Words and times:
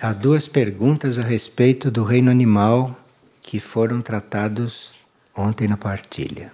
há 0.00 0.12
duas 0.14 0.46
perguntas 0.46 1.18
a 1.18 1.22
respeito 1.22 1.90
do 1.90 2.04
reino 2.04 2.30
animal 2.30 2.98
que 3.42 3.60
foram 3.60 4.00
tratados 4.00 4.94
ontem 5.36 5.68
na 5.68 5.76
partilha. 5.76 6.50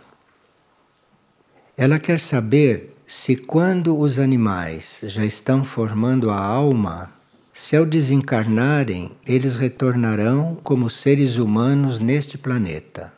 Ela 1.77 1.99
quer 1.99 2.19
saber 2.19 2.97
se 3.07 3.37
quando 3.37 3.97
os 3.97 4.19
animais 4.19 5.01
já 5.05 5.25
estão 5.25 5.63
formando 5.63 6.31
a 6.31 6.39
alma, 6.39 7.13
se 7.53 7.77
ao 7.77 7.87
desencarnarem 7.87 9.13
eles 9.25 9.57
retornarão 9.57 10.59
como 10.65 10.91
seres 10.91 11.37
humanos 11.37 12.01
neste 12.01 12.37
planeta. 12.37 13.13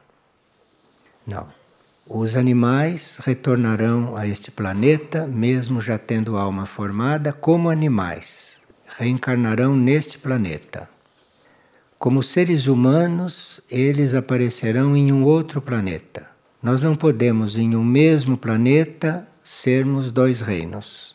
Não. 1.27 1.47
Os 2.07 2.37
animais 2.37 3.19
retornarão 3.23 4.17
a 4.17 4.27
este 4.27 4.51
planeta, 4.51 5.27
mesmo 5.27 5.81
já 5.81 5.99
tendo 5.99 6.37
alma 6.37 6.65
formada, 6.65 7.33
como 7.33 7.69
animais. 7.69 8.58
Reencarnarão 8.99 9.77
neste 9.77 10.19
planeta. 10.19 10.91
Como 12.01 12.21
seres 12.21 12.67
humanos, 12.67 13.61
eles 13.71 14.13
aparecerão 14.13 14.97
em 14.97 15.13
um 15.13 15.23
outro 15.23 15.63
planeta. 15.63 16.27
Nós 16.61 16.81
não 16.81 16.97
podemos, 16.97 17.57
em 17.57 17.77
um 17.77 17.85
mesmo 17.85 18.37
planeta, 18.37 19.25
sermos 19.45 20.11
dois 20.11 20.41
reinos. 20.41 21.15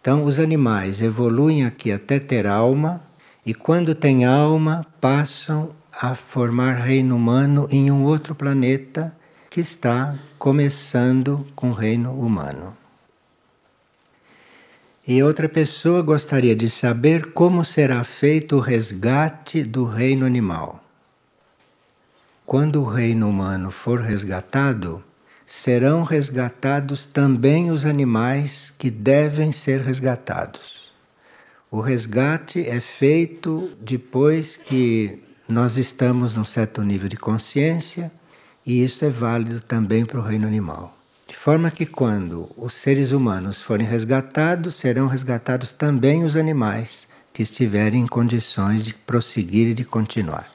Então, 0.00 0.24
os 0.24 0.38
animais 0.38 1.02
evoluem 1.02 1.66
aqui 1.66 1.92
até 1.92 2.18
ter 2.18 2.46
alma, 2.46 3.02
e 3.44 3.52
quando 3.52 3.94
têm 3.94 4.24
alma, 4.24 4.86
passam 4.98 5.72
a 5.92 6.14
formar 6.14 6.76
reino 6.76 7.14
humano 7.16 7.68
em 7.70 7.90
um 7.90 8.02
outro 8.02 8.34
planeta 8.34 9.14
que 9.50 9.60
está 9.60 10.18
começando 10.38 11.46
com 11.54 11.68
o 11.68 11.74
reino 11.74 12.12
humano. 12.12 12.79
E 15.12 15.24
outra 15.24 15.48
pessoa 15.48 16.02
gostaria 16.02 16.54
de 16.54 16.70
saber 16.70 17.32
como 17.32 17.64
será 17.64 18.04
feito 18.04 18.54
o 18.54 18.60
resgate 18.60 19.64
do 19.64 19.84
reino 19.84 20.24
animal. 20.24 20.80
Quando 22.46 22.80
o 22.80 22.84
reino 22.84 23.28
humano 23.28 23.72
for 23.72 23.98
resgatado, 23.98 25.02
serão 25.44 26.04
resgatados 26.04 27.06
também 27.06 27.72
os 27.72 27.84
animais 27.84 28.72
que 28.78 28.88
devem 28.88 29.50
ser 29.50 29.80
resgatados. 29.80 30.92
O 31.72 31.80
resgate 31.80 32.60
é 32.60 32.78
feito 32.78 33.72
depois 33.80 34.56
que 34.56 35.20
nós 35.48 35.76
estamos 35.76 36.34
num 36.34 36.44
certo 36.44 36.84
nível 36.84 37.08
de 37.08 37.16
consciência, 37.16 38.12
e 38.64 38.84
isso 38.84 39.04
é 39.04 39.10
válido 39.10 39.60
também 39.60 40.06
para 40.06 40.20
o 40.20 40.22
reino 40.22 40.46
animal. 40.46 40.99
Forma 41.42 41.70
que, 41.70 41.86
quando 41.86 42.50
os 42.54 42.74
seres 42.74 43.12
humanos 43.12 43.62
forem 43.62 43.86
resgatados, 43.86 44.74
serão 44.74 45.06
resgatados 45.06 45.72
também 45.72 46.22
os 46.22 46.36
animais 46.36 47.08
que 47.32 47.42
estiverem 47.42 48.02
em 48.02 48.06
condições 48.06 48.84
de 48.84 48.92
prosseguir 48.92 49.68
e 49.68 49.72
de 49.72 49.82
continuar. 49.82 50.46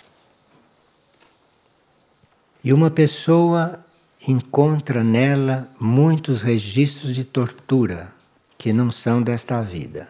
E 2.63 2.72
uma 2.72 2.91
pessoa 2.91 3.83
encontra 4.28 5.03
nela 5.03 5.67
muitos 5.80 6.44
registros 6.44 7.16
de 7.16 7.23
tortura 7.23 8.13
que 8.56 8.72
não 8.72 8.91
são 8.91 9.23
desta 9.23 9.63
vida. 9.63 10.08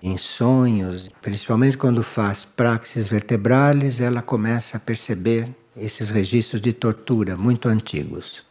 Em 0.00 0.16
sonhos, 0.16 1.10
principalmente 1.20 1.76
quando 1.76 2.04
faz 2.04 2.44
praxis 2.44 3.08
vertebrales, 3.08 4.00
ela 4.00 4.22
começa 4.22 4.76
a 4.76 4.80
perceber 4.80 5.52
esses 5.76 6.08
registros 6.08 6.60
de 6.60 6.72
tortura 6.72 7.36
muito 7.36 7.68
antigos. 7.68 8.43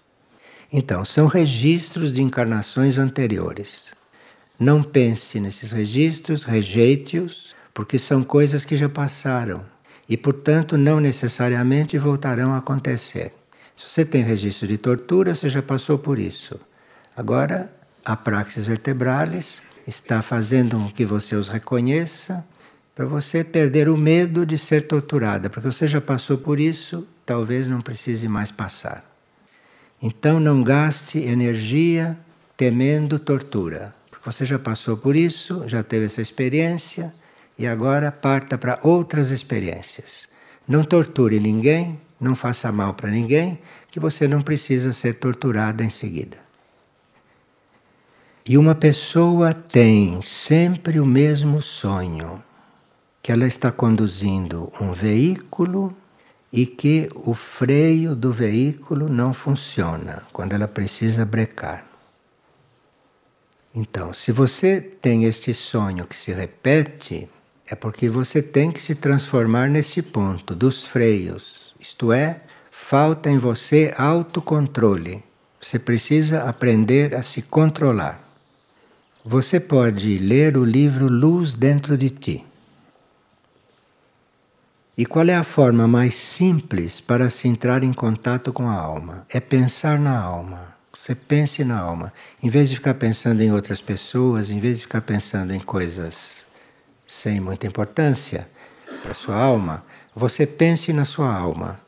Então, 0.76 1.06
são 1.06 1.28
registros 1.28 2.12
de 2.12 2.24
encarnações 2.24 2.98
anteriores. 2.98 3.94
Não 4.60 4.82
pense 4.82 5.40
nesses 5.40 5.72
registros, 5.72 6.46
rejeite-os, 6.46 7.54
porque 7.76 8.00
são 8.00 8.24
coisas 8.24 8.66
que 8.66 8.76
já 8.76 8.90
passaram 8.90 9.64
e, 10.10 10.18
portanto, 10.18 10.76
não 10.76 11.00
necessariamente 11.00 11.96
voltarão 12.00 12.54
a 12.54 12.58
acontecer. 12.58 13.32
Se 13.78 13.88
você 13.88 14.04
tem 14.04 14.24
registro 14.24 14.68
de 14.68 14.80
tortura, 14.80 15.36
você 15.36 15.48
já 15.48 15.62
passou 15.62 16.00
por 16.00 16.18
isso. 16.18 16.60
Agora, 17.16 17.72
a 18.04 18.16
praxis 18.16 18.66
vertebralis 18.66 19.62
está 19.86 20.24
fazendo 20.24 20.78
com 20.78 20.92
que 20.92 21.06
você 21.06 21.36
os 21.36 21.50
reconheça 21.50 22.44
para 22.96 23.06
você 23.06 23.44
perder 23.44 23.88
o 23.90 23.96
medo 23.96 24.44
de 24.44 24.58
ser 24.58 24.88
torturada, 24.88 25.52
porque 25.52 25.72
você 25.72 25.86
já 25.86 26.02
passou 26.02 26.40
por 26.40 26.60
isso, 26.60 27.08
talvez 27.24 27.68
não 27.68 27.80
precise 27.80 28.28
mais 28.28 28.50
passar. 28.50 29.13
Então 30.06 30.38
não 30.38 30.62
gaste 30.62 31.18
energia 31.18 32.18
temendo 32.58 33.18
tortura, 33.18 33.96
porque 34.12 34.30
você 34.30 34.44
já 34.44 34.60
passou 34.60 34.98
por 34.98 35.16
isso, 35.16 35.64
já 35.66 35.82
teve 35.82 36.08
essa 36.08 36.22
experiência 36.22 37.16
e 37.58 37.66
agora 37.66 38.12
parta 38.12 38.58
para 38.58 38.78
outras 38.84 39.32
experiências. 39.32 40.28
Não 40.68 40.84
torture 40.84 41.40
ninguém, 41.40 42.02
não 42.20 42.36
faça 42.36 42.70
mal 42.70 42.94
para 42.94 43.10
ninguém, 43.10 43.58
que 43.90 43.98
você 43.98 44.28
não 44.28 44.42
precisa 44.42 44.92
ser 44.92 45.14
torturada 45.14 45.86
em 45.86 45.90
seguida. 45.90 46.38
E 48.46 48.58
uma 48.58 48.76
pessoa 48.76 49.54
tem 49.54 50.22
sempre 50.22 51.00
o 51.00 51.06
mesmo 51.06 51.62
sonho, 51.62 52.44
que 53.22 53.32
ela 53.32 53.48
está 53.48 53.72
conduzindo 53.72 54.70
um 54.82 54.92
veículo 54.92 55.96
e 56.54 56.66
que 56.66 57.10
o 57.16 57.34
freio 57.34 58.16
do 58.16 58.32
veículo 58.32 59.10
não 59.10 59.34
funciona 59.34 60.24
quando 60.32 60.54
ela 60.54 60.68
precisa 60.68 61.26
brecar. 61.26 61.86
Então, 63.76 64.14
se 64.14 64.32
você 64.32 64.80
tem 64.80 65.26
este 65.26 65.52
sonho 65.54 66.06
que 66.06 66.18
se 66.18 66.32
repete, 66.32 67.28
é 67.68 67.74
porque 67.74 68.08
você 68.08 68.40
tem 68.40 68.72
que 68.72 68.80
se 68.80 68.94
transformar 68.94 69.68
nesse 69.68 70.02
ponto 70.02 70.54
dos 70.54 70.86
freios 70.86 71.64
isto 71.84 72.14
é, 72.14 72.40
falta 72.72 73.30
em 73.30 73.38
você 73.38 73.94
autocontrole. 73.98 75.22
Você 75.60 75.78
precisa 75.78 76.44
aprender 76.44 77.14
a 77.14 77.22
se 77.22 77.42
controlar. 77.42 78.24
Você 79.26 79.60
pode 79.60 80.18
ler 80.18 80.56
o 80.56 80.64
livro 80.64 81.12
Luz 81.12 81.56
Dentro 81.56 81.98
de 81.98 82.10
Ti. 82.10 82.46
E 84.96 85.08
qual 85.08 85.28
é 85.28 85.36
a 85.36 85.44
forma 85.44 85.88
mais 85.88 86.14
simples 86.14 87.02
para 87.02 87.28
se 87.28 87.48
entrar 87.48 87.84
em 87.84 87.92
contato 87.92 88.54
com 88.54 88.70
a 88.70 88.76
alma? 88.76 89.26
É 89.28 89.40
pensar 89.40 89.98
na 90.00 90.16
alma. 90.16 90.76
Você 90.94 91.16
pense 91.16 91.64
na 91.64 91.80
alma. 91.80 92.14
Em 92.44 92.48
vez 92.48 92.70
de 92.70 92.76
ficar 92.76 92.94
pensando 92.94 93.42
em 93.42 93.52
outras 93.52 93.82
pessoas, 93.82 94.52
em 94.52 94.60
vez 94.60 94.78
de 94.78 94.84
ficar 94.84 95.02
pensando 95.02 95.52
em 95.52 95.60
coisas 95.60 96.46
sem 97.08 97.40
muita 97.40 97.66
importância 97.66 98.48
para 99.02 99.16
sua 99.16 99.36
alma, 99.36 99.84
você 100.16 100.46
pense 100.46 100.94
na 100.94 101.06
sua 101.06 101.34
alma 101.34 101.80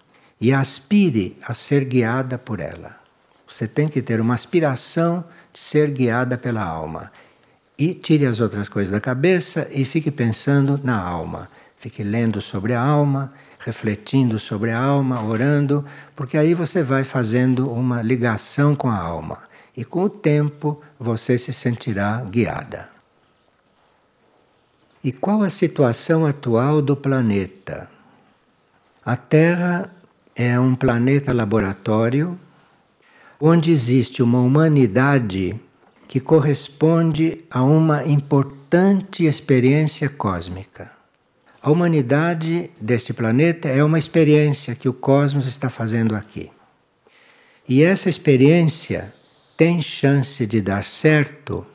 e 0.42 0.52
aspire 0.52 1.38
a 1.46 1.54
ser 1.54 1.86
guiada 1.86 2.40
por 2.40 2.60
ela. 2.60 3.00
Você 3.48 3.68
tem 3.68 3.88
que 3.88 4.02
ter 4.02 4.20
uma 4.20 4.34
aspiração 4.34 5.24
de 5.54 5.60
ser 5.60 5.92
guiada 5.92 6.40
pela 6.40 6.64
alma. 6.64 7.12
E 7.78 7.94
tire 7.94 8.26
as 8.26 8.40
outras 8.40 8.68
coisas 8.68 8.92
da 8.92 9.00
cabeça 9.00 9.68
e 9.70 9.86
fique 9.86 10.10
pensando 10.10 10.80
na 10.84 11.00
alma. 11.00 11.48
Fique 11.86 12.02
lendo 12.02 12.42
sobre 12.42 12.74
a 12.74 12.82
alma, 12.82 13.32
refletindo 13.60 14.40
sobre 14.40 14.72
a 14.72 14.80
alma, 14.80 15.24
orando, 15.24 15.86
porque 16.16 16.36
aí 16.36 16.56
você 16.56 16.82
vai 16.82 17.04
fazendo 17.04 17.72
uma 17.72 18.02
ligação 18.02 18.76
com 18.76 18.90
a 18.90 18.98
alma. 18.98 19.44
E 19.78 19.86
com 19.86 20.02
o 20.02 20.10
tempo 20.10 20.82
você 21.00 21.38
se 21.38 21.54
sentirá 21.54 22.26
guiada. 22.28 22.90
E 25.04 25.12
qual 25.12 25.44
a 25.44 25.50
situação 25.52 26.26
atual 26.26 26.82
do 26.82 26.96
planeta? 26.96 27.88
A 29.06 29.16
Terra 29.16 29.94
é 30.36 30.60
um 30.60 30.74
planeta 30.74 31.32
laboratório 31.32 32.36
onde 33.40 33.72
existe 33.72 34.24
uma 34.24 34.40
humanidade 34.40 35.62
que 36.08 36.20
corresponde 36.20 37.46
a 37.48 37.62
uma 37.62 38.04
importante 38.06 39.24
experiência 39.24 40.10
cósmica. 40.10 40.95
A 41.66 41.72
humanidade 41.72 42.70
deste 42.80 43.12
planeta 43.12 43.68
é 43.68 43.84
uma 43.84 43.98
experiência 43.98 44.76
que 44.76 44.88
o 44.88 44.94
cosmos 44.94 45.48
está 45.48 45.68
fazendo 45.68 46.16
aqui. 46.16 46.52
E 47.68 47.82
essa 47.82 48.08
experiência 48.08 49.12
tem 49.58 49.82
chance 49.82 50.46
de 50.46 50.62
dar 50.62 50.84
certo 50.84 51.66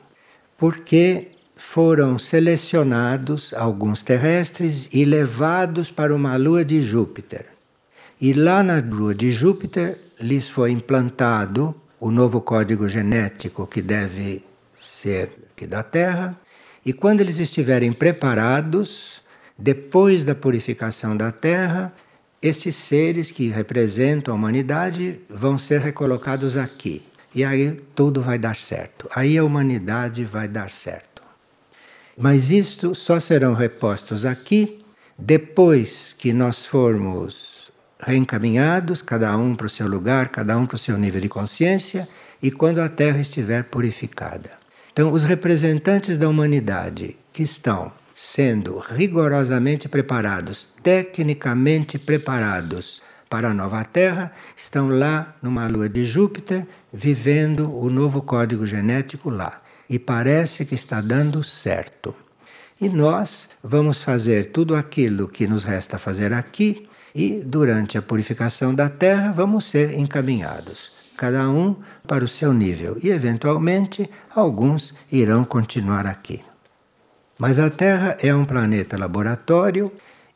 porque 0.57 1.31
foram 1.57 2.17
selecionados 2.17 3.53
alguns 3.53 4.01
terrestres 4.01 4.87
e 4.93 5.03
levados 5.03 5.91
para 5.91 6.15
uma 6.15 6.37
lua 6.37 6.63
de 6.63 6.81
Júpiter. 6.81 7.47
E 8.21 8.31
lá 8.31 8.63
na 8.63 8.79
lua 8.79 9.13
de 9.13 9.29
Júpiter 9.29 9.97
lhes 10.17 10.47
foi 10.47 10.71
implantado 10.71 11.75
o 11.99 12.09
novo 12.09 12.39
código 12.39 12.87
genético 12.87 13.67
que 13.67 13.81
deve 13.81 14.41
ser 14.73 15.31
aqui 15.51 15.67
da 15.67 15.83
Terra. 15.83 16.39
E 16.85 16.93
quando 16.93 17.19
eles 17.19 17.39
estiverem 17.39 17.91
preparados, 17.91 19.20
depois 19.61 20.25
da 20.25 20.33
purificação 20.33 21.15
da 21.15 21.31
Terra, 21.31 21.93
estes 22.41 22.75
seres 22.75 23.29
que 23.29 23.47
representam 23.47 24.33
a 24.33 24.37
humanidade 24.37 25.21
vão 25.29 25.55
ser 25.55 25.79
recolocados 25.81 26.57
aqui. 26.57 27.03
E 27.33 27.43
aí 27.43 27.79
tudo 27.93 28.23
vai 28.23 28.39
dar 28.39 28.55
certo. 28.55 29.07
Aí 29.13 29.37
a 29.37 29.43
humanidade 29.43 30.25
vai 30.25 30.47
dar 30.47 30.71
certo. 30.71 31.21
Mas 32.17 32.49
isto 32.49 32.95
só 32.95 33.19
serão 33.19 33.53
repostos 33.53 34.25
aqui 34.25 34.83
Depois 35.15 36.15
que 36.17 36.33
nós 36.33 36.65
formos 36.65 37.71
reencaminhados, 37.99 39.03
cada 39.03 39.37
um 39.37 39.55
para 39.55 39.67
o 39.67 39.69
seu 39.69 39.87
lugar, 39.87 40.29
cada 40.29 40.57
um 40.57 40.65
para 40.65 40.75
o 40.75 40.79
seu 40.79 40.97
nível 40.97 41.21
de 41.21 41.29
consciência, 41.29 42.09
e 42.41 42.49
quando 42.49 42.79
a 42.79 42.89
Terra 42.89 43.19
estiver 43.19 43.65
purificada. 43.65 44.49
Então, 44.91 45.13
os 45.13 45.23
representantes 45.23 46.17
da 46.17 46.27
humanidade 46.27 47.15
que 47.31 47.43
estão 47.43 47.91
sendo 48.15 48.77
rigorosamente 48.79 49.87
preparados, 49.87 50.67
tecnicamente 50.83 51.97
preparados 51.97 53.01
para 53.29 53.51
a 53.51 53.53
nova 53.53 53.83
Terra, 53.85 54.31
estão 54.57 54.89
lá 54.89 55.35
numa 55.41 55.65
lua 55.67 55.87
de 55.87 56.03
Júpiter, 56.03 56.67
vivendo 56.91 57.73
o 57.73 57.89
novo 57.89 58.21
código 58.21 58.67
genético 58.67 59.29
lá. 59.29 59.61
E 59.89 59.97
parece 59.97 60.65
que 60.65 60.75
está 60.75 60.99
dando 60.99 61.43
certo. 61.43 62.13
E 62.79 62.89
nós 62.89 63.49
vamos 63.63 64.03
fazer 64.03 64.47
tudo 64.47 64.75
aquilo 64.75 65.27
que 65.27 65.47
nos 65.47 65.63
resta 65.63 65.97
fazer 65.97 66.33
aqui, 66.33 66.87
e 67.13 67.41
durante 67.45 67.97
a 67.97 68.01
purificação 68.01 68.73
da 68.73 68.89
Terra 68.89 69.31
vamos 69.31 69.65
ser 69.65 69.93
encaminhados, 69.93 70.91
cada 71.15 71.49
um 71.49 71.75
para 72.07 72.23
o 72.25 72.27
seu 72.27 72.53
nível, 72.53 72.97
e 73.01 73.09
eventualmente 73.09 74.09
alguns 74.33 74.93
irão 75.11 75.45
continuar 75.45 76.05
aqui. 76.05 76.41
Mas 77.41 77.57
a 77.57 77.71
Terra 77.71 78.15
é 78.21 78.35
um 78.35 78.45
planeta 78.45 78.95
laboratório 78.95 79.91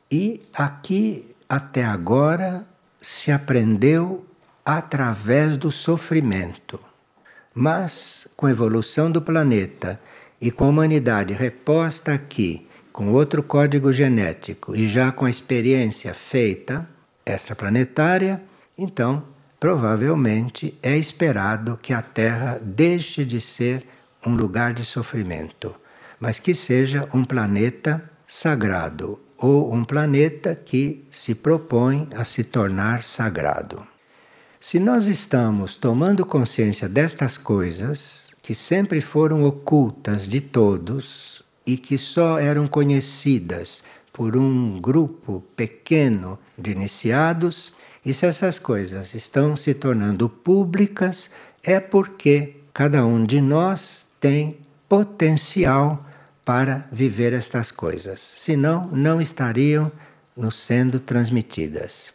e 0.10 0.42
aqui 0.52 1.36
até 1.48 1.86
agora 1.86 2.66
se 3.00 3.32
aprendeu 3.32 4.26
através 4.66 5.56
do 5.56 5.70
sofrimento. 5.70 6.80
Mas 7.54 8.28
com 8.36 8.48
a 8.48 8.50
evolução 8.50 9.12
do 9.12 9.22
planeta 9.22 10.02
e 10.42 10.50
com 10.50 10.66
a 10.66 10.70
humanidade 10.70 11.32
reposta 11.32 12.12
aqui, 12.12 12.68
com 12.92 13.12
outro 13.12 13.44
código 13.44 13.94
genético 13.94 14.76
e 14.76 14.88
já 14.88 15.12
com 15.12 15.26
a 15.26 15.30
experiência 15.30 16.12
feita 16.12 16.90
extraplanetária, 17.24 18.42
então 18.76 19.22
provavelmente 19.60 20.76
é 20.82 20.98
esperado 20.98 21.78
que 21.80 21.94
a 21.94 22.02
Terra 22.02 22.60
deixe 22.60 23.24
de 23.24 23.40
ser 23.40 23.86
um 24.26 24.34
lugar 24.34 24.74
de 24.74 24.84
sofrimento, 24.84 25.76
mas 26.20 26.40
que 26.40 26.54
seja 26.54 27.08
um 27.14 27.24
planeta 27.24 28.10
sagrado 28.28 29.20
ou 29.38 29.74
um 29.74 29.84
planeta 29.84 30.56
que 30.56 31.06
se 31.12 31.36
propõe 31.36 32.08
a 32.16 32.24
se 32.24 32.44
tornar 32.44 33.04
sagrado. 33.04 33.86
Se 34.60 34.80
nós 34.80 35.08
estamos 35.08 35.76
tomando 35.76 36.26
consciência 36.26 36.90
destas 36.90 37.38
coisas, 37.38 38.34
que 38.42 38.56
sempre 38.56 39.02
foram 39.02 39.44
ocultas 39.44 40.28
de 40.28 40.42
todos 40.42 41.44
e 41.66 41.78
que 41.78 41.98
só 41.98 42.40
eram 42.40 42.68
conhecidas 42.68 43.84
por 44.12 44.38
um 44.38 44.80
grupo 44.80 45.44
pequeno 45.56 46.40
de 46.58 46.72
iniciados, 46.72 47.74
e 48.04 48.14
se 48.14 48.26
essas 48.26 48.58
coisas 48.58 49.14
estão 49.14 49.56
se 49.56 49.74
tornando 49.74 50.30
públicas, 50.30 51.30
é 51.64 51.80
porque 51.80 52.56
cada 52.74 53.06
um 53.06 53.26
de 53.26 53.42
nós 53.42 54.08
tem 54.20 54.65
potencial 54.88 56.06
para 56.44 56.88
viver 56.92 57.34
estas 57.34 57.72
coisas. 57.72 58.20
Senão, 58.20 58.88
não 58.92 59.20
estariam 59.20 59.92
nos 60.36 60.58
sendo 60.58 61.00
transmitidas. 61.00 62.14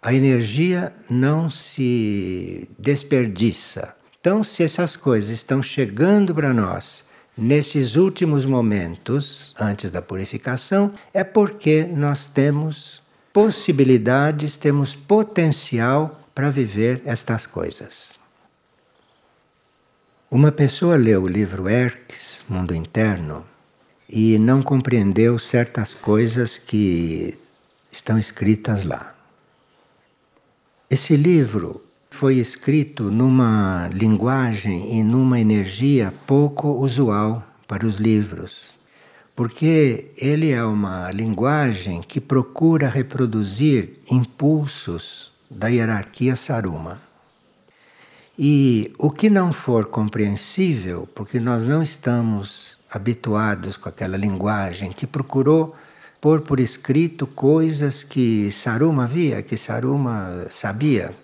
A 0.00 0.12
energia 0.12 0.92
não 1.08 1.50
se 1.50 2.68
desperdiça 2.78 3.94
então, 4.22 4.44
se 4.44 4.62
essas 4.62 4.96
coisas 4.96 5.30
estão 5.30 5.60
chegando 5.60 6.32
para 6.32 6.54
nós 6.54 7.04
nesses 7.36 7.96
últimos 7.96 8.46
momentos, 8.46 9.52
antes 9.58 9.90
da 9.90 10.00
purificação, 10.00 10.92
é 11.12 11.24
porque 11.24 11.82
nós 11.82 12.24
temos 12.24 13.02
possibilidades, 13.32 14.54
temos 14.54 14.94
potencial 14.94 16.20
para 16.32 16.50
viver 16.50 17.02
estas 17.04 17.46
coisas. 17.46 18.14
Uma 20.34 20.50
pessoa 20.50 20.96
leu 20.96 21.24
o 21.24 21.28
livro 21.28 21.68
Erques, 21.68 22.42
Mundo 22.48 22.74
Interno, 22.74 23.44
e 24.08 24.38
não 24.38 24.62
compreendeu 24.62 25.38
certas 25.38 25.92
coisas 25.92 26.56
que 26.56 27.38
estão 27.90 28.18
escritas 28.18 28.82
lá. 28.82 29.14
Esse 30.88 31.16
livro 31.16 31.84
foi 32.08 32.36
escrito 32.36 33.10
numa 33.10 33.90
linguagem 33.92 34.98
e 34.98 35.02
numa 35.02 35.38
energia 35.38 36.14
pouco 36.26 36.78
usual 36.80 37.46
para 37.68 37.86
os 37.86 37.98
livros, 37.98 38.72
porque 39.36 40.12
ele 40.16 40.50
é 40.50 40.64
uma 40.64 41.10
linguagem 41.10 42.00
que 42.00 42.22
procura 42.22 42.88
reproduzir 42.88 44.00
impulsos 44.10 45.30
da 45.50 45.68
hierarquia 45.68 46.34
Saruma. 46.34 47.11
E 48.38 48.92
o 48.98 49.10
que 49.10 49.28
não 49.28 49.52
for 49.52 49.86
compreensível, 49.86 51.08
porque 51.14 51.38
nós 51.38 51.64
não 51.64 51.82
estamos 51.82 52.78
habituados 52.90 53.76
com 53.76 53.88
aquela 53.88 54.16
linguagem 54.16 54.90
que 54.90 55.06
procurou 55.06 55.74
pôr 56.20 56.40
por 56.40 56.60
escrito 56.60 57.26
coisas 57.26 58.02
que 58.02 58.50
Saruma 58.52 59.06
via, 59.06 59.42
que 59.42 59.56
Saruma 59.56 60.46
sabia, 60.48 61.14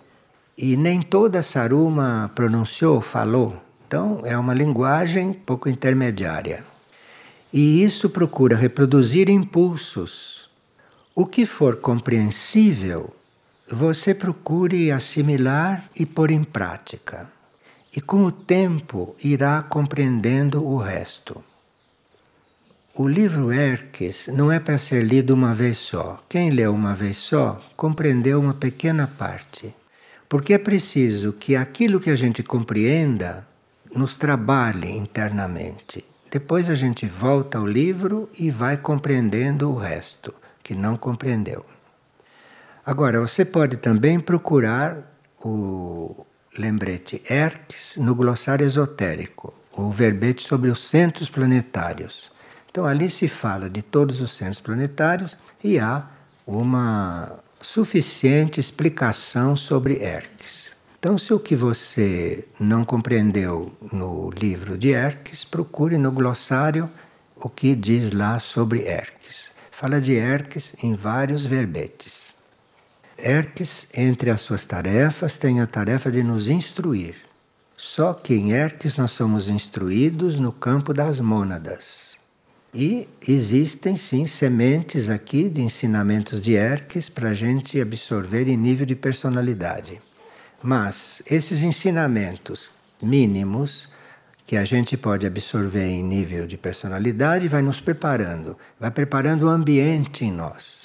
e 0.57 0.75
nem 0.75 1.01
toda 1.01 1.41
Saruma 1.41 2.29
pronunciou, 2.35 2.99
falou. 2.99 3.57
Então 3.87 4.21
é 4.25 4.37
uma 4.37 4.53
linguagem 4.53 5.31
pouco 5.31 5.69
intermediária. 5.69 6.65
E 7.51 7.81
isso 7.81 8.09
procura 8.09 8.55
reproduzir 8.55 9.29
impulsos. 9.29 10.49
O 11.15 11.25
que 11.25 11.45
for 11.45 11.77
compreensível, 11.77 13.15
você 13.71 14.15
procure 14.15 14.91
assimilar 14.91 15.89
e 15.95 16.05
pôr 16.05 16.31
em 16.31 16.43
prática. 16.43 17.29
E 17.95 18.01
com 18.01 18.23
o 18.23 18.31
tempo 18.31 19.15
irá 19.23 19.61
compreendendo 19.61 20.63
o 20.65 20.77
resto. 20.77 21.43
O 22.95 23.07
livro 23.07 23.51
Erques 23.51 24.27
não 24.27 24.51
é 24.51 24.59
para 24.59 24.77
ser 24.77 25.03
lido 25.03 25.33
uma 25.33 25.53
vez 25.53 25.77
só. 25.77 26.21
Quem 26.27 26.49
leu 26.49 26.73
uma 26.73 26.93
vez 26.93 27.17
só 27.17 27.61
compreendeu 27.75 28.39
uma 28.39 28.53
pequena 28.53 29.07
parte. 29.07 29.73
Porque 30.27 30.53
é 30.53 30.57
preciso 30.57 31.33
que 31.33 31.55
aquilo 31.55 31.99
que 31.99 32.09
a 32.09 32.15
gente 32.15 32.43
compreenda 32.43 33.47
nos 33.95 34.15
trabalhe 34.15 34.91
internamente. 34.91 36.03
Depois 36.29 36.69
a 36.69 36.75
gente 36.75 37.05
volta 37.05 37.57
ao 37.57 37.65
livro 37.65 38.29
e 38.37 38.51
vai 38.51 38.77
compreendendo 38.77 39.71
o 39.71 39.75
resto 39.75 40.33
que 40.61 40.75
não 40.75 40.97
compreendeu. 40.97 41.65
Agora, 42.89 43.21
você 43.21 43.45
pode 43.45 43.77
também 43.77 44.19
procurar 44.19 44.97
o 45.45 46.25
lembrete 46.57 47.21
Hertz 47.23 47.97
no 47.97 48.15
glossário 48.15 48.65
esotérico, 48.65 49.53
o 49.73 49.91
verbete 49.91 50.41
sobre 50.41 50.71
os 50.71 50.87
centros 50.87 51.29
planetários. 51.29 52.31
Então, 52.67 52.87
ali 52.87 53.07
se 53.07 53.27
fala 53.27 53.69
de 53.69 53.83
todos 53.83 54.21
os 54.21 54.35
centros 54.35 54.59
planetários 54.59 55.37
e 55.63 55.77
há 55.77 56.03
uma 56.47 57.37
suficiente 57.61 58.59
explicação 58.59 59.55
sobre 59.55 60.03
Erques. 60.03 60.75
Então, 60.97 61.15
se 61.15 61.31
o 61.31 61.39
que 61.39 61.55
você 61.55 62.43
não 62.59 62.83
compreendeu 62.83 63.71
no 63.93 64.31
livro 64.31 64.75
de 64.75 64.89
Erques, 64.89 65.43
procure 65.43 65.95
no 65.99 66.11
glossário 66.11 66.89
o 67.35 67.49
que 67.49 67.75
diz 67.75 68.11
lá 68.11 68.39
sobre 68.39 68.87
Erques. 68.87 69.51
Fala 69.69 70.01
de 70.01 70.13
Erques 70.13 70.73
em 70.81 70.95
vários 70.95 71.45
verbetes. 71.45 72.28
Erques, 73.23 73.87
entre 73.93 74.29
as 74.29 74.41
suas 74.41 74.65
tarefas, 74.65 75.37
tem 75.37 75.59
a 75.59 75.67
tarefa 75.67 76.11
de 76.11 76.23
nos 76.23 76.47
instruir. 76.47 77.15
Só 77.75 78.13
que 78.13 78.33
em 78.33 78.51
Erques 78.51 78.97
nós 78.97 79.11
somos 79.11 79.49
instruídos 79.49 80.39
no 80.39 80.51
campo 80.51 80.93
das 80.93 81.19
mônadas. 81.19 82.19
E 82.73 83.07
existem 83.27 83.95
sim 83.95 84.27
sementes 84.27 85.09
aqui 85.09 85.49
de 85.49 85.61
ensinamentos 85.61 86.39
de 86.41 86.53
Erques 86.53 87.09
para 87.09 87.29
a 87.29 87.33
gente 87.33 87.81
absorver 87.81 88.47
em 88.47 88.57
nível 88.57 88.85
de 88.85 88.95
personalidade. 88.95 90.01
Mas 90.61 91.23
esses 91.25 91.63
ensinamentos 91.63 92.69
mínimos 93.01 93.89
que 94.45 94.57
a 94.57 94.65
gente 94.65 94.97
pode 94.97 95.25
absorver 95.25 95.85
em 95.85 96.03
nível 96.03 96.45
de 96.45 96.57
personalidade 96.57 97.47
vai 97.47 97.61
nos 97.61 97.79
preparando, 97.79 98.57
vai 98.79 98.91
preparando 98.91 99.45
o 99.45 99.49
ambiente 99.49 100.25
em 100.25 100.31
nós. 100.31 100.78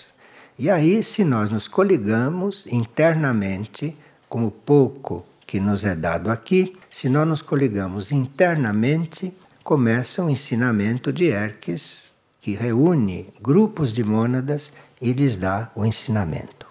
E 0.58 0.70
aí, 0.70 1.02
se 1.02 1.24
nós 1.24 1.50
nos 1.50 1.66
coligamos 1.66 2.66
internamente 2.68 3.96
com 4.28 4.46
o 4.46 4.50
pouco 4.50 5.26
que 5.46 5.58
nos 5.58 5.84
é 5.84 5.96
dado 5.96 6.30
aqui, 6.30 6.76
se 6.88 7.08
nós 7.08 7.26
nos 7.26 7.42
coligamos 7.42 8.12
internamente, 8.12 9.34
começa 9.64 10.22
o 10.24 10.30
ensinamento 10.30 11.12
de 11.12 11.24
Erques, 11.24 12.14
que 12.40 12.52
reúne 12.54 13.26
grupos 13.40 13.92
de 13.92 14.04
mônadas 14.04 14.72
e 15.00 15.12
lhes 15.12 15.36
dá 15.36 15.70
o 15.74 15.84
ensinamento. 15.84 16.66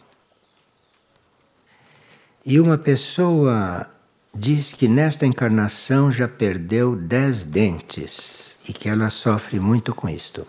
E 2.45 2.59
uma 2.59 2.77
pessoa 2.77 3.87
diz 4.33 4.71
que 4.71 4.87
nesta 4.87 5.25
encarnação 5.25 6.11
já 6.11 6.27
perdeu 6.27 6.95
dez 6.95 7.43
dentes 7.43 8.55
e 8.67 8.71
que 8.71 8.87
ela 8.87 9.09
sofre 9.09 9.59
muito 9.59 9.93
com 9.93 10.07
isto. 10.07 10.47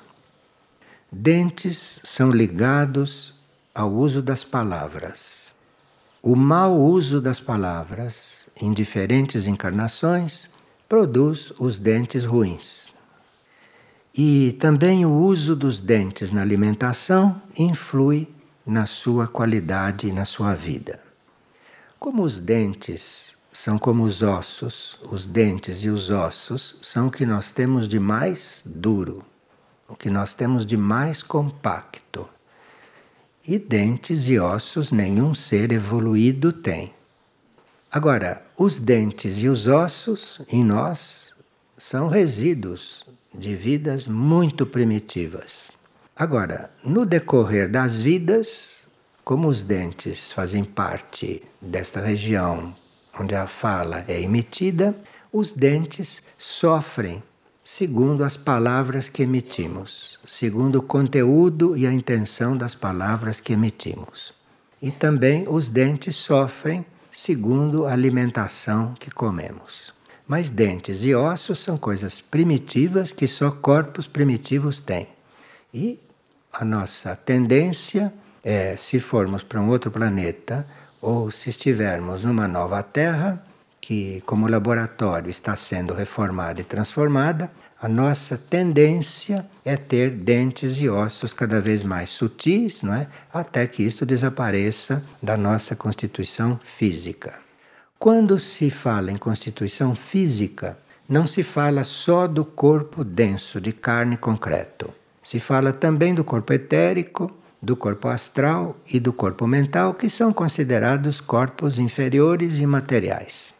Dentes 1.16 2.00
são 2.02 2.32
ligados 2.32 3.34
ao 3.72 3.88
uso 3.92 4.20
das 4.20 4.42
palavras. 4.42 5.54
O 6.20 6.34
mau 6.34 6.76
uso 6.76 7.20
das 7.20 7.38
palavras 7.38 8.48
em 8.60 8.72
diferentes 8.72 9.46
encarnações 9.46 10.50
produz 10.88 11.52
os 11.56 11.78
dentes 11.78 12.24
ruins. 12.24 12.92
E 14.12 14.56
também 14.58 15.06
o 15.06 15.12
uso 15.12 15.54
dos 15.54 15.80
dentes 15.80 16.32
na 16.32 16.42
alimentação 16.42 17.40
influi 17.56 18.28
na 18.66 18.84
sua 18.84 19.28
qualidade 19.28 20.08
e 20.08 20.12
na 20.12 20.24
sua 20.24 20.52
vida. 20.52 21.00
Como 21.96 22.24
os 22.24 22.40
dentes 22.40 23.36
são 23.52 23.78
como 23.78 24.02
os 24.02 24.20
ossos, 24.20 24.98
os 25.08 25.26
dentes 25.26 25.78
e 25.84 25.88
os 25.88 26.10
ossos 26.10 26.76
são 26.82 27.06
o 27.06 27.10
que 27.10 27.24
nós 27.24 27.52
temos 27.52 27.86
de 27.86 28.00
mais 28.00 28.62
duro, 28.66 29.24
o 29.88 29.94
que 29.94 30.10
nós 30.10 30.34
temos 30.34 30.64
de 30.64 30.76
mais 30.76 31.22
compacto. 31.22 32.28
E 33.46 33.58
dentes 33.58 34.28
e 34.28 34.38
ossos 34.38 34.90
nenhum 34.90 35.34
ser 35.34 35.70
evoluído 35.72 36.52
tem. 36.52 36.94
Agora, 37.90 38.42
os 38.56 38.78
dentes 38.78 39.42
e 39.42 39.48
os 39.48 39.68
ossos 39.68 40.40
em 40.48 40.64
nós 40.64 41.34
são 41.76 42.08
resíduos 42.08 43.04
de 43.32 43.54
vidas 43.54 44.06
muito 44.06 44.64
primitivas. 44.64 45.70
Agora, 46.16 46.70
no 46.84 47.04
decorrer 47.04 47.70
das 47.70 48.00
vidas, 48.00 48.86
como 49.24 49.48
os 49.48 49.62
dentes 49.62 50.30
fazem 50.32 50.64
parte 50.64 51.42
desta 51.60 52.00
região 52.00 52.74
onde 53.18 53.34
a 53.34 53.46
fala 53.46 54.04
é 54.08 54.20
emitida, 54.20 54.94
os 55.32 55.52
dentes 55.52 56.22
sofrem 56.36 57.22
segundo 57.64 58.22
as 58.22 58.36
palavras 58.36 59.08
que 59.08 59.22
emitimos, 59.22 60.20
segundo 60.26 60.80
o 60.80 60.82
conteúdo 60.82 61.74
e 61.74 61.86
a 61.86 61.92
intenção 61.92 62.54
das 62.54 62.74
palavras 62.74 63.40
que 63.40 63.54
emitimos. 63.54 64.34
E 64.82 64.90
também 64.90 65.48
os 65.48 65.70
dentes 65.70 66.14
sofrem 66.14 66.84
segundo 67.10 67.86
a 67.86 67.92
alimentação 67.92 68.94
que 69.00 69.10
comemos. 69.10 69.94
Mas 70.28 70.50
dentes 70.50 71.04
e 71.04 71.14
ossos 71.14 71.58
são 71.58 71.78
coisas 71.78 72.20
primitivas 72.20 73.12
que 73.12 73.26
só 73.26 73.50
corpos 73.50 74.06
primitivos 74.06 74.78
têm. 74.78 75.08
E 75.72 75.98
a 76.52 76.64
nossa 76.66 77.16
tendência 77.16 78.12
é, 78.42 78.76
se 78.76 79.00
formos 79.00 79.42
para 79.42 79.60
um 79.60 79.68
outro 79.68 79.90
planeta 79.90 80.66
ou 81.00 81.30
se 81.30 81.48
estivermos 81.48 82.24
numa 82.24 82.46
nova 82.46 82.82
Terra, 82.82 83.42
que 83.86 84.22
como 84.24 84.48
laboratório 84.48 85.28
está 85.28 85.54
sendo 85.56 85.92
reformada 85.92 86.58
e 86.58 86.64
transformada, 86.64 87.50
a 87.78 87.86
nossa 87.86 88.38
tendência 88.38 89.44
é 89.62 89.76
ter 89.76 90.08
dentes 90.08 90.80
e 90.80 90.88
ossos 90.88 91.34
cada 91.34 91.60
vez 91.60 91.82
mais 91.82 92.08
sutis, 92.08 92.82
não 92.82 92.94
é? 92.94 93.06
até 93.30 93.66
que 93.66 93.82
isto 93.82 94.06
desapareça 94.06 95.04
da 95.22 95.36
nossa 95.36 95.76
constituição 95.76 96.58
física. 96.62 97.34
Quando 97.98 98.38
se 98.38 98.70
fala 98.70 99.12
em 99.12 99.18
constituição 99.18 99.94
física, 99.94 100.78
não 101.06 101.26
se 101.26 101.42
fala 101.42 101.84
só 101.84 102.26
do 102.26 102.42
corpo 102.42 103.04
denso, 103.04 103.60
de 103.60 103.70
carne 103.70 104.16
concreto. 104.16 104.94
Se 105.22 105.38
fala 105.38 105.74
também 105.74 106.14
do 106.14 106.24
corpo 106.24 106.54
etérico, 106.54 107.30
do 107.60 107.76
corpo 107.76 108.08
astral 108.08 108.78
e 108.90 108.98
do 108.98 109.12
corpo 109.12 109.46
mental, 109.46 109.92
que 109.92 110.08
são 110.08 110.32
considerados 110.32 111.20
corpos 111.20 111.78
inferiores 111.78 112.60
e 112.60 112.66
materiais. 112.66 113.53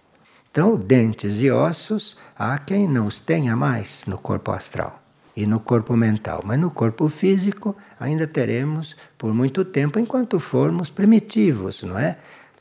Então, 0.54 0.76
dentes 0.76 1.40
e 1.40 1.50
ossos, 1.50 2.16
há 2.38 2.56
quem 2.61 2.87
não 2.87 3.08
os 3.08 3.18
tenha 3.18 3.56
mais 3.56 4.04
no 4.06 4.16
corpo 4.16 4.52
astral 4.52 5.02
e 5.37 5.46
no 5.46 5.58
corpo 5.58 5.96
mental, 5.96 6.44
mas 6.44 6.61
no 6.61 6.70
corpo 6.70 7.08
físico 7.08 7.75
ainda 7.99 8.25
teremos 8.25 8.96
por 9.18 9.34
muito 9.34 9.64
tempo 9.64 9.99
enquanto 9.99 10.38
formos 10.38 10.88
primitivos, 10.88 11.82
não 11.82 11.99
é? 11.99 12.18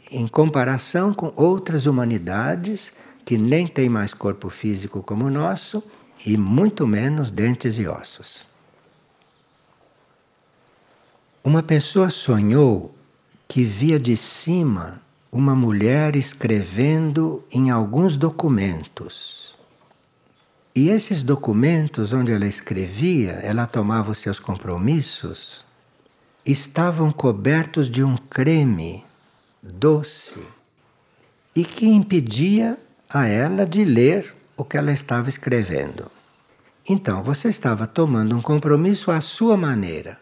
em 0.10 0.28
comparação 0.28 1.14
com 1.14 1.32
outras 1.36 1.86
humanidades 1.86 2.92
que 3.24 3.38
nem 3.38 3.68
têm 3.68 3.90
mais 3.90 4.12
corpo 4.12 4.50
físico 4.50 5.04
como 5.04 5.26
o 5.26 5.30
nosso 5.30 5.84
e 6.26 6.36
muito 6.36 6.88
menos 6.88 7.30
dentes 7.30 7.78
e 7.78 7.86
ossos. 7.86 8.48
Uma 11.44 11.62
pessoa 11.62 12.10
sonhou 12.10 12.96
que 13.48 13.64
via 13.64 14.00
de 14.00 14.18
cima 14.18 15.03
uma 15.34 15.56
mulher 15.56 16.16
escrevendo 16.16 17.44
em 17.52 17.72
alguns 17.72 18.16
documentos. 18.16 19.56
E 20.76 20.90
esses 20.90 21.24
documentos 21.24 22.14
onde 22.14 22.32
ela 22.32 22.46
escrevia, 22.46 23.32
ela 23.42 23.66
tomava 23.66 24.12
os 24.12 24.20
seus 24.20 24.40
compromissos, 24.40 25.66
estavam 26.46 27.12
cobertos 27.12 27.90
de 27.90 28.04
um 28.04 28.16
creme 28.16 29.04
doce 29.60 30.38
e 31.56 31.64
que 31.64 31.88
impedia 31.88 32.78
a 33.10 33.26
ela 33.26 33.66
de 33.66 33.84
ler 33.84 34.36
o 34.56 34.64
que 34.64 34.78
ela 34.78 34.92
estava 34.92 35.30
escrevendo. 35.30 36.12
Então, 36.88 37.24
você 37.24 37.50
estava 37.50 37.88
tomando 37.88 38.38
um 38.38 38.42
compromisso 38.42 39.10
à 39.10 39.20
sua 39.20 39.58
maneira. 39.58 40.20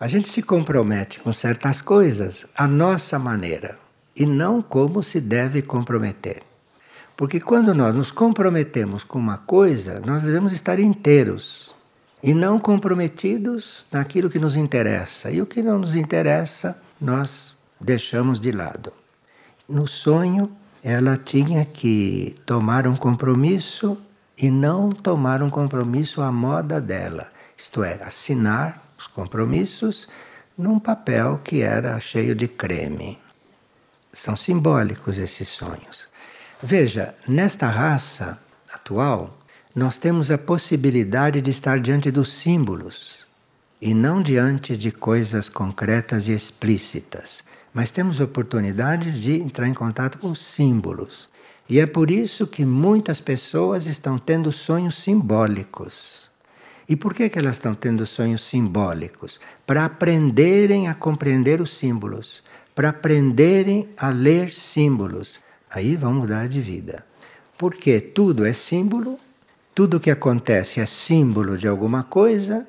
A 0.00 0.08
gente 0.08 0.30
se 0.30 0.40
compromete 0.40 1.20
com 1.20 1.34
certas 1.34 1.82
coisas 1.82 2.46
à 2.56 2.66
nossa 2.66 3.18
maneira 3.18 3.87
e 4.18 4.26
não 4.26 4.60
como 4.60 5.02
se 5.02 5.20
deve 5.20 5.62
comprometer. 5.62 6.42
Porque 7.16 7.40
quando 7.40 7.72
nós 7.72 7.94
nos 7.94 8.10
comprometemos 8.10 9.04
com 9.04 9.18
uma 9.18 9.38
coisa, 9.38 10.00
nós 10.04 10.24
devemos 10.24 10.52
estar 10.52 10.78
inteiros 10.78 11.74
e 12.22 12.34
não 12.34 12.58
comprometidos 12.58 13.86
naquilo 13.92 14.28
que 14.28 14.38
nos 14.38 14.56
interessa. 14.56 15.30
E 15.30 15.40
o 15.40 15.46
que 15.46 15.62
não 15.62 15.78
nos 15.78 15.94
interessa, 15.94 16.80
nós 17.00 17.56
deixamos 17.80 18.40
de 18.40 18.50
lado. 18.50 18.92
No 19.68 19.86
sonho, 19.86 20.50
ela 20.82 21.16
tinha 21.16 21.64
que 21.64 22.34
tomar 22.44 22.86
um 22.86 22.96
compromisso 22.96 23.96
e 24.36 24.50
não 24.50 24.90
tomar 24.90 25.42
um 25.42 25.50
compromisso 25.50 26.22
à 26.22 26.30
moda 26.30 26.80
dela, 26.80 27.28
isto 27.56 27.82
é, 27.82 28.00
assinar 28.02 28.80
os 28.96 29.08
compromissos 29.08 30.08
num 30.56 30.78
papel 30.78 31.40
que 31.42 31.60
era 31.60 31.98
cheio 31.98 32.34
de 32.34 32.46
creme. 32.46 33.18
São 34.18 34.36
simbólicos 34.36 35.18
esses 35.18 35.48
sonhos. 35.48 36.08
Veja, 36.62 37.14
nesta 37.26 37.68
raça 37.68 38.40
atual, 38.72 39.38
nós 39.74 39.98
temos 39.98 40.30
a 40.30 40.38
possibilidade 40.38 41.40
de 41.40 41.50
estar 41.50 41.78
diante 41.78 42.10
dos 42.10 42.32
símbolos 42.32 43.26
e 43.80 43.94
não 43.94 44.20
diante 44.20 44.76
de 44.76 44.90
coisas 44.90 45.48
concretas 45.48 46.26
e 46.26 46.32
explícitas 46.32 47.44
mas 47.72 47.90
temos 47.90 48.20
oportunidades 48.20 49.20
de 49.20 49.40
entrar 49.40 49.68
em 49.68 49.72
contato 49.72 50.18
com 50.18 50.34
símbolos. 50.34 51.28
E 51.68 51.78
é 51.78 51.86
por 51.86 52.10
isso 52.10 52.46
que 52.46 52.64
muitas 52.64 53.20
pessoas 53.20 53.86
estão 53.86 54.18
tendo 54.18 54.50
sonhos 54.50 54.96
simbólicos. 54.98 56.30
E 56.88 56.96
por 56.96 57.12
que, 57.12 57.28
que 57.28 57.38
elas 57.38 57.56
estão 57.56 57.74
tendo 57.74 58.06
sonhos 58.06 58.42
simbólicos? 58.42 59.38
Para 59.66 59.84
aprenderem 59.84 60.88
a 60.88 60.94
compreender 60.94 61.60
os 61.60 61.76
símbolos, 61.76 62.42
para 62.78 62.90
aprenderem 62.90 63.88
a 63.96 64.08
ler 64.08 64.52
símbolos. 64.54 65.40
Aí 65.68 65.96
vão 65.96 66.14
mudar 66.14 66.46
de 66.46 66.60
vida. 66.60 67.04
Porque 67.58 68.00
tudo 68.00 68.46
é 68.46 68.52
símbolo, 68.52 69.18
tudo 69.74 69.98
que 69.98 70.12
acontece 70.12 70.78
é 70.78 70.86
símbolo 70.86 71.58
de 71.58 71.66
alguma 71.66 72.04
coisa, 72.04 72.64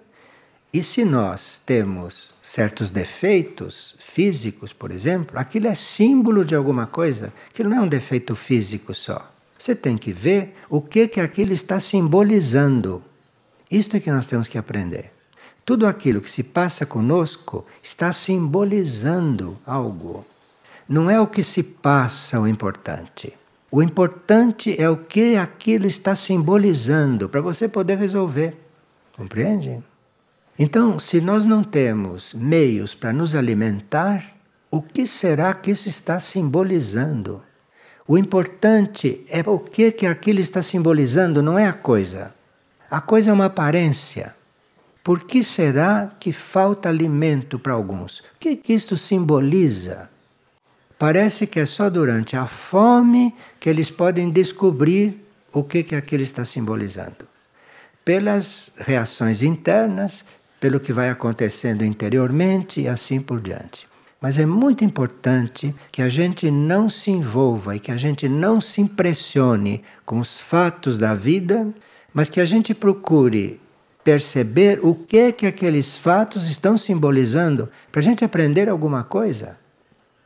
e 0.73 0.81
se 0.81 1.05
nós 1.05 1.61
temos 1.63 2.33
certos 2.41 2.89
defeitos 2.89 3.95
físicos, 3.99 4.73
por 4.73 4.89
exemplo, 4.89 5.37
aquilo 5.37 5.67
é 5.67 5.75
símbolo 5.75 6.43
de 6.43 6.55
alguma 6.55 6.87
coisa, 6.87 7.31
aquilo 7.47 7.69
não 7.69 7.77
é 7.77 7.81
um 7.81 7.87
defeito 7.87 8.35
físico 8.35 8.95
só. 8.95 9.31
Você 9.59 9.75
tem 9.75 9.95
que 9.95 10.11
ver 10.11 10.55
o 10.71 10.81
que 10.81 11.07
que 11.07 11.19
aquilo 11.19 11.53
está 11.53 11.79
simbolizando. 11.79 13.03
Isto 13.69 13.95
é 13.95 13.99
que 13.99 14.09
nós 14.09 14.25
temos 14.25 14.47
que 14.47 14.57
aprender. 14.57 15.18
Tudo 15.69 15.85
aquilo 15.85 16.19
que 16.19 16.31
se 16.31 16.41
passa 16.41 16.83
conosco 16.83 17.63
está 17.83 18.11
simbolizando 18.11 19.55
algo. 19.63 20.25
Não 20.87 21.11
é 21.11 21.21
o 21.21 21.27
que 21.27 21.43
se 21.43 21.61
passa 21.61 22.39
o 22.39 22.47
importante. 22.47 23.37
O 23.69 23.83
importante 23.83 24.75
é 24.81 24.89
o 24.89 24.97
que 24.97 25.35
aquilo 25.35 25.85
está 25.85 26.15
simbolizando 26.15 27.29
para 27.29 27.39
você 27.39 27.67
poder 27.67 27.99
resolver. 27.99 28.57
Compreende? 29.15 29.79
Então, 30.57 30.97
se 30.97 31.21
nós 31.21 31.45
não 31.45 31.63
temos 31.63 32.33
meios 32.33 32.95
para 32.95 33.13
nos 33.13 33.35
alimentar, 33.35 34.25
o 34.71 34.81
que 34.81 35.05
será 35.05 35.53
que 35.53 35.69
isso 35.69 35.87
está 35.87 36.19
simbolizando? 36.19 37.43
O 38.07 38.17
importante 38.17 39.23
é 39.29 39.47
o 39.47 39.59
que, 39.59 39.91
que 39.91 40.07
aquilo 40.07 40.39
está 40.39 40.63
simbolizando, 40.63 41.43
não 41.43 41.59
é 41.59 41.67
a 41.67 41.73
coisa. 41.73 42.33
A 42.89 42.99
coisa 42.99 43.29
é 43.29 43.33
uma 43.33 43.45
aparência. 43.45 44.38
Por 45.03 45.23
que 45.23 45.43
será 45.43 46.11
que 46.19 46.31
falta 46.31 46.89
alimento 46.89 47.57
para 47.57 47.73
alguns? 47.73 48.19
O 48.19 48.23
que, 48.39 48.55
que 48.55 48.73
isto 48.73 48.97
simboliza? 48.97 50.09
Parece 50.97 51.47
que 51.47 51.59
é 51.59 51.65
só 51.65 51.89
durante 51.89 52.35
a 52.35 52.45
fome 52.45 53.33
que 53.59 53.69
eles 53.69 53.89
podem 53.89 54.29
descobrir 54.29 55.25
o 55.53 55.63
que, 55.63 55.81
que 55.81 55.95
aquilo 55.95 56.23
está 56.23 56.43
simbolizando. 56.43 57.27
Pelas 58.03 58.73
reações 58.77 59.41
internas, 59.41 60.25
pelo 60.59 60.79
que 60.79 60.91
vai 60.91 61.09
acontecendo 61.09 61.85
interiormente 61.85 62.81
e 62.81 62.87
assim 62.87 63.21
por 63.21 63.39
diante. 63.39 63.87
Mas 64.21 64.37
é 64.37 64.45
muito 64.45 64.83
importante 64.83 65.73
que 65.91 66.01
a 66.01 66.09
gente 66.09 66.51
não 66.51 66.89
se 66.89 67.09
envolva 67.09 67.77
e 67.77 67.79
que 67.79 67.91
a 67.91 67.97
gente 67.97 68.27
não 68.27 68.59
se 68.59 68.81
impressione 68.81 69.81
com 70.05 70.19
os 70.19 70.41
fatos 70.41 70.97
da 70.97 71.15
vida, 71.15 71.65
mas 72.13 72.29
que 72.29 72.41
a 72.41 72.45
gente 72.45 72.73
procure 72.73 73.61
perceber 74.09 74.79
o 74.81 74.95
que 74.95 75.31
que 75.31 75.45
aqueles 75.45 75.95
fatos 75.95 76.49
estão 76.49 76.75
simbolizando 76.75 77.69
para 77.91 77.99
a 77.99 78.03
gente 78.03 78.25
aprender 78.25 78.67
alguma 78.67 79.03
coisa. 79.03 79.55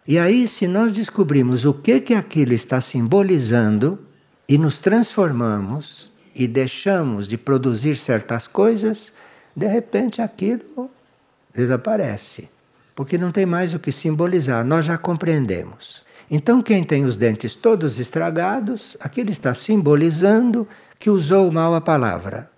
E 0.07 0.17
aí, 0.17 0.47
se 0.47 0.67
nós 0.67 0.93
descobrimos 0.93 1.65
o 1.65 1.73
que 1.73 1.99
que 1.99 2.13
aquilo 2.13 2.53
está 2.53 2.79
simbolizando 2.79 3.99
e 4.47 4.57
nos 4.57 4.79
transformamos 4.79 6.09
e 6.33 6.47
deixamos 6.47 7.27
de 7.27 7.37
produzir 7.37 7.97
certas 7.97 8.47
coisas, 8.47 9.11
de 9.53 9.67
repente 9.67 10.21
aquilo 10.21 10.89
desaparece 11.53 12.47
porque 12.95 13.17
não 13.17 13.31
tem 13.31 13.45
mais 13.45 13.73
o 13.73 13.79
que 13.79 13.91
simbolizar, 13.91 14.63
nós 14.63 14.85
já 14.85 14.99
compreendemos. 14.99 16.03
Então, 16.29 16.61
quem 16.61 16.83
tem 16.83 17.05
os 17.05 17.17
dentes 17.17 17.55
todos 17.55 17.99
estragados, 17.99 18.95
aquele 18.99 19.31
está 19.31 19.51
simbolizando 19.53 20.67
que 20.99 21.09
usou 21.09 21.51
mal 21.51 21.73
a 21.73 21.81
palavra 21.81 22.52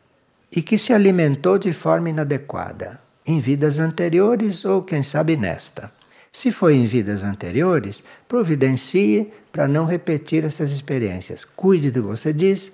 e 0.52 0.62
que 0.62 0.78
se 0.78 0.94
alimentou 0.94 1.58
de 1.58 1.74
forma 1.74 2.10
inadequada, 2.10 3.00
em 3.26 3.40
vidas 3.40 3.80
anteriores 3.80 4.66
ou, 4.66 4.82
quem 4.84 5.02
sabe, 5.04 5.36
nesta. 5.36 5.92
Se 6.32 6.52
foi 6.52 6.76
em 6.76 6.86
vidas 6.86 7.24
anteriores, 7.24 8.04
providencie 8.28 9.32
para 9.52 9.68
não 9.68 9.86
repetir 9.86 10.44
essas 10.44 10.72
experiências. 10.72 11.46
Cuide 11.46 11.92
do 11.92 12.02
que 12.02 12.08
você 12.08 12.34
diz, 12.34 12.72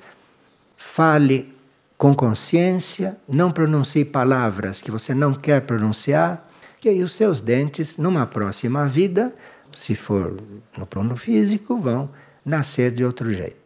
fale 0.75 1.53
com 1.97 2.15
consciência, 2.15 3.15
não 3.27 3.51
pronuncie 3.51 4.03
palavras 4.03 4.81
que 4.81 4.89
você 4.89 5.13
não 5.13 5.33
quer 5.33 5.61
pronunciar 5.61 6.47
que 6.81 6.89
aí 6.89 7.03
os 7.03 7.13
seus 7.13 7.39
dentes, 7.39 7.95
numa 7.95 8.25
próxima 8.25 8.87
vida, 8.87 9.31
se 9.71 9.93
for 9.93 10.35
no 10.75 10.87
plano 10.87 11.15
físico, 11.15 11.77
vão 11.77 12.09
nascer 12.43 12.91
de 12.91 13.05
outro 13.05 13.31
jeito. 13.31 13.60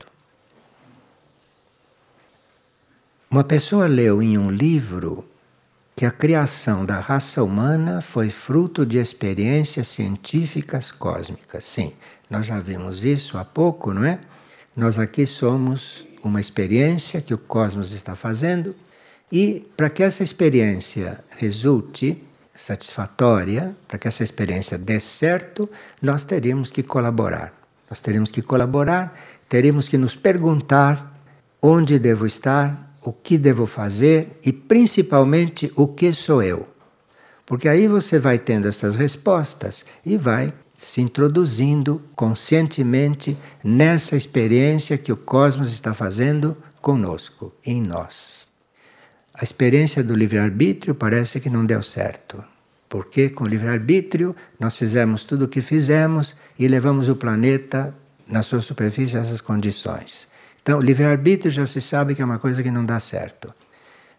Uma 3.36 3.44
pessoa 3.44 3.86
leu 3.86 4.24
em 4.24 4.38
um 4.38 4.50
livro 4.50 5.25
que 5.94 6.06
a 6.06 6.10
criação 6.10 6.86
da 6.86 7.01
raça 7.01 7.44
humana 7.44 8.00
foi 8.00 8.30
fruto 8.30 8.86
de 8.86 8.98
experiências 8.98 9.89
científicas 9.89 10.89
cósmicas. 10.89 11.65
Sim, 11.65 11.92
nós 12.30 12.46
já 12.46 12.62
vimos 12.62 13.04
isso 13.04 13.38
há 13.38 13.44
pouco, 13.44 13.94
não 13.94 14.06
é? 14.06 14.20
Nós 14.74 14.98
aqui 14.98 15.25
somos 15.25 16.08
uma 16.24 16.39
experiência 16.39 17.22
que 17.22 17.34
o 17.34 17.38
cosmos 17.38 17.92
está 17.92 18.15
fazendo 18.15 18.74
e 19.30 19.70
para 19.75 19.89
que 19.89 20.01
essa 20.01 20.24
experiência 20.24 21.22
resulte, 21.32 22.24
satisfatória, 22.54 23.75
para 23.86 24.00
que 24.00 24.08
essa 24.08 24.24
experiência 24.24 24.77
dê 24.77 25.01
certo, 25.01 25.70
nós 26.01 26.24
teríamos 26.24 26.72
que 26.72 26.82
colaborar. 26.82 27.54
Nós 27.89 28.00
teríamos 28.00 28.32
que 28.32 28.42
colaborar, 28.42 29.13
teríamos 29.50 29.89
que 29.89 29.98
nos 29.98 30.15
perguntar 30.15 31.20
onde 31.62 32.00
devo 32.00 32.25
estar, 32.25 32.95
o 33.05 33.13
que 33.13 33.38
devo 33.38 33.65
fazer 33.65 34.39
e 34.43 34.51
principalmente 34.51 35.71
o 35.75 35.88
que 35.88 36.12
sou 36.12 36.41
eu. 36.41 36.67
Porque 37.45 37.69
aí 37.69 37.88
você 37.88 38.17
vai 38.17 38.39
tendo 38.39 38.67
essas 38.67 38.95
respostas 38.95 39.85
e 40.03 40.17
vai 40.17 40.51
se 40.75 41.00
introduzindo 41.00 42.01
conscientemente 42.15 43.38
nessa 43.63 44.15
experiência 44.17 44.97
que 44.97 45.12
o 45.12 45.17
cosmos 45.17 45.71
está 45.71 45.93
fazendo 45.93 46.57
conosco, 46.81 47.53
em 47.63 47.81
nós. 47.81 48.47
A 49.33 49.43
experiência 49.43 50.03
do 50.03 50.15
livre-arbítrio 50.15 50.95
parece 50.95 51.39
que 51.39 51.50
não 51.50 51.65
deu 51.65 51.83
certo. 51.83 52.43
Porque 52.89 53.29
com 53.29 53.44
o 53.44 53.48
livre-arbítrio 53.48 54.35
nós 54.59 54.75
fizemos 54.75 55.25
tudo 55.25 55.46
o 55.46 55.48
que 55.48 55.61
fizemos 55.61 56.35
e 56.57 56.68
levamos 56.68 57.09
o 57.09 57.15
planeta 57.15 57.94
na 58.27 58.41
sua 58.41 58.61
superfície 58.61 59.18
a 59.18 59.22
essas 59.22 59.41
condições. 59.41 60.27
Então, 60.66 60.80
livre-arbítrio 60.80 61.51
já 61.51 61.68
se 61.68 61.80
sabe 61.80 62.16
que 62.16 62.24
é 62.24 62.25
uma 62.25 62.40
coisa 62.40 62.64
que 62.64 62.72
não 62.72 62.84
dá 62.84 63.00
certo. 63.00 63.54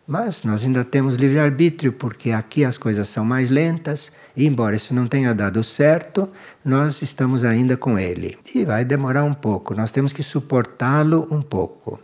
Mas 0.06 0.44
nós 0.44 0.62
ainda 0.62 0.84
temos 0.84 1.16
livre-arbítrio 1.16 1.92
porque 1.92 2.30
aqui 2.30 2.64
as 2.64 2.78
coisas 2.78 3.08
são 3.08 3.24
mais 3.24 3.50
lentas 3.50 4.12
e, 4.36 4.46
embora 4.46 4.76
isso 4.76 4.94
não 4.94 5.08
tenha 5.08 5.34
dado 5.34 5.64
certo, 5.64 6.28
nós 6.64 7.02
estamos 7.02 7.44
ainda 7.44 7.76
com 7.76 7.98
ele. 7.98 8.38
E 8.54 8.64
vai 8.64 8.84
demorar 8.84 9.24
um 9.24 9.34
pouco, 9.34 9.74
nós 9.74 9.90
temos 9.90 10.12
que 10.12 10.22
suportá-lo 10.22 11.26
um 11.32 11.42
pouco. 11.42 11.98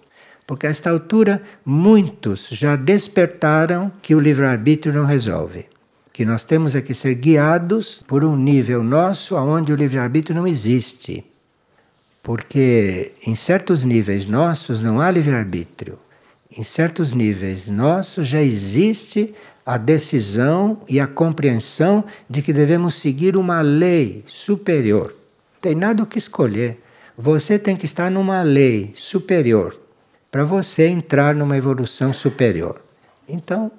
Porque 0.45 0.67
a 0.67 0.71
esta 0.71 0.91
altura 0.91 1.41
muitos 1.65 2.49
já 2.51 2.75
despertaram 2.75 3.93
que 4.03 4.13
o 4.13 4.19
livre-arbítrio 4.19 4.93
não 4.93 5.07
resolve. 5.07 5.67
Que 6.13 6.25
nós 6.25 6.43
temos 6.43 6.75
é 6.75 6.83
que 6.83 6.95
ser 6.95 7.15
guiados 7.15 8.03
por 8.09 8.25
um 8.25 8.37
nível 8.37 8.83
nosso 8.83 9.37
onde 9.37 9.73
o 9.73 9.77
livre-arbítrio 9.77 10.35
não 10.35 10.49
existe. 10.49 11.32
Porque 12.23 13.13
em 13.27 13.35
certos 13.35 13.85
níveis 13.85 14.27
nossos 14.27 14.81
não 14.81 15.01
há 15.01 15.11
livre-arbítrio. 15.11 15.99
Em 16.57 16.63
certos 16.63 17.13
níveis 17.13 17.69
nossos 17.69 18.29
já 18.29 18.41
existe 18.41 19.35
a 19.65 19.77
decisão 19.77 20.81
e 20.89 21.01
a 21.01 21.07
compreensão 21.07 22.05
de 22.29 22.43
que 22.43 22.53
devemos 22.53 22.95
seguir 22.95 23.37
uma 23.37 23.61
lei 23.61 24.23
superior. 24.27 25.15
Tem 25.61 25.75
nada 25.75 26.03
o 26.03 26.07
que 26.07 26.19
escolher. 26.19 26.81
Você 27.17 27.59
tem 27.59 27.77
que 27.77 27.85
estar 27.85 28.11
numa 28.11 28.43
lei 28.43 28.93
superior 28.95 29.79
para 30.31 30.45
você 30.45 30.87
entrar 30.87 31.35
numa 31.35 31.57
evolução 31.57 32.13
superior. 32.13 32.81
Então, 33.29 33.71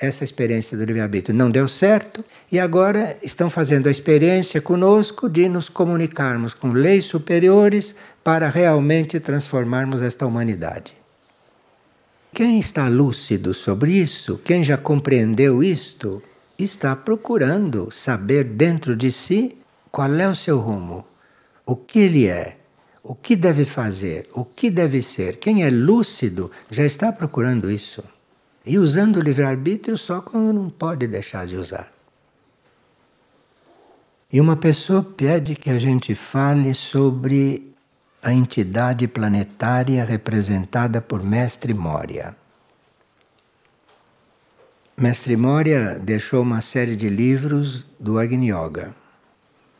essa 0.00 0.24
experiência 0.24 0.76
do 0.76 0.84
livre-arbítrio 0.84 1.34
não 1.34 1.50
deu 1.50 1.68
certo 1.68 2.24
e 2.50 2.58
agora 2.58 3.16
estão 3.22 3.48
fazendo 3.48 3.88
a 3.88 3.90
experiência 3.90 4.60
conosco 4.60 5.28
de 5.28 5.48
nos 5.48 5.68
comunicarmos 5.68 6.54
com 6.54 6.72
leis 6.72 7.04
superiores 7.04 7.94
para 8.22 8.48
realmente 8.48 9.20
transformarmos 9.20 10.02
esta 10.02 10.26
humanidade. 10.26 10.94
Quem 12.32 12.58
está 12.58 12.88
lúcido 12.88 13.54
sobre 13.54 13.92
isso, 13.92 14.38
quem 14.38 14.64
já 14.64 14.76
compreendeu 14.76 15.62
isto, 15.62 16.22
está 16.58 16.96
procurando 16.96 17.88
saber 17.92 18.44
dentro 18.44 18.96
de 18.96 19.12
si 19.12 19.56
qual 19.90 20.12
é 20.14 20.28
o 20.28 20.34
seu 20.34 20.58
rumo, 20.58 21.04
o 21.64 21.76
que 21.76 22.00
ele 22.00 22.26
é, 22.26 22.56
o 23.02 23.14
que 23.14 23.36
deve 23.36 23.64
fazer, 23.64 24.26
o 24.32 24.44
que 24.44 24.70
deve 24.70 25.02
ser. 25.02 25.36
Quem 25.36 25.62
é 25.62 25.70
lúcido 25.70 26.50
já 26.70 26.84
está 26.84 27.12
procurando 27.12 27.70
isso. 27.70 28.02
E 28.66 28.78
usando 28.78 29.16
o 29.16 29.20
livre-arbítrio 29.20 29.96
só 29.96 30.20
quando 30.20 30.52
não 30.52 30.70
pode 30.70 31.06
deixar 31.06 31.46
de 31.46 31.56
usar. 31.56 31.92
E 34.32 34.40
uma 34.40 34.56
pessoa 34.56 35.02
pede 35.02 35.54
que 35.54 35.70
a 35.70 35.78
gente 35.78 36.14
fale 36.14 36.74
sobre 36.74 37.74
a 38.22 38.32
entidade 38.32 39.06
planetária 39.06 40.04
representada 40.04 41.00
por 41.00 41.22
Mestre 41.22 41.74
Moria. 41.74 42.34
Mestre 44.96 45.36
Moria 45.36 45.98
deixou 45.98 46.42
uma 46.42 46.60
série 46.60 46.96
de 46.96 47.08
livros 47.08 47.84
do 48.00 48.18
Agni 48.18 48.50
Yoga 48.50 48.94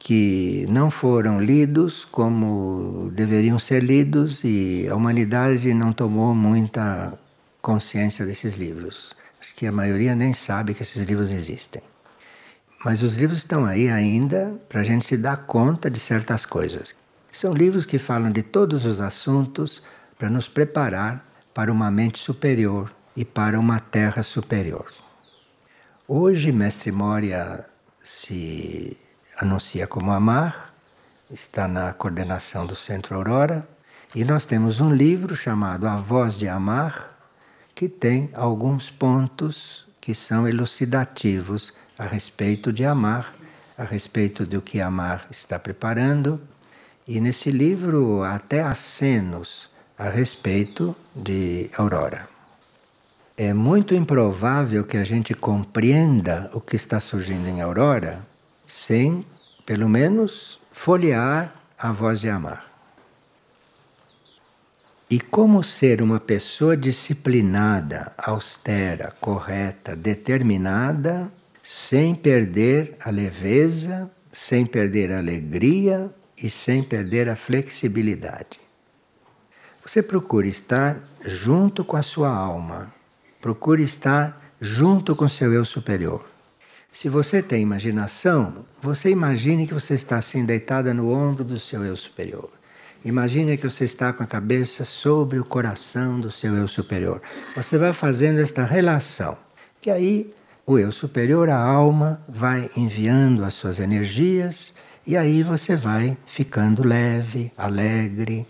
que 0.04 0.66
não 0.68 0.90
foram 0.90 1.40
lidos 1.40 2.04
como 2.04 3.10
deveriam 3.14 3.58
ser 3.58 3.82
lidos 3.82 4.44
e 4.44 4.86
a 4.86 4.94
humanidade 4.94 5.72
não 5.72 5.94
tomou 5.94 6.34
muita 6.34 7.18
consciência 7.64 8.26
desses 8.26 8.56
livros. 8.56 9.14
Acho 9.40 9.54
que 9.54 9.66
a 9.66 9.72
maioria 9.72 10.14
nem 10.14 10.34
sabe 10.34 10.74
que 10.74 10.82
esses 10.82 11.02
livros 11.06 11.32
existem. 11.32 11.80
Mas 12.84 13.02
os 13.02 13.16
livros 13.16 13.38
estão 13.38 13.64
aí 13.64 13.88
ainda 13.88 14.54
para 14.68 14.82
a 14.82 14.84
gente 14.84 15.06
se 15.06 15.16
dar 15.16 15.38
conta 15.46 15.90
de 15.90 15.98
certas 15.98 16.44
coisas. 16.44 16.94
São 17.32 17.54
livros 17.54 17.86
que 17.86 17.98
falam 17.98 18.30
de 18.30 18.42
todos 18.42 18.84
os 18.84 19.00
assuntos 19.00 19.82
para 20.18 20.28
nos 20.28 20.46
preparar 20.46 21.26
para 21.54 21.72
uma 21.72 21.90
mente 21.90 22.18
superior 22.18 22.92
e 23.16 23.24
para 23.24 23.58
uma 23.58 23.80
terra 23.80 24.22
superior. 24.22 24.92
Hoje, 26.06 26.52
Mestre 26.52 26.92
Moria 26.92 27.64
se 28.02 28.94
anuncia 29.38 29.86
como 29.86 30.12
Amar, 30.12 30.74
está 31.30 31.66
na 31.66 31.94
coordenação 31.94 32.66
do 32.66 32.76
Centro 32.76 33.16
Aurora, 33.16 33.66
e 34.14 34.22
nós 34.22 34.44
temos 34.44 34.80
um 34.80 34.92
livro 34.92 35.34
chamado 35.34 35.88
A 35.88 35.96
Voz 35.96 36.36
de 36.36 36.46
Amar, 36.46 37.13
que 37.74 37.88
tem 37.88 38.30
alguns 38.32 38.90
pontos 38.90 39.86
que 40.00 40.14
são 40.14 40.46
elucidativos 40.46 41.72
a 41.98 42.04
respeito 42.04 42.72
de 42.72 42.84
amar, 42.84 43.34
a 43.76 43.84
respeito 43.84 44.46
do 44.46 44.62
que 44.62 44.80
Amar 44.80 45.26
está 45.30 45.58
preparando, 45.58 46.40
e 47.06 47.20
nesse 47.20 47.50
livro 47.50 48.22
até 48.22 48.62
acenos 48.62 49.68
a 49.98 50.08
respeito 50.08 50.94
de 51.14 51.70
Aurora. 51.76 52.28
É 53.36 53.52
muito 53.52 53.94
improvável 53.94 54.84
que 54.84 54.96
a 54.96 55.04
gente 55.04 55.34
compreenda 55.34 56.50
o 56.52 56.60
que 56.60 56.76
está 56.76 57.00
surgindo 57.00 57.48
em 57.48 57.60
Aurora 57.60 58.24
sem, 58.66 59.26
pelo 59.66 59.88
menos, 59.88 60.58
folhear 60.72 61.52
a 61.78 61.90
voz 61.92 62.20
de 62.20 62.28
amar. 62.28 62.73
E 65.10 65.20
como 65.20 65.62
ser 65.62 66.00
uma 66.00 66.18
pessoa 66.18 66.76
disciplinada, 66.76 68.12
austera, 68.16 69.14
correta, 69.20 69.94
determinada, 69.94 71.30
sem 71.62 72.14
perder 72.14 72.96
a 73.00 73.10
leveza, 73.10 74.10
sem 74.32 74.64
perder 74.64 75.12
a 75.12 75.18
alegria 75.18 76.10
e 76.36 76.48
sem 76.48 76.82
perder 76.82 77.28
a 77.28 77.36
flexibilidade. 77.36 78.60
Você 79.84 80.02
procura 80.02 80.46
estar 80.46 80.98
junto 81.24 81.84
com 81.84 81.96
a 81.96 82.02
sua 82.02 82.30
alma, 82.30 82.92
procure 83.40 83.82
estar 83.82 84.56
junto 84.60 85.14
com 85.14 85.28
seu 85.28 85.52
eu 85.52 85.64
superior. 85.64 86.26
Se 86.90 87.08
você 87.08 87.42
tem 87.42 87.60
imaginação, 87.62 88.64
você 88.80 89.10
imagine 89.10 89.66
que 89.66 89.74
você 89.74 89.94
está 89.94 90.16
assim 90.16 90.44
deitada 90.44 90.94
no 90.94 91.12
ombro 91.12 91.44
do 91.44 91.58
seu 91.58 91.84
eu 91.84 91.96
superior. 91.96 92.50
Imagine 93.04 93.58
que 93.58 93.68
você 93.68 93.84
está 93.84 94.12
com 94.12 94.22
a 94.22 94.26
cabeça 94.26 94.82
sobre 94.84 95.38
o 95.38 95.44
coração 95.44 96.18
do 96.18 96.30
seu 96.30 96.54
eu 96.54 96.66
superior. 96.66 97.20
Você 97.54 97.76
vai 97.76 97.92
fazendo 97.92 98.40
esta 98.40 98.64
relação, 98.64 99.36
que 99.80 99.90
aí 99.90 100.32
o 100.66 100.78
eu 100.78 100.90
superior, 100.90 101.50
a 101.50 101.58
alma, 101.58 102.22
vai 102.26 102.70
enviando 102.74 103.44
as 103.44 103.52
suas 103.52 103.78
energias 103.78 104.72
e 105.06 105.18
aí 105.18 105.42
você 105.42 105.76
vai 105.76 106.16
ficando 106.24 106.86
leve, 106.86 107.52
alegre, 107.58 108.46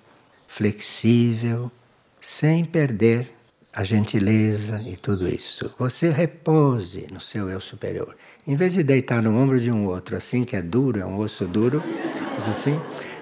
flexível, 0.46 1.72
sem 2.20 2.64
perder 2.64 3.34
a 3.74 3.82
gentileza 3.82 4.80
e 4.86 4.94
tudo 4.94 5.28
isso. 5.28 5.74
Você 5.76 6.10
repouse 6.10 7.08
no 7.10 7.20
seu 7.20 7.50
eu 7.50 7.60
superior. 7.60 8.14
Em 8.46 8.54
vez 8.54 8.74
de 8.74 8.84
deitar 8.84 9.20
no 9.20 9.36
ombro 9.36 9.60
de 9.60 9.72
um 9.72 9.86
outro, 9.86 10.16
assim 10.16 10.44
que 10.44 10.54
é 10.54 10.62
duro, 10.62 11.00
é 11.00 11.04
um 11.04 11.18
osso 11.18 11.44
duro, 11.44 11.82
assim, 12.48 12.78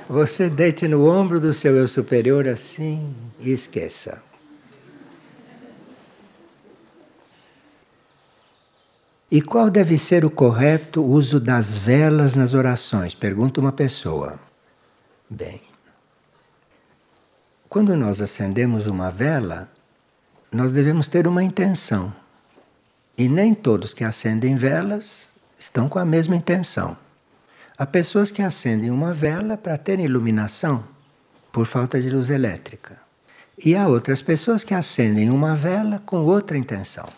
você 0.09 0.51
deite 0.51 0.87
no 0.89 1.09
ombro 1.09 1.41
do 1.41 1.53
seu 1.53 1.77
eu 1.77 1.89
superior 1.89 2.49
assim 2.49 3.15
e 3.41 3.53
esqueça. 3.53 4.23
E 9.31 9.41
qual 9.41 9.71
deve 9.71 9.97
ser 9.97 10.27
o 10.27 10.31
correto 10.31 11.03
uso 11.03 11.41
das 11.41 11.77
velas 11.77 12.35
nas 12.35 12.53
orações? 12.53 13.15
Pergunta 13.15 13.61
uma 13.61 13.73
pessoa. 13.73 14.39
Bem, 15.31 15.63
quando 17.67 17.97
nós 17.97 18.21
acendemos 18.21 18.87
uma 18.87 19.11
vela, 19.11 19.71
nós 20.53 20.73
devemos 20.73 21.09
ter 21.09 21.27
uma 21.27 21.43
intenção. 21.43 22.15
E 23.17 23.27
nem 23.27 23.55
todos 23.55 23.95
que 23.95 24.05
acendem 24.05 24.55
velas 24.57 25.33
estão 25.59 25.89
com 25.89 25.99
a 25.99 26.05
mesma 26.05 26.37
intenção. 26.37 26.95
Há 27.83 27.87
pessoas 27.87 28.31
que 28.31 28.41
acendem 28.41 28.93
uma 28.93 29.13
vela 29.13 29.57
para 29.57 29.77
ter 29.77 29.99
iluminação 29.99 30.85
por 31.51 31.67
falta 31.67 32.01
de 32.01 32.09
luz 32.11 32.31
elétrica. 32.31 32.97
E 33.59 33.75
há 33.75 33.89
outras 33.89 34.23
pessoas 34.23 34.63
que 34.63 34.73
acendem 34.73 35.31
uma 35.31 35.57
vela 35.57 35.99
com 35.99 36.19
outra 36.19 36.57
intenção. 36.57 37.09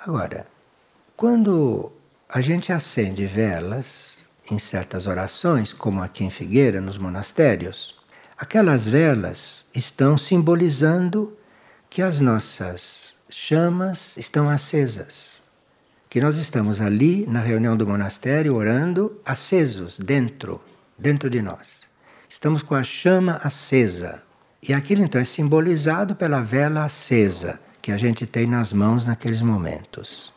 Agora, 0.00 0.46
quando 1.14 1.92
a 2.26 2.40
gente 2.40 2.72
acende 2.72 3.26
velas 3.26 4.30
em 4.50 4.58
certas 4.58 5.06
orações, 5.06 5.74
como 5.74 6.02
aqui 6.02 6.24
em 6.24 6.30
Figueira, 6.30 6.80
nos 6.80 6.96
monastérios, 6.96 7.94
aquelas 8.38 8.88
velas 8.88 9.66
estão 9.74 10.16
simbolizando 10.16 11.36
que 11.90 12.00
as 12.00 12.18
nossas 12.18 13.18
chamas 13.28 14.16
estão 14.16 14.48
acesas. 14.48 15.41
Que 16.12 16.20
nós 16.20 16.36
estamos 16.36 16.78
ali 16.82 17.24
na 17.26 17.40
reunião 17.40 17.74
do 17.74 17.86
monastério 17.86 18.54
orando 18.54 19.18
acesos 19.24 19.98
dentro, 19.98 20.60
dentro 20.98 21.30
de 21.30 21.40
nós. 21.40 21.88
Estamos 22.28 22.62
com 22.62 22.74
a 22.74 22.82
chama 22.82 23.40
acesa. 23.42 24.22
E 24.62 24.74
aquilo 24.74 25.02
então 25.02 25.18
é 25.18 25.24
simbolizado 25.24 26.14
pela 26.14 26.42
vela 26.42 26.84
acesa 26.84 27.58
que 27.80 27.90
a 27.90 27.96
gente 27.96 28.26
tem 28.26 28.46
nas 28.46 28.74
mãos 28.74 29.06
naqueles 29.06 29.40
momentos. 29.40 30.30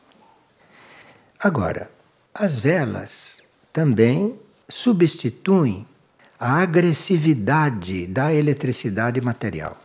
Agora, 1.37 1.91
as 2.33 2.57
velas 2.57 3.43
também 3.73 4.33
substituem 4.69 5.85
a 6.39 6.61
agressividade 6.61 8.07
da 8.07 8.33
eletricidade 8.33 9.19
material. 9.19 9.77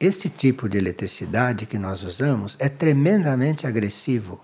Este 0.00 0.30
tipo 0.30 0.66
de 0.66 0.78
eletricidade 0.78 1.66
que 1.66 1.78
nós 1.78 2.02
usamos 2.02 2.56
é 2.58 2.70
tremendamente 2.70 3.66
agressivo. 3.66 4.40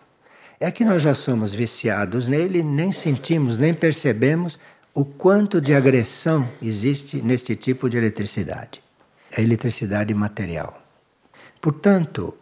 É 0.58 0.70
que 0.70 0.84
nós 0.84 1.02
já 1.02 1.14
somos 1.14 1.52
viciados 1.52 2.28
nele, 2.28 2.62
nem 2.62 2.92
sentimos, 2.92 3.58
nem 3.58 3.74
percebemos 3.74 4.58
o 4.94 5.04
quanto 5.04 5.60
de 5.60 5.74
agressão 5.74 6.48
existe 6.62 7.20
neste 7.20 7.54
tipo 7.54 7.88
de 7.88 7.96
eletricidade. 7.96 8.82
É 9.30 9.42
eletricidade 9.42 10.14
material. 10.14 10.82
Portanto, 11.60 12.36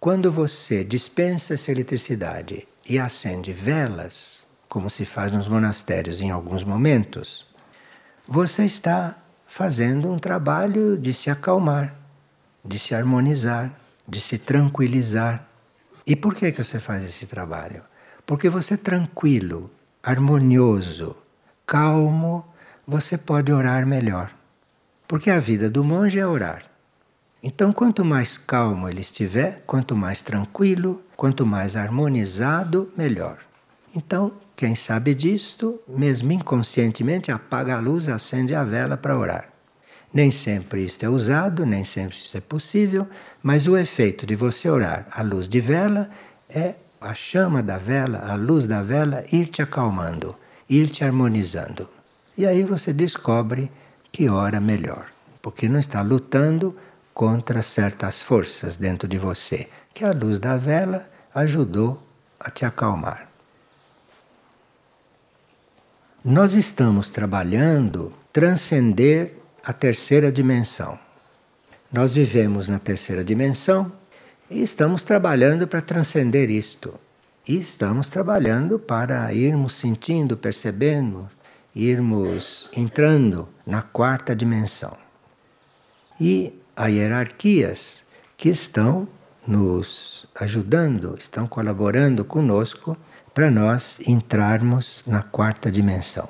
quando 0.00 0.32
você 0.32 0.82
dispensa 0.82 1.54
essa 1.54 1.70
eletricidade 1.70 2.66
e 2.88 2.98
acende 2.98 3.52
velas, 3.52 4.46
como 4.68 4.90
se 4.90 5.04
faz 5.04 5.30
nos 5.30 5.46
monastérios 5.46 6.20
em 6.20 6.30
alguns 6.30 6.64
momentos, 6.64 7.46
você 8.26 8.64
está 8.64 9.16
fazendo 9.46 10.10
um 10.12 10.18
trabalho 10.18 10.96
de 10.96 11.12
se 11.12 11.30
acalmar 11.30 12.00
de 12.64 12.78
se 12.78 12.94
harmonizar, 12.94 13.72
de 14.06 14.20
se 14.20 14.38
tranquilizar. 14.38 15.48
E 16.06 16.16
por 16.16 16.34
que, 16.34 16.50
que 16.52 16.62
você 16.62 16.78
faz 16.78 17.04
esse 17.04 17.26
trabalho? 17.26 17.82
Porque 18.26 18.48
você 18.48 18.76
tranquilo, 18.76 19.70
harmonioso, 20.02 21.16
calmo, 21.66 22.44
você 22.86 23.16
pode 23.16 23.52
orar 23.52 23.86
melhor. 23.86 24.30
Porque 25.06 25.30
a 25.30 25.40
vida 25.40 25.68
do 25.68 25.84
monge 25.84 26.18
é 26.18 26.26
orar. 26.26 26.64
Então, 27.42 27.72
quanto 27.72 28.04
mais 28.04 28.36
calmo 28.36 28.88
ele 28.88 29.00
estiver, 29.00 29.62
quanto 29.66 29.96
mais 29.96 30.20
tranquilo, 30.20 31.02
quanto 31.16 31.46
mais 31.46 31.74
harmonizado, 31.74 32.92
melhor. 32.96 33.38
Então, 33.94 34.32
quem 34.54 34.74
sabe 34.76 35.14
disto, 35.14 35.80
mesmo 35.88 36.32
inconscientemente, 36.32 37.32
apaga 37.32 37.76
a 37.76 37.80
luz, 37.80 38.08
acende 38.08 38.54
a 38.54 38.62
vela 38.62 38.96
para 38.96 39.16
orar. 39.16 39.48
Nem 40.12 40.30
sempre 40.30 40.84
isto 40.84 41.04
é 41.04 41.08
usado, 41.08 41.64
nem 41.64 41.84
sempre 41.84 42.16
isso 42.16 42.36
é 42.36 42.40
possível, 42.40 43.08
mas 43.42 43.68
o 43.68 43.76
efeito 43.76 44.26
de 44.26 44.34
você 44.34 44.68
orar 44.68 45.06
à 45.10 45.22
luz 45.22 45.48
de 45.48 45.60
vela 45.60 46.10
é 46.48 46.74
a 47.00 47.14
chama 47.14 47.62
da 47.62 47.78
vela, 47.78 48.18
a 48.18 48.34
luz 48.34 48.66
da 48.66 48.82
vela 48.82 49.24
ir 49.32 49.46
te 49.46 49.62
acalmando, 49.62 50.36
ir 50.68 50.90
te 50.90 51.04
harmonizando. 51.04 51.88
E 52.36 52.44
aí 52.46 52.64
você 52.64 52.92
descobre 52.92 53.70
que 54.10 54.28
ora 54.28 54.60
melhor, 54.60 55.06
porque 55.40 55.68
não 55.68 55.78
está 55.78 56.02
lutando 56.02 56.76
contra 57.14 57.62
certas 57.62 58.20
forças 58.20 58.76
dentro 58.76 59.06
de 59.06 59.18
você, 59.18 59.68
que 59.94 60.04
a 60.04 60.12
luz 60.12 60.38
da 60.38 60.56
vela 60.56 61.08
ajudou 61.34 62.02
a 62.38 62.50
te 62.50 62.64
acalmar. 62.64 63.28
Nós 66.24 66.52
estamos 66.52 67.10
trabalhando 67.10 68.12
transcender 68.32 69.39
a 69.64 69.72
terceira 69.72 70.30
dimensão. 70.32 70.98
Nós 71.92 72.14
vivemos 72.14 72.68
na 72.68 72.78
terceira 72.78 73.24
dimensão 73.24 73.92
e 74.50 74.62
estamos 74.62 75.02
trabalhando 75.02 75.66
para 75.66 75.80
transcender 75.80 76.50
isto. 76.50 76.94
E 77.46 77.56
estamos 77.58 78.08
trabalhando 78.08 78.78
para 78.78 79.32
irmos 79.32 79.74
sentindo, 79.74 80.36
percebendo, 80.36 81.28
irmos 81.74 82.68
entrando 82.76 83.48
na 83.66 83.82
quarta 83.82 84.36
dimensão. 84.36 84.96
E 86.20 86.52
há 86.76 86.86
hierarquias 86.86 88.04
que 88.36 88.48
estão 88.48 89.08
nos 89.46 90.26
ajudando, 90.34 91.16
estão 91.18 91.46
colaborando 91.46 92.24
conosco 92.24 92.96
para 93.32 93.50
nós 93.50 93.98
entrarmos 94.06 95.02
na 95.06 95.22
quarta 95.22 95.70
dimensão. 95.70 96.28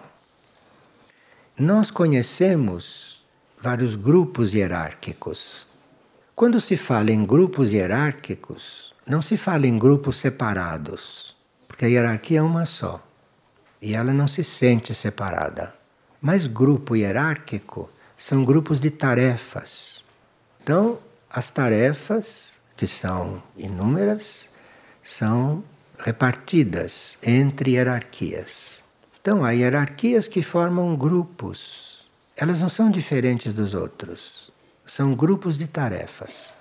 Nós 1.58 1.90
conhecemos 1.90 3.09
vários 3.62 3.94
grupos 3.94 4.54
hierárquicos. 4.54 5.66
Quando 6.34 6.58
se 6.58 6.76
fala 6.76 7.10
em 7.10 7.24
grupos 7.26 7.72
hierárquicos, 7.72 8.94
não 9.06 9.20
se 9.20 9.36
fala 9.36 9.66
em 9.66 9.78
grupos 9.78 10.18
separados, 10.18 11.36
porque 11.68 11.84
a 11.84 11.88
hierarquia 11.88 12.38
é 12.38 12.42
uma 12.42 12.64
só 12.64 13.04
e 13.82 13.94
ela 13.94 14.12
não 14.12 14.26
se 14.26 14.42
sente 14.42 14.94
separada. 14.94 15.74
Mas 16.22 16.46
grupo 16.46 16.96
hierárquico 16.96 17.90
são 18.16 18.44
grupos 18.44 18.80
de 18.80 18.90
tarefas. 18.90 20.04
Então, 20.62 20.98
as 21.28 21.50
tarefas, 21.50 22.60
que 22.76 22.86
são 22.86 23.42
inúmeras, 23.56 24.48
são 25.02 25.62
repartidas 25.98 27.18
entre 27.22 27.72
hierarquias. 27.72 28.82
Então, 29.20 29.44
há 29.44 29.50
hierarquias 29.50 30.26
que 30.26 30.42
formam 30.42 30.96
grupos 30.96 31.89
elas 32.36 32.60
não 32.60 32.68
são 32.68 32.90
diferentes 32.90 33.52
dos 33.52 33.74
outros, 33.74 34.50
são 34.84 35.14
grupos 35.14 35.56
de 35.58 35.66
tarefas. 35.66 36.56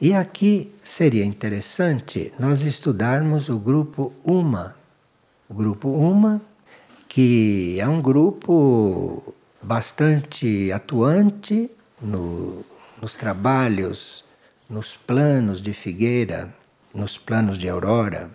E 0.00 0.14
aqui 0.14 0.72
seria 0.82 1.24
interessante 1.24 2.32
nós 2.38 2.60
estudarmos 2.60 3.48
o 3.48 3.58
grupo 3.58 4.12
UMA. 4.24 4.76
O 5.48 5.54
grupo 5.54 5.88
UMA, 5.88 6.40
que 7.08 7.78
é 7.80 7.88
um 7.88 8.00
grupo 8.00 9.34
bastante 9.60 10.70
atuante 10.70 11.70
no 12.00 12.64
nos 13.00 13.14
trabalhos, 13.14 14.24
nos 14.68 14.96
planos 14.96 15.62
de 15.62 15.72
Figueira, 15.72 16.52
nos 16.92 17.16
planos 17.16 17.56
de 17.56 17.68
Aurora, 17.68 18.30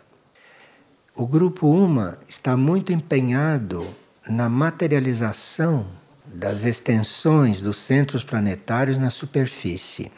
o 1.15 1.27
grupo 1.27 1.67
Uma 1.67 2.17
está 2.27 2.57
muito 2.57 2.91
empenhado 2.91 3.85
na 4.27 4.49
materialização 4.49 5.85
das 6.33 6.65
extensões 6.65 7.61
dos 7.61 7.77
centros 7.77 8.23
planetários 8.23 8.97
na 8.97 9.09
superfície. 9.09 10.11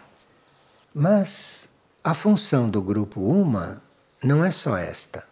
Mas 0.93 1.69
a 2.03 2.13
função 2.13 2.69
do 2.69 2.81
grupo 2.81 3.19
Uma 3.21 3.81
não 4.23 4.43
é 4.43 4.49
só 4.49 4.77
esta. 4.77 5.23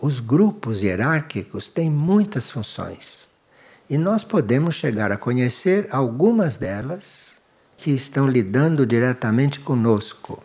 Os 0.00 0.18
grupos 0.18 0.82
hierárquicos 0.82 1.68
têm 1.68 1.88
muitas 1.88 2.50
funções. 2.50 3.28
E 3.88 3.96
nós 3.96 4.24
podemos 4.24 4.74
chegar 4.74 5.12
a 5.12 5.16
conhecer 5.16 5.86
algumas 5.90 6.56
delas 6.56 7.40
que 7.76 7.90
estão 7.90 8.26
lidando 8.26 8.84
diretamente 8.84 9.60
conosco. 9.60 10.42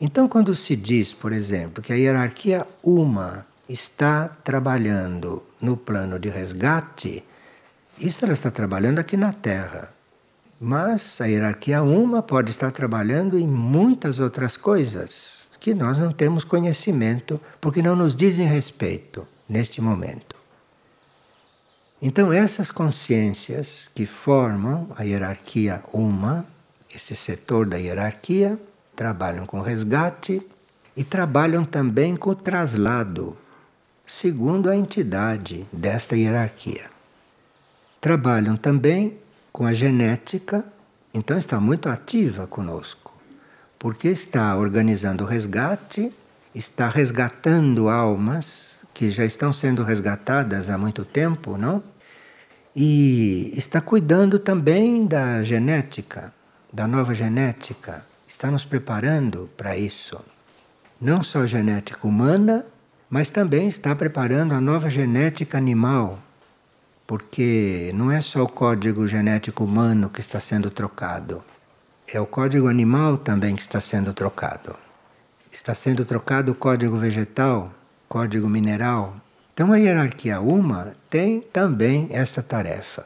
Então, 0.00 0.26
quando 0.26 0.54
se 0.54 0.74
diz, 0.74 1.12
por 1.12 1.32
exemplo, 1.32 1.82
que 1.82 1.92
a 1.92 1.96
hierarquia 1.96 2.66
Uma 2.82 3.46
está 3.68 4.28
trabalhando 4.28 5.42
no 5.60 5.76
plano 5.76 6.18
de 6.18 6.28
resgate, 6.28 7.24
isso 8.06 8.24
ela 8.24 8.34
está 8.34 8.50
trabalhando 8.50 8.98
aqui 8.98 9.16
na 9.16 9.32
Terra. 9.32 9.92
Mas 10.60 11.20
a 11.20 11.26
hierarquia 11.26 11.82
uma 11.82 12.22
pode 12.22 12.50
estar 12.50 12.70
trabalhando 12.70 13.38
em 13.38 13.46
muitas 13.46 14.20
outras 14.20 14.56
coisas 14.56 15.48
que 15.58 15.74
nós 15.74 15.98
não 15.98 16.12
temos 16.12 16.44
conhecimento 16.44 17.40
porque 17.60 17.82
não 17.82 17.94
nos 17.94 18.16
dizem 18.16 18.46
respeito 18.46 19.26
neste 19.48 19.80
momento. 19.80 20.36
Então, 22.00 22.32
essas 22.32 22.70
consciências 22.70 23.88
que 23.94 24.06
formam 24.06 24.88
a 24.96 25.04
hierarquia 25.04 25.82
uma, 25.92 26.44
esse 26.92 27.14
setor 27.14 27.64
da 27.64 27.76
hierarquia, 27.76 28.58
trabalham 28.96 29.46
com 29.46 29.60
resgate 29.60 30.42
e 30.96 31.04
trabalham 31.04 31.64
também 31.64 32.16
com 32.16 32.30
o 32.30 32.34
traslado 32.34 33.36
segundo 34.04 34.68
a 34.68 34.76
entidade 34.76 35.66
desta 35.72 36.16
hierarquia. 36.16 36.90
Trabalham 38.02 38.56
também 38.56 39.16
com 39.52 39.64
a 39.64 39.72
genética, 39.72 40.64
então 41.14 41.38
está 41.38 41.60
muito 41.60 41.88
ativa 41.88 42.48
conosco, 42.48 43.16
porque 43.78 44.08
está 44.08 44.56
organizando 44.56 45.22
o 45.22 45.26
resgate, 45.26 46.12
está 46.52 46.88
resgatando 46.88 47.88
almas 47.88 48.84
que 48.92 49.08
já 49.08 49.24
estão 49.24 49.52
sendo 49.52 49.84
resgatadas 49.84 50.68
há 50.68 50.76
muito 50.76 51.04
tempo, 51.04 51.56
não? 51.56 51.80
E 52.74 53.52
está 53.56 53.80
cuidando 53.80 54.36
também 54.36 55.06
da 55.06 55.44
genética, 55.44 56.34
da 56.72 56.88
nova 56.88 57.14
genética, 57.14 58.04
está 58.26 58.50
nos 58.50 58.64
preparando 58.64 59.48
para 59.56 59.76
isso. 59.76 60.18
Não 61.00 61.22
só 61.22 61.46
genética 61.46 62.04
humana, 62.04 62.66
mas 63.08 63.30
também 63.30 63.68
está 63.68 63.94
preparando 63.94 64.54
a 64.54 64.60
nova 64.60 64.90
genética 64.90 65.56
animal, 65.56 66.18
porque 67.12 67.90
não 67.92 68.10
é 68.10 68.22
só 68.22 68.42
o 68.42 68.48
código 68.48 69.06
genético 69.06 69.64
humano 69.64 70.08
que 70.08 70.20
está 70.20 70.40
sendo 70.40 70.70
trocado, 70.70 71.44
é 72.08 72.18
o 72.18 72.24
código 72.24 72.68
animal 72.68 73.18
também 73.18 73.54
que 73.54 73.60
está 73.60 73.80
sendo 73.80 74.14
trocado. 74.14 74.74
Está 75.52 75.74
sendo 75.74 76.06
trocado 76.06 76.52
o 76.52 76.54
código 76.54 76.96
vegetal, 76.96 77.70
código 78.08 78.48
mineral. 78.48 79.14
Então 79.52 79.74
a 79.74 79.76
hierarquia 79.76 80.40
uma 80.40 80.94
tem 81.10 81.42
também 81.42 82.08
esta 82.12 82.42
tarefa. 82.42 83.04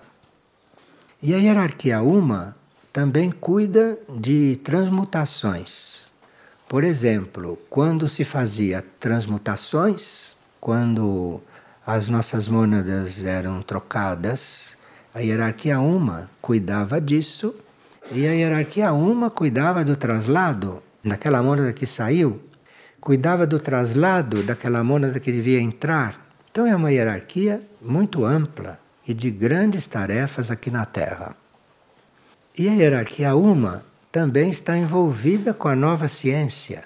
E 1.21 1.35
a 1.35 1.39
hierarquia 1.39 2.01
uma 2.01 2.55
também 2.93 3.33
cuida 3.33 3.99
de 4.09 4.61
transmutações. 4.63 6.03
Por 6.69 6.85
exemplo, 6.85 7.59
quando 7.69 8.09
se 8.09 8.25
fazia 8.25 8.85
transmutações, 9.01 10.37
quando 10.61 11.43
as 11.87 12.09
nossas 12.09 12.49
mônadas 12.49 13.25
eram 13.25 13.63
trocadas, 13.63 14.77
a 15.15 15.21
hierarquia 15.21 15.79
uma 15.79 16.29
cuidava 16.43 17.01
disso 17.01 17.55
e 18.11 18.27
a 18.27 18.33
hierarquia 18.33 18.93
uma 18.93 19.31
cuidava 19.31 19.85
do 19.85 19.95
traslado 19.95 20.83
daquela 21.05 21.41
mônada 21.41 21.73
que 21.73 21.87
saiu, 21.87 22.43
cuidava 23.01 23.47
do 23.47 23.61
traslado 23.61 24.43
daquela 24.43 24.83
mônada 24.83 25.21
que 25.21 25.31
devia 25.31 25.61
entrar. 25.61 26.17
Então 26.51 26.67
é 26.67 26.75
uma 26.75 26.91
hierarquia 26.91 27.63
muito 27.81 28.25
ampla 28.25 28.81
e 29.07 29.15
de 29.15 29.31
grandes 29.31 29.87
tarefas 29.87 30.51
aqui 30.51 30.73
na 30.73 30.85
Terra. 30.85 31.37
E 32.59 32.69
a 32.69 32.73
hierarquia 32.73 33.37
uma 33.37 33.85
também 34.11 34.51
está 34.51 34.77
envolvida 34.77 35.55
com 35.55 35.69
a 35.69 35.77
nova 35.77 36.09
ciência 36.09 36.83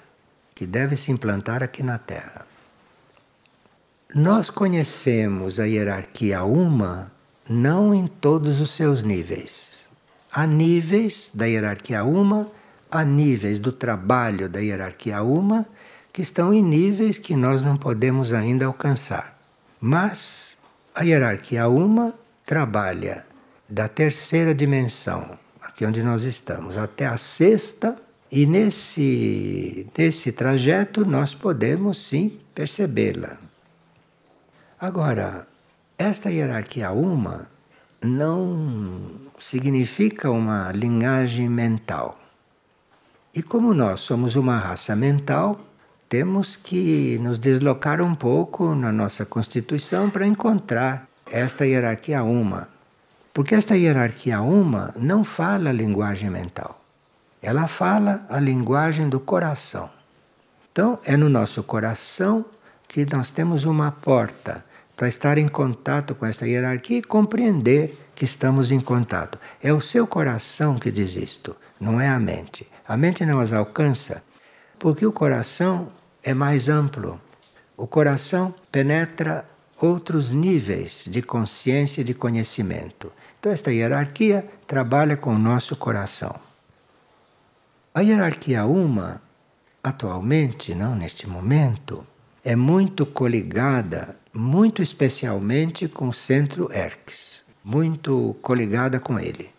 que 0.53 0.67
deve 0.67 0.95
se 0.95 1.11
implantar 1.11 1.63
aqui 1.63 1.81
na 1.81 1.97
Terra. 1.97 2.50
Nós 4.13 4.49
conhecemos 4.49 5.57
a 5.57 5.63
hierarquia 5.63 6.43
uma 6.43 7.09
não 7.47 7.93
em 7.93 8.07
todos 8.07 8.59
os 8.59 8.71
seus 8.71 9.03
níveis. 9.03 9.87
Há 10.29 10.45
níveis 10.45 11.31
da 11.33 11.45
hierarquia 11.45 12.03
uma, 12.03 12.51
há 12.91 13.05
níveis 13.05 13.57
do 13.57 13.71
trabalho 13.71 14.49
da 14.49 14.59
hierarquia 14.59 15.23
uma 15.23 15.65
que 16.11 16.21
estão 16.21 16.53
em 16.53 16.61
níveis 16.61 17.17
que 17.17 17.37
nós 17.37 17.63
não 17.63 17.77
podemos 17.77 18.33
ainda 18.33 18.65
alcançar. 18.65 19.39
Mas 19.79 20.57
a 20.93 21.03
hierarquia 21.03 21.69
uma 21.69 22.13
trabalha 22.45 23.25
da 23.69 23.87
terceira 23.87 24.53
dimensão, 24.53 25.39
aqui 25.61 25.85
onde 25.85 26.03
nós 26.03 26.23
estamos, 26.23 26.77
até 26.77 27.05
a 27.05 27.15
sexta, 27.15 27.95
e 28.29 28.45
nesse, 28.45 29.87
nesse 29.97 30.33
trajeto 30.33 31.05
nós 31.05 31.33
podemos 31.33 32.09
sim 32.09 32.37
percebê-la. 32.53 33.50
Agora, 34.81 35.47
esta 35.95 36.31
hierarquia 36.31 36.91
uma 36.91 37.45
não 38.01 38.99
significa 39.37 40.31
uma 40.31 40.71
linhagem 40.71 41.47
mental. 41.47 42.19
E 43.31 43.43
como 43.43 43.75
nós 43.75 43.99
somos 43.99 44.35
uma 44.35 44.57
raça 44.57 44.95
mental, 44.95 45.61
temos 46.09 46.55
que 46.55 47.19
nos 47.19 47.37
deslocar 47.37 48.01
um 48.01 48.15
pouco 48.15 48.73
na 48.73 48.91
nossa 48.91 49.23
constituição 49.23 50.09
para 50.09 50.25
encontrar 50.25 51.07
esta 51.31 51.63
hierarquia 51.63 52.23
uma. 52.23 52.67
Porque 53.31 53.53
esta 53.53 53.77
hierarquia 53.77 54.41
uma 54.41 54.95
não 54.97 55.23
fala 55.23 55.69
a 55.69 55.73
linguagem 55.73 56.31
mental. 56.31 56.83
Ela 57.39 57.67
fala 57.67 58.25
a 58.27 58.39
linguagem 58.39 59.07
do 59.07 59.19
coração. 59.19 59.91
Então, 60.71 60.97
é 61.05 61.15
no 61.15 61.29
nosso 61.29 61.61
coração 61.61 62.43
que 62.87 63.05
nós 63.05 63.29
temos 63.29 63.63
uma 63.63 63.91
porta 63.91 64.70
para 65.01 65.07
estar 65.07 65.39
em 65.39 65.47
contato 65.47 66.13
com 66.13 66.27
esta 66.27 66.45
hierarquia 66.47 66.99
e 66.99 67.01
compreender 67.01 67.97
que 68.13 68.23
estamos 68.23 68.69
em 68.69 68.79
contato. 68.79 69.39
É 69.59 69.73
o 69.73 69.81
seu 69.81 70.05
coração 70.05 70.77
que 70.77 70.91
diz 70.91 71.15
isto, 71.15 71.55
não 71.79 71.99
é 71.99 72.07
a 72.07 72.19
mente. 72.19 72.67
A 72.87 72.95
mente 72.95 73.25
não 73.25 73.39
as 73.39 73.51
alcança 73.51 74.21
porque 74.77 75.03
o 75.03 75.11
coração 75.11 75.87
é 76.21 76.35
mais 76.35 76.69
amplo. 76.69 77.19
O 77.75 77.87
coração 77.87 78.53
penetra 78.71 79.43
outros 79.81 80.31
níveis 80.31 81.05
de 81.09 81.23
consciência 81.23 82.01
e 82.01 82.03
de 82.03 82.13
conhecimento. 82.13 83.11
Então, 83.39 83.51
esta 83.51 83.73
hierarquia 83.73 84.45
trabalha 84.67 85.17
com 85.17 85.33
o 85.33 85.39
nosso 85.39 85.75
coração. 85.75 86.35
A 87.91 88.01
hierarquia 88.01 88.67
uma, 88.67 89.19
atualmente, 89.83 90.75
não 90.75 90.95
neste 90.95 91.27
momento, 91.27 92.05
é 92.43 92.55
muito 92.55 93.03
coligada, 93.03 94.20
muito 94.33 94.81
especialmente 94.81 95.87
com 95.87 96.09
o 96.09 96.13
centro 96.13 96.71
Erques, 96.71 97.43
muito 97.63 98.35
coligada 98.41 98.99
com 98.99 99.19
ele. 99.19 99.49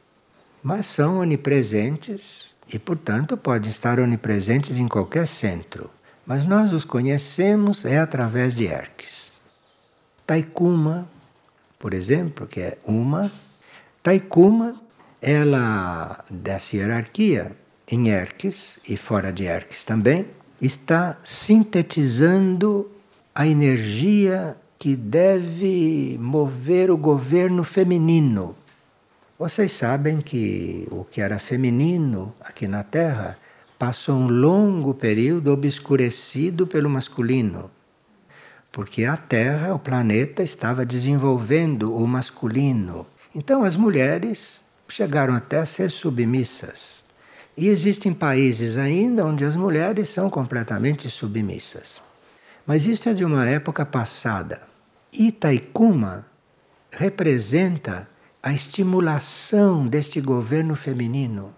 Mas 0.62 0.87
são 0.87 1.18
onipresentes 1.18 2.54
e, 2.72 2.78
portanto, 2.78 3.37
podem 3.37 3.70
estar 3.70 4.00
onipresentes 4.00 4.78
em 4.78 4.88
qualquer 4.88 5.26
centro. 5.26 5.90
Mas 6.26 6.44
nós 6.44 6.72
os 6.72 6.85
conhecemos 6.85 7.85
é 7.85 7.98
através 7.98 8.54
de 8.54 8.66
Erques. 8.66 9.32
Taikuma, 10.26 11.08
por 11.78 11.92
exemplo, 11.92 12.46
que 12.46 12.61
é 12.61 12.78
uma 12.85 13.30
Taikuma, 14.02 14.80
ela, 15.20 16.24
dessa 16.28 16.76
hierarquia, 16.76 17.52
em 17.88 18.08
Erques 18.08 18.80
e 18.88 18.96
fora 18.96 19.32
de 19.32 19.44
Erques 19.44 19.85
também, 19.85 20.26
está 20.61 21.16
sintetizando 21.22 22.90
a 23.32 23.46
energia 23.46 24.56
que 24.83 24.97
deve 24.97 26.18
mover 26.21 26.90
o 26.90 26.97
governo 26.97 27.62
feminino. 27.62 28.57
Vocês 29.38 29.71
sabem 29.71 30.21
que 30.21 30.88
o 30.90 31.05
que 31.05 31.21
era 31.21 31.38
feminino 31.38 32.35
aqui 32.40 32.66
na 32.66 32.83
Terra 32.83 33.38
passou 33.79 34.16
um 34.16 34.27
longo 34.27 34.92
período 34.92 35.53
obscurecido 35.53 36.66
pelo 36.66 36.90
masculino, 36.90 37.71
porque 38.73 39.05
a 39.05 39.16
Terra, 39.16 39.73
o 39.73 39.79
planeta, 39.79 40.42
estava 40.42 40.85
desenvolvendo 40.85 41.95
o 41.95 42.05
masculino 42.05 43.07
então 43.33 43.62
as 43.62 43.77
mulheres 43.77 44.64
chegaram 44.88 45.33
até 45.33 45.61
a 45.61 45.64
ser 45.64 45.92
submissas. 45.92 47.05
E 47.57 47.68
existem 47.68 48.12
países 48.12 48.77
ainda 48.77 49.25
onde 49.25 49.45
as 49.45 49.55
mulheres 49.55 50.09
são 50.09 50.29
completamente 50.29 51.09
submissas. 51.09 52.03
Mas 52.66 52.85
isso 52.85 53.09
é 53.09 53.14
de 53.14 53.25
uma 53.25 53.49
época 53.49 53.87
passada. 53.87 54.71
Itaikuma 55.12 56.27
representa 56.90 58.09
a 58.42 58.53
estimulação 58.53 59.87
deste 59.87 60.22
governo 60.22 60.75
feminino 60.75 61.55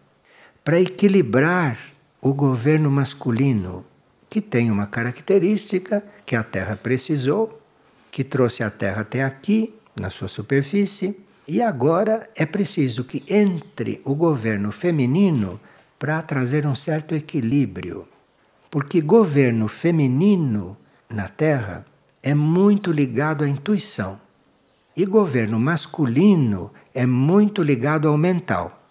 para 0.65 0.81
equilibrar 0.81 1.79
o 2.21 2.35
governo 2.35 2.91
masculino, 2.91 3.85
que 4.29 4.41
tem 4.41 4.73
uma 4.73 4.87
característica 4.87 6.03
que 6.27 6.35
a 6.35 6.43
Terra 6.43 6.77
precisou, 6.77 7.61
que 8.11 8.25
trouxe 8.25 8.65
a 8.65 8.71
Terra 8.71 9.03
até 9.03 9.23
aqui, 9.23 9.73
na 10.01 10.11
sua 10.11 10.27
superfície, 10.27 11.17
e 11.47 11.63
agora 11.63 12.29
é 12.35 12.45
preciso 12.45 13.05
que 13.05 13.23
entre 13.29 14.01
o 14.05 14.17
governo 14.17 14.73
feminino 14.73 15.61
para 15.97 16.21
trazer 16.23 16.67
um 16.67 16.75
certo 16.75 17.15
equilíbrio. 17.15 18.09
Porque 18.69 19.01
governo 19.01 19.69
feminino 19.69 20.77
na 21.09 21.29
Terra 21.29 21.87
é 22.25 22.35
muito 22.35 22.91
ligado 22.91 23.45
à 23.45 23.49
intuição. 23.49 24.19
E 24.97 25.05
governo 25.05 25.61
masculino 25.61 26.71
é 26.95 27.05
muito 27.05 27.63
ligado 27.63 28.09
ao 28.09 28.17
mental. 28.17 28.83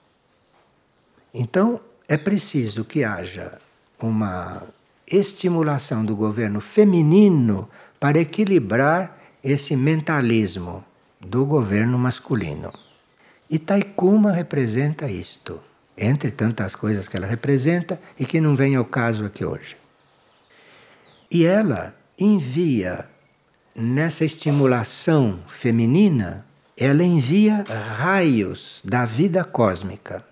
Então, 1.34 1.82
é 2.08 2.16
preciso 2.16 2.86
que 2.86 3.04
haja 3.04 3.58
uma 4.00 4.62
estimulação 5.08 6.06
do 6.06 6.16
governo 6.16 6.62
feminino 6.62 7.68
para 8.00 8.20
equilibrar 8.20 9.18
esse 9.44 9.76
mentalismo 9.76 10.86
do 11.20 11.44
governo 11.44 11.98
masculino. 11.98 12.72
E 13.50 13.58
Taikuma 13.58 14.32
representa 14.32 15.10
isto, 15.10 15.60
entre 15.98 16.30
tantas 16.30 16.76
coisas 16.76 17.08
que 17.08 17.18
ela 17.18 17.26
representa 17.26 18.00
e 18.20 18.26
que 18.28 18.40
não 18.40 18.56
vem 18.56 18.76
ao 18.76 18.86
caso 18.86 19.26
aqui 19.26 19.44
hoje. 19.44 19.76
E 21.32 21.46
ela 21.46 21.96
envia 22.20 23.12
nessa 23.76 24.24
estimulação 24.24 25.40
feminina, 25.48 26.46
ela 26.78 27.04
envia 27.04 27.64
raios 27.98 28.82
da 28.84 29.06
vida 29.06 29.44
cósmica, 29.44 30.24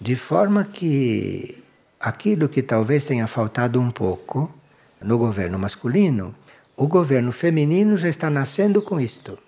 de 0.00 0.16
forma 0.16 0.64
que 0.64 1.62
aquilo 1.98 2.48
que 2.48 2.62
talvez 2.62 3.04
tenha 3.04 3.26
faltado 3.26 3.80
um 3.80 3.90
pouco 3.90 4.52
no 5.00 5.18
governo 5.18 5.58
masculino, 5.58 6.34
o 6.76 6.86
governo 6.86 7.32
feminino 7.32 7.96
já 7.96 8.08
está 8.08 8.28
nascendo 8.28 8.82
com 8.82 9.00
isto. 9.00 9.38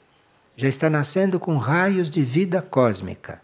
Já 0.57 0.68
está 0.68 0.88
nascendo 0.88 1.38
com 1.38 1.57
raios 1.57 2.11
de 2.11 2.22
vida 2.22 2.62
cósmica. 2.62 3.42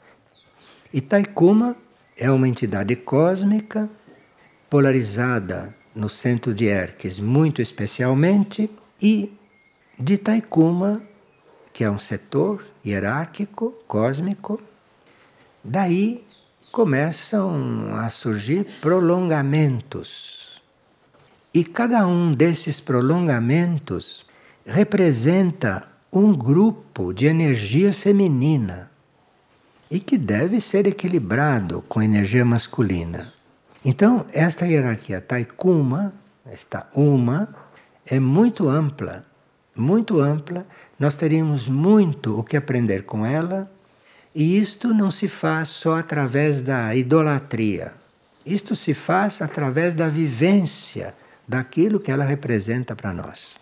E 0.92 1.00
Taikuma 1.00 1.76
é 2.16 2.30
uma 2.30 2.48
entidade 2.48 2.96
cósmica 2.96 3.88
polarizada 4.70 5.74
no 5.94 6.08
centro 6.08 6.54
de 6.54 6.66
Erques, 6.66 7.18
muito 7.18 7.60
especialmente, 7.60 8.70
e 9.00 9.30
de 9.98 10.18
Taikuma, 10.18 11.02
que 11.72 11.84
é 11.84 11.90
um 11.90 11.98
setor 11.98 12.64
hierárquico, 12.84 13.74
cósmico, 13.86 14.60
daí 15.64 16.24
começam 16.70 17.94
a 17.96 18.08
surgir 18.08 18.66
prolongamentos. 18.80 20.60
E 21.54 21.64
cada 21.64 22.06
um 22.06 22.32
desses 22.34 22.80
prolongamentos 22.80 24.26
representa 24.64 25.86
um 26.12 26.34
grupo 26.34 27.12
de 27.12 27.26
energia 27.26 27.92
feminina 27.92 28.90
e 29.90 30.00
que 30.00 30.16
deve 30.16 30.60
ser 30.60 30.86
equilibrado 30.86 31.82
com 31.82 32.00
energia 32.00 32.44
masculina. 32.44 33.32
Então, 33.84 34.24
esta 34.32 34.66
hierarquia 34.66 35.20
Taikuma, 35.20 36.14
esta 36.46 36.88
Uma, 36.94 37.54
é 38.06 38.18
muito 38.18 38.68
ampla, 38.68 39.24
muito 39.76 40.20
ampla. 40.20 40.66
Nós 40.98 41.14
teríamos 41.14 41.68
muito 41.68 42.38
o 42.38 42.44
que 42.44 42.56
aprender 42.56 43.04
com 43.04 43.24
ela, 43.24 43.70
e 44.34 44.58
isto 44.58 44.94
não 44.94 45.10
se 45.10 45.28
faz 45.28 45.68
só 45.68 45.98
através 45.98 46.60
da 46.60 46.94
idolatria. 46.94 47.92
Isto 48.44 48.74
se 48.74 48.94
faz 48.94 49.42
através 49.42 49.94
da 49.94 50.08
vivência 50.08 51.14
daquilo 51.46 52.00
que 52.00 52.10
ela 52.10 52.24
representa 52.24 52.96
para 52.96 53.12
nós. 53.12 53.58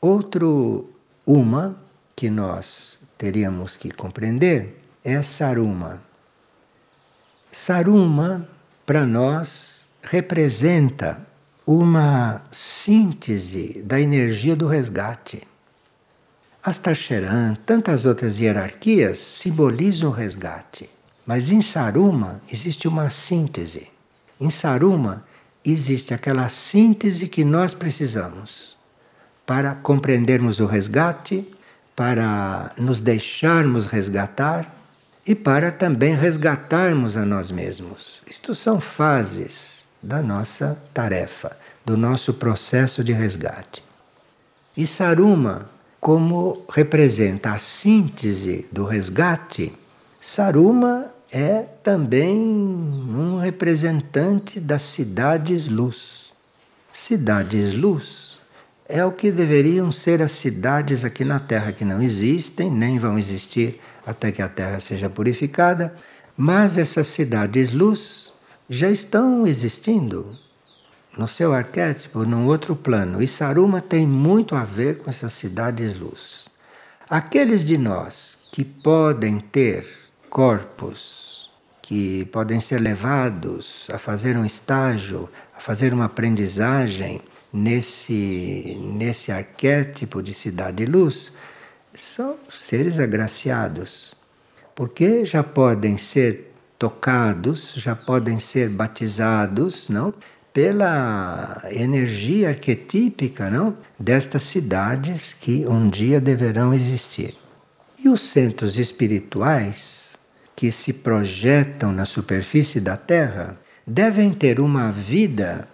Outro 0.00 0.90
uma 1.26 1.76
que 2.14 2.30
nós 2.30 2.98
teríamos 3.16 3.76
que 3.76 3.90
compreender 3.90 4.80
é 5.04 5.20
Saruma. 5.22 6.02
Saruma 7.50 8.48
para 8.86 9.06
nós, 9.06 9.88
representa 10.02 11.24
uma 11.66 12.42
síntese 12.50 13.82
da 13.84 14.00
energia 14.00 14.56
do 14.56 14.66
resgate. 14.66 15.42
Astacheran, 16.62 17.56
tantas 17.64 18.04
outras 18.04 18.38
hierarquias 18.38 19.18
simbolizam 19.18 20.10
o 20.10 20.12
resgate. 20.12 20.90
Mas 21.24 21.50
em 21.50 21.62
Saruma 21.62 22.40
existe 22.50 22.88
uma 22.88 23.08
síntese. 23.08 23.88
Em 24.40 24.50
Saruma 24.50 25.24
existe 25.64 26.12
aquela 26.12 26.48
síntese 26.48 27.28
que 27.28 27.44
nós 27.44 27.72
precisamos 27.72 28.76
para 29.46 29.74
compreendermos 29.74 30.60
o 30.60 30.66
resgate, 30.66 31.46
para 31.94 32.72
nos 32.76 33.00
deixarmos 33.00 33.86
resgatar 33.86 34.74
e 35.26 35.34
para 35.34 35.70
também 35.70 36.14
resgatarmos 36.14 37.16
a 37.16 37.24
nós 37.24 37.50
mesmos. 37.50 38.22
Isto 38.26 38.54
são 38.54 38.80
fases 38.80 39.79
da 40.02 40.22
nossa 40.22 40.80
tarefa, 40.94 41.56
do 41.84 41.96
nosso 41.96 42.34
processo 42.34 43.04
de 43.04 43.12
resgate. 43.12 43.82
E 44.76 44.86
Saruma, 44.86 45.68
como 46.00 46.64
representa 46.70 47.52
a 47.52 47.58
síntese 47.58 48.66
do 48.72 48.84
resgate, 48.84 49.72
Saruma 50.20 51.06
é 51.32 51.62
também 51.82 52.38
um 52.38 53.38
representante 53.38 54.58
das 54.58 54.82
cidades 54.82 55.68
luz. 55.68 56.32
Cidades 56.92 57.72
luz 57.72 58.38
é 58.88 59.04
o 59.04 59.12
que 59.12 59.30
deveriam 59.30 59.92
ser 59.92 60.20
as 60.20 60.32
cidades 60.32 61.04
aqui 61.04 61.24
na 61.24 61.38
Terra 61.38 61.72
que 61.72 61.84
não 61.84 62.02
existem, 62.02 62.70
nem 62.70 62.98
vão 62.98 63.18
existir 63.18 63.80
até 64.04 64.32
que 64.32 64.42
a 64.42 64.48
terra 64.48 64.80
seja 64.80 65.08
purificada, 65.08 65.94
mas 66.36 66.76
essas 66.76 67.06
cidades-luz 67.06 68.32
já 68.72 68.88
estão 68.88 69.48
existindo 69.48 70.38
no 71.18 71.26
seu 71.26 71.52
arquétipo, 71.52 72.24
num 72.24 72.46
outro 72.46 72.76
plano. 72.76 73.20
E 73.20 73.26
Saruma 73.26 73.80
tem 73.80 74.06
muito 74.06 74.54
a 74.54 74.62
ver 74.62 74.98
com 74.98 75.10
essas 75.10 75.32
cidades-luz. 75.32 76.44
Aqueles 77.08 77.64
de 77.64 77.76
nós 77.76 78.38
que 78.52 78.64
podem 78.64 79.40
ter 79.40 79.84
corpos, 80.30 81.50
que 81.82 82.24
podem 82.26 82.60
ser 82.60 82.80
levados 82.80 83.88
a 83.92 83.98
fazer 83.98 84.36
um 84.36 84.44
estágio, 84.44 85.28
a 85.52 85.58
fazer 85.58 85.92
uma 85.92 86.04
aprendizagem 86.04 87.20
nesse, 87.52 88.80
nesse 88.80 89.32
arquétipo 89.32 90.22
de 90.22 90.32
cidade-luz, 90.32 91.32
são 91.92 92.36
seres 92.52 93.00
agraciados, 93.00 94.14
porque 94.76 95.24
já 95.24 95.42
podem 95.42 95.98
ser 95.98 96.49
tocados, 96.80 97.74
já 97.76 97.94
podem 97.94 98.38
ser 98.38 98.70
batizados, 98.70 99.90
não? 99.90 100.14
Pela 100.50 101.62
energia 101.70 102.48
arquetípica, 102.48 103.50
não? 103.50 103.76
Destas 103.98 104.44
cidades 104.44 105.34
que 105.34 105.66
um 105.66 105.90
dia 105.90 106.18
deverão 106.18 106.72
existir. 106.72 107.36
E 108.02 108.08
os 108.08 108.22
centros 108.22 108.78
espirituais 108.78 110.18
que 110.56 110.72
se 110.72 110.94
projetam 110.94 111.92
na 111.92 112.06
superfície 112.06 112.80
da 112.80 112.96
Terra 112.96 113.60
devem 113.86 114.32
ter 114.32 114.58
uma 114.58 114.90
vida 114.90 115.68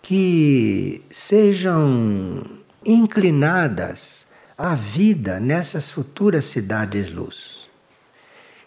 que 0.00 1.02
sejam 1.10 2.44
inclinadas 2.86 4.24
a 4.56 4.76
vida 4.76 5.40
nessas 5.40 5.90
futuras 5.90 6.44
cidades-luz. 6.44 7.68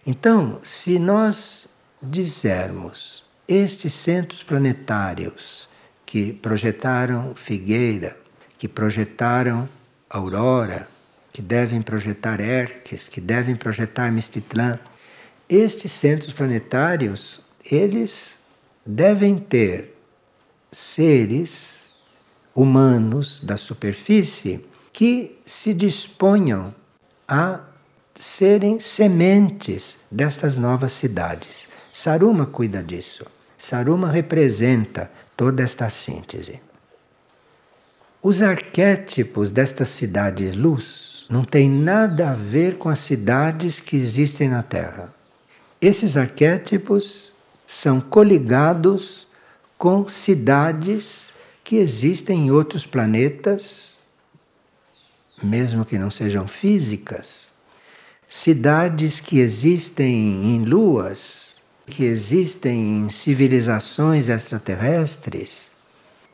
Então, 0.06 0.60
se 0.64 1.00
nós 1.00 1.70
dissermos 2.02 3.26
estes 3.48 3.93
centros 3.93 4.43
planetários 4.43 5.70
que 6.06 6.34
projetaram 6.34 7.34
Figueira, 7.36 8.18
que 8.58 8.68
projetaram 8.68 9.68
Aurora, 10.10 10.88
que 11.32 11.41
devem 11.41 11.82
projetar 11.82 12.39
Erques, 12.39 13.08
que 13.08 13.22
devem 13.22 13.56
projetar 13.56 14.12
Mistitlã, 14.12 14.80
estes 15.50 15.91
centros 15.91 16.34
planetários, 16.34 17.41
eles 17.72 18.39
devem 18.86 19.38
ter 19.38 19.98
seres 20.72 21.93
humanos 22.56 23.41
da 23.41 23.56
superfície 23.56 24.66
que 24.91 25.39
se 25.45 25.74
disponham 25.74 26.74
a 27.28 27.60
serem 28.16 28.80
sementes 28.80 30.00
destas 30.10 30.58
novas 30.58 30.91
cidades, 30.91 31.66
Saruma 31.98 32.45
cuida 32.45 32.84
disso. 32.84 33.26
Saruma 33.58 34.12
representa 34.12 35.10
toda 35.36 35.64
esta 35.64 35.89
síntese. 35.89 36.62
Os 38.22 38.43
arquétipos 38.43 39.50
destas 39.50 39.88
cidades-luz 39.88 41.26
não 41.28 41.43
têm 41.43 41.68
nada 41.68 42.30
a 42.30 42.34
ver 42.36 42.78
com 42.78 42.88
as 42.88 43.00
cidades 43.00 43.80
que 43.80 43.98
existem 43.98 44.48
na 44.48 44.62
Terra. 44.62 45.12
Esses 45.82 46.16
arquétipos 46.16 47.34
são 47.66 48.00
coligados 48.00 49.28
com 49.76 50.08
cidades 50.08 51.34
que 51.64 51.78
existem 51.78 52.45
em 52.45 52.52
outros 52.52 52.86
planetas, 52.86 54.04
mesmo 55.41 55.84
que 55.84 55.98
não 55.98 56.12
sejam 56.12 56.48
físicas, 56.48 57.52
cidades 58.28 59.20
que 59.20 59.39
existem 59.39 60.54
em 60.54 60.64
luas, 60.64 61.57
que 61.88 62.04
existem 62.04 62.98
em 62.98 63.10
civilizações 63.10 64.30
extraterrestres. 64.30 65.72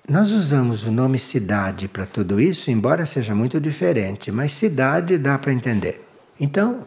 Nós 0.09 0.31
usamos 0.31 0.85
o 0.85 0.91
nome 0.91 1.17
cidade 1.17 1.87
para 1.87 2.05
tudo 2.05 2.41
isso, 2.41 2.69
embora 2.69 3.05
seja 3.05 3.33
muito 3.33 3.61
diferente, 3.61 4.31
mas 4.31 4.53
cidade 4.53 5.17
dá 5.17 5.37
para 5.37 5.53
entender. 5.53 6.03
Então, 6.39 6.85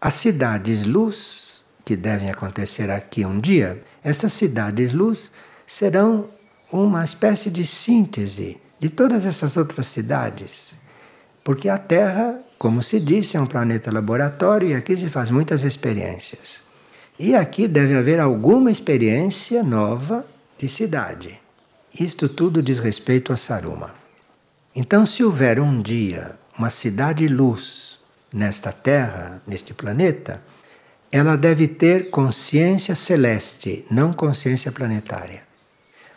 as 0.00 0.14
cidades 0.14 0.86
luz, 0.86 1.62
que 1.84 1.96
devem 1.96 2.30
acontecer 2.30 2.88
aqui 2.88 3.26
um 3.26 3.38
dia, 3.38 3.82
estas 4.02 4.32
cidades 4.32 4.92
luz 4.92 5.30
serão 5.66 6.28
uma 6.72 7.04
espécie 7.04 7.50
de 7.50 7.66
síntese 7.66 8.58
de 8.78 8.88
todas 8.88 9.26
essas 9.26 9.56
outras 9.56 9.88
cidades. 9.88 10.78
Porque 11.42 11.68
a 11.68 11.76
Terra, 11.76 12.40
como 12.58 12.82
se 12.82 12.98
disse, 12.98 13.36
é 13.36 13.40
um 13.40 13.46
planeta 13.46 13.92
laboratório 13.92 14.68
e 14.68 14.74
aqui 14.74 14.96
se 14.96 15.10
faz 15.10 15.30
muitas 15.30 15.64
experiências. 15.64 16.63
E 17.18 17.34
aqui 17.34 17.68
deve 17.68 17.94
haver 17.94 18.18
alguma 18.18 18.70
experiência 18.70 19.62
nova 19.62 20.26
de 20.58 20.68
cidade. 20.68 21.40
Isto 21.98 22.28
tudo 22.28 22.62
diz 22.62 22.80
respeito 22.80 23.32
a 23.32 23.36
Saruma. 23.36 23.94
Então, 24.74 25.06
se 25.06 25.22
houver 25.22 25.60
um 25.60 25.80
dia 25.80 26.36
uma 26.58 26.70
cidade-luz 26.70 28.00
nesta 28.32 28.72
Terra, 28.72 29.40
neste 29.46 29.72
planeta, 29.72 30.42
ela 31.12 31.36
deve 31.36 31.68
ter 31.68 32.10
consciência 32.10 32.96
celeste, 32.96 33.86
não 33.88 34.12
consciência 34.12 34.72
planetária. 34.72 35.44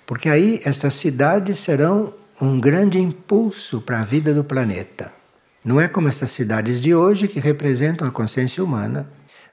Porque 0.07 0.27
aí 0.27 0.59
estas 0.63 0.95
cidades 0.95 1.59
serão 1.59 2.11
um 2.41 2.59
grande 2.59 2.97
impulso 2.97 3.81
para 3.81 3.99
a 3.99 4.03
vida 4.03 4.33
do 4.33 4.43
planeta. 4.43 5.13
Não 5.63 5.79
é 5.79 5.87
como 5.87 6.07
essas 6.07 6.31
cidades 6.31 6.81
de 6.81 6.95
hoje 6.95 7.27
que 7.27 7.39
representam 7.39 8.07
a 8.07 8.11
consciência 8.11 8.63
humana, 8.63 9.07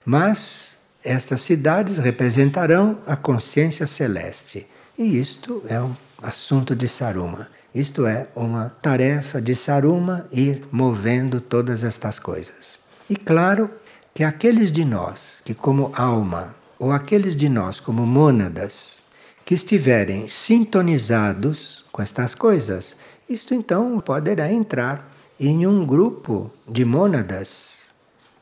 mas 0.06 0.78
estas 1.04 1.42
cidades 1.42 1.98
representarão 1.98 2.98
a 3.06 3.14
consciência 3.14 3.86
celeste. 3.86 4.66
E 4.98 5.18
isto 5.18 5.62
é 5.68 5.80
um 5.80 5.94
assunto 6.22 6.74
de 6.74 6.88
Saruma. 6.88 7.48
Isto 7.74 8.06
é 8.06 8.28
uma 8.34 8.70
tarefa 8.80 9.42
de 9.42 9.54
Saruma 9.54 10.26
ir 10.32 10.66
movendo 10.72 11.40
todas 11.40 11.84
estas 11.84 12.18
coisas. 12.18 12.80
E 13.10 13.16
claro 13.16 13.70
que 14.14 14.24
aqueles 14.24 14.72
de 14.72 14.84
nós 14.84 15.42
que, 15.44 15.54
como 15.54 15.92
alma, 15.94 16.54
ou 16.78 16.90
aqueles 16.90 17.36
de 17.36 17.48
nós 17.48 17.80
como 17.80 18.06
mônadas, 18.06 19.02
que 19.44 19.54
estiverem 19.54 20.26
sintonizados 20.26 21.84
com 21.92 22.00
estas 22.00 22.34
coisas, 22.34 22.96
isto 23.28 23.52
então 23.52 24.00
poderá 24.00 24.50
entrar 24.50 25.10
em 25.38 25.66
um 25.66 25.84
grupo 25.84 26.50
de 26.66 26.84
mônadas 26.84 27.84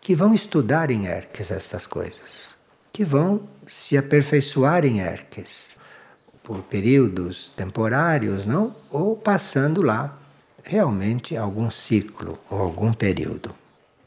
que 0.01 0.15
vão 0.15 0.35
estudar 0.35 0.91
em 0.91 1.07
Erques 1.07 1.51
estas 1.51 1.87
coisas, 1.87 2.52
que 2.93 3.05
vão 3.05 3.41
se 3.67 3.97
aperfeiçoar 3.97 4.85
em 4.85 5.01
Erques 5.01 5.79
por 6.43 6.63
períodos 6.63 7.51
temporários, 7.57 8.45
não? 8.45 8.75
Ou 8.91 9.17
passando 9.17 9.83
lá 9.83 10.19
realmente 10.63 11.37
algum 11.37 11.71
ciclo 11.71 12.39
ou 12.51 12.61
algum 12.61 12.93
período. 12.93 13.55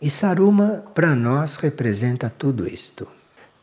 E 0.02 0.10
Saruma, 0.10 0.84
para 0.94 1.16
nós, 1.16 1.56
representa 1.56 2.30
tudo 2.30 2.68
isto. 2.68 3.08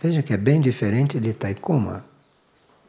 Veja 0.01 0.23
que 0.23 0.33
é 0.33 0.37
bem 0.37 0.61
diferente 0.61 1.21
de 1.21 1.33
Taikuma. 1.33 2.05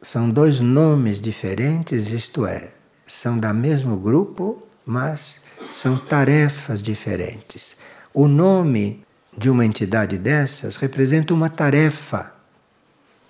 São 0.02 0.28
dois 0.28 0.60
nomes 0.60 1.20
diferentes, 1.20 2.10
isto 2.10 2.46
é, 2.46 2.72
são 3.06 3.38
da 3.38 3.52
mesmo 3.52 3.96
grupo, 3.96 4.66
mas 4.84 5.40
são 5.70 5.96
tarefas 5.96 6.82
diferentes. 6.82 7.76
O 8.12 8.26
nome 8.26 9.02
de 9.36 9.50
uma 9.50 9.64
entidade 9.64 10.16
dessas 10.18 10.76
representa 10.76 11.34
uma 11.34 11.48
tarefa. 11.48 12.32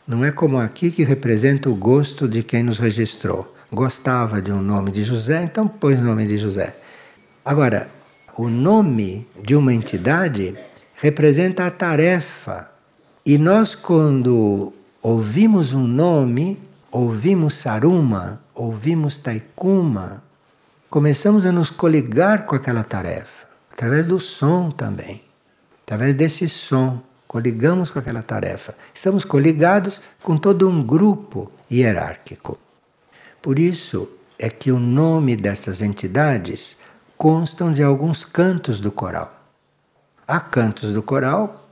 Não 0.06 0.24
é 0.24 0.30
como 0.30 0.58
aqui 0.58 0.90
que 0.90 1.02
representa 1.02 1.70
o 1.70 1.74
gosto 1.74 2.28
de 2.28 2.42
quem 2.42 2.62
nos 2.62 2.78
registrou. 2.78 3.54
Gostava 3.72 4.40
de 4.42 4.52
um 4.52 4.60
nome 4.60 4.90
de 4.90 5.02
José, 5.02 5.42
então 5.42 5.66
pôs 5.66 5.98
o 5.98 6.04
nome 6.04 6.26
de 6.26 6.36
José. 6.36 6.76
Agora, 7.44 7.88
o 8.36 8.48
nome 8.48 9.26
de 9.42 9.56
uma 9.56 9.72
entidade 9.72 10.54
representa 10.96 11.66
a 11.66 11.70
tarefa. 11.70 12.68
E 13.24 13.38
nós, 13.38 13.74
quando 13.74 14.72
ouvimos 15.02 15.72
um 15.72 15.86
nome, 15.86 16.60
ouvimos 16.90 17.54
Saruma, 17.54 18.40
ouvimos 18.54 19.16
Taikuma, 19.16 20.22
começamos 20.90 21.46
a 21.46 21.50
nos 21.50 21.70
coligar 21.70 22.44
com 22.44 22.54
aquela 22.54 22.84
tarefa, 22.84 23.48
através 23.72 24.06
do 24.06 24.20
som 24.20 24.70
também. 24.70 25.23
Através 25.84 26.14
desse 26.14 26.48
som, 26.48 27.00
coligamos 27.28 27.90
com 27.90 27.98
aquela 27.98 28.22
tarefa. 28.22 28.74
Estamos 28.92 29.24
coligados 29.24 30.00
com 30.22 30.36
todo 30.36 30.68
um 30.68 30.82
grupo 30.82 31.52
hierárquico. 31.70 32.58
Por 33.42 33.58
isso 33.58 34.08
é 34.38 34.48
que 34.48 34.72
o 34.72 34.78
nome 34.78 35.36
destas 35.36 35.82
entidades 35.82 36.76
constam 37.18 37.72
de 37.72 37.82
alguns 37.82 38.24
cantos 38.24 38.80
do 38.80 38.90
coral. 38.90 39.44
Há 40.26 40.40
cantos 40.40 40.94
do 40.94 41.02
coral 41.02 41.68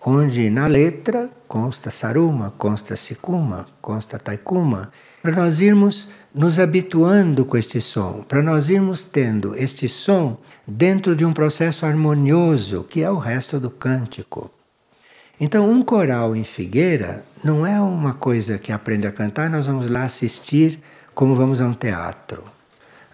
onde 0.00 0.48
na 0.50 0.68
letra 0.68 1.28
consta 1.48 1.90
Saruma, 1.90 2.54
consta 2.56 2.94
Sikuma, 2.94 3.66
consta 3.80 4.20
Taikuma, 4.20 4.92
para 5.20 5.32
nós 5.32 5.60
irmos 5.60 6.08
nos 6.36 6.58
habituando 6.58 7.46
com 7.46 7.56
este 7.56 7.80
som, 7.80 8.22
para 8.28 8.42
nós 8.42 8.68
irmos 8.68 9.02
tendo 9.02 9.56
este 9.56 9.88
som 9.88 10.36
dentro 10.66 11.16
de 11.16 11.24
um 11.24 11.32
processo 11.32 11.86
harmonioso 11.86 12.84
que 12.84 13.00
é 13.00 13.10
o 13.10 13.16
resto 13.16 13.58
do 13.58 13.70
cântico. 13.70 14.50
Então, 15.40 15.70
um 15.70 15.82
coral 15.82 16.36
em 16.36 16.44
Figueira 16.44 17.24
não 17.42 17.66
é 17.66 17.80
uma 17.80 18.12
coisa 18.12 18.58
que 18.58 18.70
aprende 18.70 19.06
a 19.06 19.12
cantar, 19.12 19.48
nós 19.48 19.66
vamos 19.66 19.88
lá 19.88 20.02
assistir 20.02 20.78
como 21.14 21.34
vamos 21.34 21.58
a 21.58 21.66
um 21.66 21.72
teatro. 21.72 22.44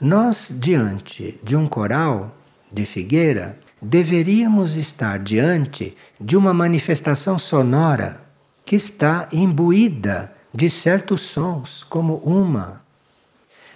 Nós, 0.01 0.53
diante 0.53 1.39
de 1.45 1.55
um 1.55 1.69
coral 1.69 2.37
de 2.73 2.85
Figueira, 2.85 3.57
deveríamos 3.81 4.75
estar 4.75 5.21
diante 5.21 5.97
de 6.21 6.37
uma 6.37 6.53
manifestação 6.53 7.39
sonora 7.39 8.21
que 8.65 8.75
está 8.75 9.29
imbuída 9.33 10.33
de 10.53 10.69
certos 10.69 11.21
sons, 11.21 11.85
como 11.85 12.17
uma. 12.17 12.82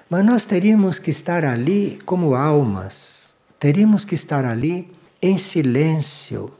Mas 0.09 0.25
nós 0.25 0.47
teríamos 0.47 0.99
que 0.99 1.11
estar 1.11 1.45
ali 1.45 1.99
como 2.05 2.35
almas, 2.35 3.35
teríamos 3.59 4.05
que 4.05 4.15
estar 4.15 4.45
ali 4.45 4.91
em 5.21 5.37
silêncio, 5.37 6.53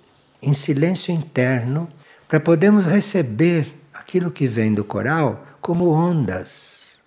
em 0.43 0.53
silêncio 0.53 1.15
interno, 1.15 1.89
para 2.27 2.41
podermos 2.41 2.87
receber 2.87 3.73
aquilo 3.95 4.31
que 4.31 4.49
vem 4.49 4.75
do 4.75 4.85
coral 4.85 5.45
como 5.61 5.91
ondas. 5.91 6.99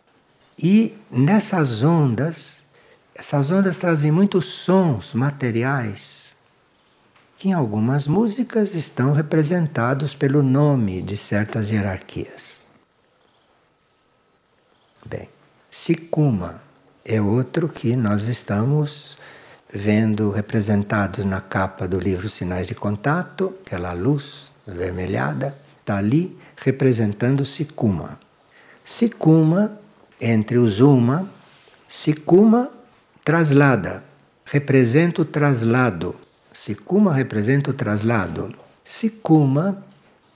E 0.58 0.96
nessas 1.12 1.84
ondas, 1.84 2.64
essas 3.14 3.52
ondas 3.52 3.78
trazem 3.78 4.12
muitos 4.12 4.46
sons 4.46 5.14
materiais 5.14 6.30
que 7.40 7.48
em 7.48 7.54
algumas 7.54 8.06
músicas 8.06 8.76
estão 8.76 9.14
representados 9.14 10.14
pelo 10.14 10.44
nome 10.44 11.02
de 11.02 11.16
certas 11.16 11.70
hierarquias. 11.70 12.62
Bem, 15.06 15.30
Sikuma 15.70 16.62
é 17.06 17.22
outro 17.22 17.70
que 17.70 17.96
nós 17.96 18.28
estamos 18.28 19.18
vendo 19.72 20.32
representados 20.32 21.26
na 21.26 21.42
capa 21.42 21.88
do 21.88 22.00
livro 22.00 22.28
Sinais 22.28 22.68
de 22.68 22.76
Contato, 22.76 23.54
aquela 23.66 23.94
luz 23.94 24.52
avermelhada, 24.68 25.56
está 25.80 25.98
ali 25.98 26.38
representando 26.58 27.46
Sikuma. 27.46 28.20
Sikuma, 28.84 29.80
entre 30.20 30.58
os 30.58 30.80
Uma, 30.80 31.30
Sikuma 31.88 32.72
traslada, 33.24 34.04
representa 34.46 35.22
o 35.22 35.26
traslado 35.26 36.16
Sikuma 36.52 37.14
representa 37.14 37.70
o 37.70 37.74
traslado. 37.74 38.54
Sikuma 38.84 39.82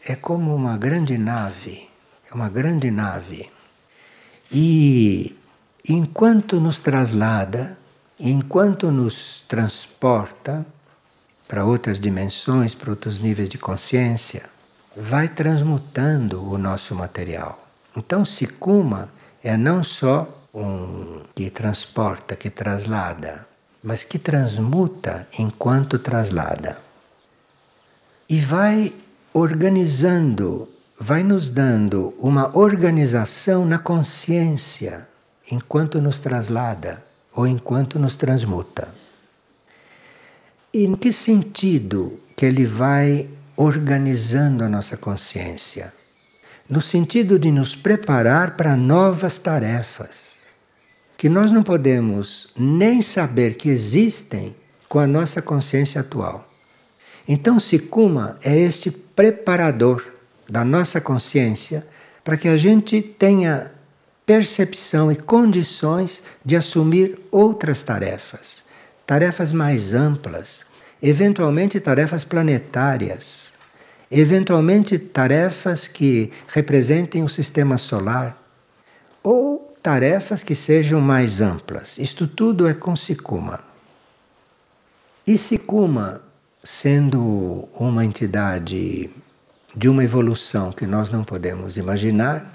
é 0.05 0.15
como 0.15 0.55
uma 0.55 0.77
grande 0.77 1.17
nave, 1.17 1.89
é 2.31 2.34
uma 2.34 2.47
grande 2.47 2.91
nave. 2.91 3.49
E 4.54 5.36
enquanto 5.89 6.60
nos 6.60 6.80
traslada, 6.80 7.76
enquanto 8.20 8.91
nos 8.91 9.43
transporta 9.47 10.66
para 11.47 11.66
outras 11.66 11.99
dimensões, 11.99 12.76
para 12.76 12.91
outros 12.91 13.20
níveis 13.20 13.49
de 13.49 13.58
consciência, 13.58 14.43
vai 14.95 15.28
transmutando 15.28 16.47
o 16.47 16.58
nosso 16.58 16.93
material. 16.93 17.68
Então, 17.95 18.24
Sikuma 18.24 19.10
é 19.43 19.58
não 19.58 19.84
só 19.84 20.28
um 20.54 21.22
que 21.34 21.49
transporta, 21.49 22.36
que 22.36 22.49
traslada, 22.49 23.47
mas 23.84 24.04
que 24.04 24.20
transmuta 24.20 25.28
enquanto 25.38 25.97
traslada. 25.97 26.78
E 28.30 28.39
vai 28.39 28.93
organizando, 29.34 30.70
vai 31.04 31.22
nos 31.22 31.49
dando 31.49 32.14
uma 32.18 32.58
organização 32.58 33.66
na 33.66 33.78
consciência 33.78 35.06
enquanto 35.51 36.01
nos 36.01 36.18
traslada 36.18 37.04
ou 37.36 37.45
enquanto 37.45 37.99
nos 37.99 38.16
transmuta. 38.16 38.88
E 40.74 40.86
em 40.86 40.95
que 40.95 41.12
sentido 41.12 42.18
que 42.38 42.45
ele 42.45 42.66
vai 42.66 43.28
organizando 43.58 44.64
a 44.64 44.70
nossa 44.70 44.95
consciência? 44.95 45.93
No 46.70 46.80
sentido 46.80 47.38
de 47.38 47.51
nos 47.51 47.76
preparar 47.76 48.56
para 48.56 48.78
novas 48.78 49.38
tarefas, 49.38 50.56
que 51.18 51.28
nós 51.28 51.51
não 51.51 51.64
podemos 51.64 52.47
nem 52.58 53.01
saber 53.01 53.56
que 53.56 53.68
existem 53.68 54.56
com 54.88 54.99
a 54.99 55.08
nossa 55.08 55.41
consciência 55.41 55.99
atual. 55.99 56.49
Então, 57.28 57.60
Sikuma 57.60 58.38
é 58.41 58.58
este 58.58 58.89
preparador 58.89 60.12
da 60.50 60.64
nossa 60.64 61.00
consciência 61.00 61.86
para 62.24 62.38
que 62.38 62.48
a 62.48 62.58
gente 62.58 63.02
tenha 63.02 63.72
percepção 64.26 65.12
e 65.12 65.16
condições 65.16 66.24
de 66.44 66.56
assumir 66.56 67.20
outras 67.32 67.82
tarefas, 67.82 68.64
tarefas 69.06 69.52
mais 69.52 69.94
amplas, 69.94 70.66
eventualmente 71.02 71.80
tarefas 71.80 72.24
planetárias, 72.24 73.52
eventualmente 74.10 74.98
tarefas 74.98 75.88
que 75.88 76.32
representem 76.48 77.24
o 77.24 77.30
sistema 77.30 77.78
solar, 77.78 78.41
ou 79.22 79.76
tarefas 79.82 80.44
que 80.44 80.56
sejam 80.56 81.02
mais 81.02 81.41
amplas. 81.41 81.98
Isto 81.98 82.26
tudo 82.26 82.68
é 82.68 82.74
com 82.74 82.96
Sikuma. 82.96 83.60
E 85.28 85.38
Sikuma, 85.38 86.22
sendo 86.64 87.68
uma 87.74 88.06
entidade 88.06 89.10
de 89.76 89.89
uma 89.89 90.03
evolução 90.03 90.71
que 90.71 90.86
nós 90.86 91.09
não 91.09 91.24
podemos 91.24 91.78
imaginar, 91.78 92.51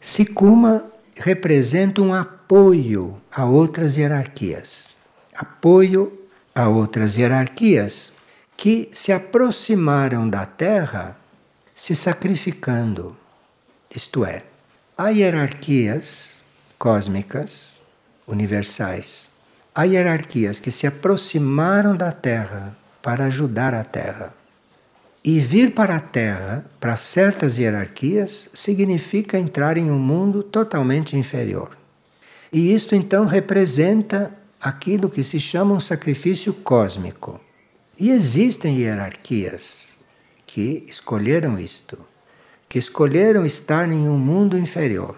Sikuma 0.00 0.84
representa 1.16 2.02
um 2.02 2.12
apoio 2.12 3.20
a 3.30 3.44
outras 3.44 3.96
hierarquias. 3.96 4.94
Apoio 5.34 6.12
a 6.54 6.68
outras 6.68 7.16
hierarquias 7.16 8.12
que 8.56 8.88
se 8.92 9.12
aproximaram 9.12 10.28
da 10.28 10.44
Terra 10.44 11.16
se 11.74 11.94
sacrificando. 11.94 13.16
Isto 13.94 14.24
é, 14.24 14.42
há 14.96 15.08
hierarquias 15.08 16.44
cósmicas, 16.78 17.78
universais. 18.26 19.30
Há 19.74 19.84
hierarquias 19.84 20.58
que 20.58 20.70
se 20.70 20.86
aproximaram 20.86 21.96
da 21.96 22.10
Terra 22.10 22.76
para 23.00 23.26
ajudar 23.26 23.72
a 23.72 23.84
Terra. 23.84 24.34
E 25.24 25.38
vir 25.38 25.72
para 25.72 25.96
a 25.96 26.00
Terra, 26.00 26.66
para 26.80 26.96
certas 26.96 27.56
hierarquias, 27.56 28.50
significa 28.52 29.38
entrar 29.38 29.76
em 29.76 29.88
um 29.88 29.98
mundo 29.98 30.42
totalmente 30.42 31.16
inferior. 31.16 31.76
E 32.52 32.74
isto 32.74 32.96
então 32.96 33.24
representa 33.24 34.32
aquilo 34.60 35.08
que 35.08 35.22
se 35.22 35.38
chama 35.38 35.74
um 35.74 35.80
sacrifício 35.80 36.52
cósmico. 36.52 37.40
E 37.98 38.10
existem 38.10 38.78
hierarquias 38.78 39.98
que 40.44 40.84
escolheram 40.88 41.56
isto, 41.56 41.98
que 42.68 42.78
escolheram 42.78 43.46
estar 43.46 43.90
em 43.92 44.08
um 44.08 44.18
mundo 44.18 44.58
inferior, 44.58 45.16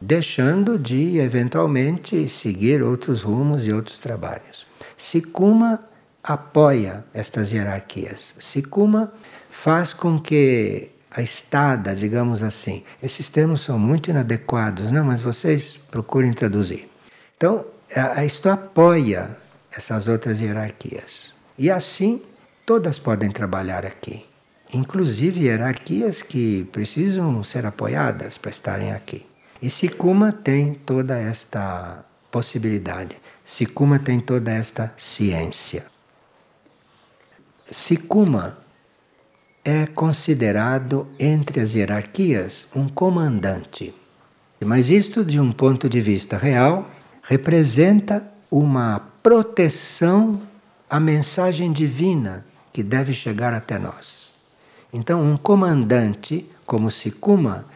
deixando 0.00 0.78
de 0.78 1.18
eventualmente 1.18 2.28
seguir 2.28 2.80
outros 2.80 3.22
rumos 3.22 3.66
e 3.66 3.72
outros 3.72 3.98
trabalhos. 3.98 4.66
Sikuma 4.96 5.80
apoia 6.26 7.04
estas 7.14 7.52
hierarquias. 7.52 8.34
Sikuma 8.38 9.12
faz 9.48 9.94
com 9.94 10.20
que 10.20 10.90
a 11.10 11.22
estada, 11.22 11.94
digamos 11.94 12.42
assim, 12.42 12.82
esses 13.02 13.28
termos 13.28 13.60
são 13.62 13.78
muito 13.78 14.10
inadequados, 14.10 14.90
não, 14.90 15.04
mas 15.04 15.22
vocês 15.22 15.78
procurem 15.90 16.32
traduzir. 16.32 16.90
Então, 17.36 17.64
isto 18.24 18.50
apoia 18.50 19.34
essas 19.74 20.08
outras 20.08 20.40
hierarquias. 20.40 21.34
E 21.56 21.70
assim, 21.70 22.20
todas 22.66 22.98
podem 22.98 23.30
trabalhar 23.30 23.86
aqui, 23.86 24.26
inclusive 24.74 25.44
hierarquias 25.44 26.20
que 26.20 26.64
precisam 26.72 27.42
ser 27.44 27.64
apoiadas 27.64 28.36
para 28.36 28.50
estarem 28.50 28.92
aqui. 28.92 29.24
E 29.62 29.70
Sikuma 29.70 30.32
tem 30.32 30.74
toda 30.74 31.16
esta 31.16 32.04
possibilidade. 32.30 33.16
Sikuma 33.44 33.98
tem 33.98 34.20
toda 34.20 34.50
esta 34.50 34.92
ciência. 34.98 35.86
Sikuma 37.70 38.58
é 39.64 39.86
considerado 39.86 41.08
entre 41.18 41.60
as 41.60 41.74
hierarquias 41.74 42.68
um 42.74 42.88
comandante. 42.88 43.92
Mas 44.64 44.90
isto, 44.90 45.24
de 45.24 45.40
um 45.40 45.50
ponto 45.50 45.88
de 45.88 46.00
vista 46.00 46.38
real, 46.38 46.88
representa 47.22 48.24
uma 48.48 49.00
proteção 49.22 50.40
à 50.88 51.00
mensagem 51.00 51.72
divina 51.72 52.46
que 52.72 52.82
deve 52.82 53.12
chegar 53.12 53.52
até 53.52 53.78
nós. 53.78 54.32
Então, 54.92 55.22
um 55.22 55.36
comandante 55.36 56.48
como 56.64 56.90
Sikuma 56.90 57.66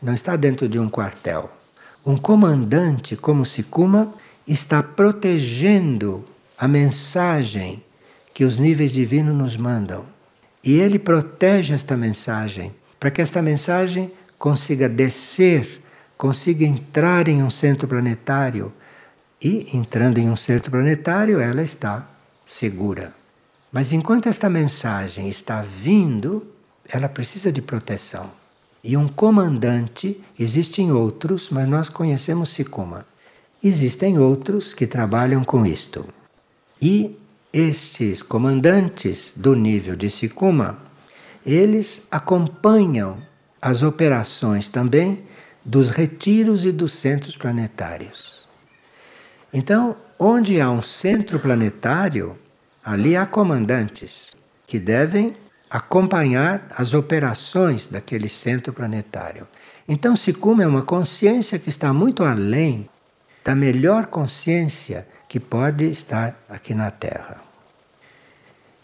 não 0.00 0.14
está 0.14 0.36
dentro 0.36 0.68
de 0.68 0.78
um 0.78 0.88
quartel. 0.88 1.50
Um 2.06 2.16
comandante 2.16 3.16
como 3.16 3.44
Sikuma 3.44 4.14
está 4.46 4.82
protegendo 4.82 6.24
a 6.56 6.68
mensagem 6.68 7.82
que 8.40 8.44
os 8.46 8.58
níveis 8.58 8.90
divinos 8.90 9.36
nos 9.36 9.54
mandam. 9.54 10.02
E 10.64 10.78
ele 10.78 10.98
protege 10.98 11.74
esta 11.74 11.94
mensagem 11.94 12.72
para 12.98 13.10
que 13.10 13.20
esta 13.20 13.42
mensagem 13.42 14.10
consiga 14.38 14.88
descer, 14.88 15.82
consiga 16.16 16.64
entrar 16.64 17.28
em 17.28 17.42
um 17.42 17.50
centro 17.50 17.86
planetário. 17.86 18.72
E 19.42 19.76
entrando 19.76 20.16
em 20.16 20.30
um 20.30 20.36
centro 20.36 20.70
planetário, 20.70 21.38
ela 21.38 21.62
está 21.62 22.08
segura. 22.46 23.12
Mas 23.70 23.92
enquanto 23.92 24.26
esta 24.26 24.48
mensagem 24.48 25.28
está 25.28 25.60
vindo, 25.60 26.46
ela 26.88 27.10
precisa 27.10 27.52
de 27.52 27.60
proteção. 27.60 28.30
E 28.82 28.96
um 28.96 29.06
comandante, 29.06 30.18
existem 30.38 30.90
outros, 30.90 31.50
mas 31.50 31.68
nós 31.68 31.90
conhecemos 31.90 32.48
Sikuma. 32.48 33.04
Existem 33.62 34.18
outros 34.18 34.72
que 34.72 34.86
trabalham 34.86 35.44
com 35.44 35.66
isto. 35.66 36.08
E 36.80 37.19
estes 37.52 38.22
comandantes 38.22 39.34
do 39.36 39.54
nível 39.54 39.96
de 39.96 40.08
Sikuma, 40.08 40.78
eles 41.44 42.06
acompanham 42.10 43.18
as 43.60 43.82
operações 43.82 44.68
também 44.68 45.24
dos 45.64 45.90
retiros 45.90 46.64
e 46.64 46.72
dos 46.72 46.94
centros 46.94 47.36
planetários. 47.36 48.48
Então, 49.52 49.96
onde 50.18 50.60
há 50.60 50.70
um 50.70 50.82
centro 50.82 51.38
planetário, 51.38 52.38
ali 52.84 53.16
há 53.16 53.26
comandantes 53.26 54.34
que 54.66 54.78
devem 54.78 55.34
acompanhar 55.68 56.66
as 56.76 56.94
operações 56.94 57.88
daquele 57.88 58.28
centro 58.28 58.72
planetário. 58.72 59.46
Então, 59.88 60.14
Sikuma 60.14 60.62
é 60.62 60.66
uma 60.66 60.82
consciência 60.82 61.58
que 61.58 61.68
está 61.68 61.92
muito 61.92 62.24
além 62.24 62.88
da 63.44 63.54
melhor 63.54 64.06
consciência 64.06 65.06
que 65.30 65.38
pode 65.38 65.84
estar 65.84 66.36
aqui 66.48 66.74
na 66.74 66.90
Terra. 66.90 67.40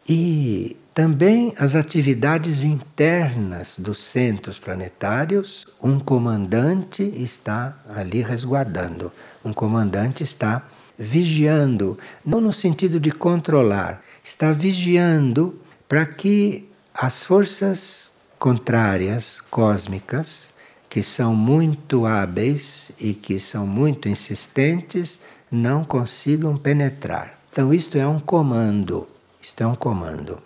E 0.09 0.77
também 0.95 1.53
as 1.59 1.75
atividades 1.75 2.63
internas 2.63 3.75
dos 3.77 3.99
centros 3.99 4.57
planetários, 4.57 5.67
um 5.83 5.99
comandante 5.99 7.03
está 7.03 7.77
ali 7.93 8.23
resguardando, 8.23 9.13
um 9.45 9.53
comandante 9.53 10.23
está 10.23 10.63
vigiando, 10.97 11.99
não 12.25 12.41
no 12.41 12.53
sentido 12.53 13.01
de 13.01 13.11
controlar, 13.11 14.01
está 14.23 14.53
vigiando 14.53 15.61
para 15.89 16.07
que 16.07 16.71
as 16.95 17.25
forças 17.25 18.13
contrárias 18.39 19.41
cósmicas, 19.51 20.55
que 20.89 21.03
são 21.03 21.35
muito 21.35 22.07
hábeis 22.07 22.93
e 23.01 23.15
que 23.15 23.41
são 23.41 23.67
muito 23.67 24.09
insistentes, 24.09 25.19
não 25.51 25.85
consigam 25.85 26.57
penetrar. 26.57 27.39
Então, 27.53 27.73
isto 27.73 27.97
é 27.97 28.07
um 28.07 28.21
comando. 28.21 29.07
Isto 29.41 29.63
é 29.63 29.67
um 29.67 29.75
comando. 29.75 30.39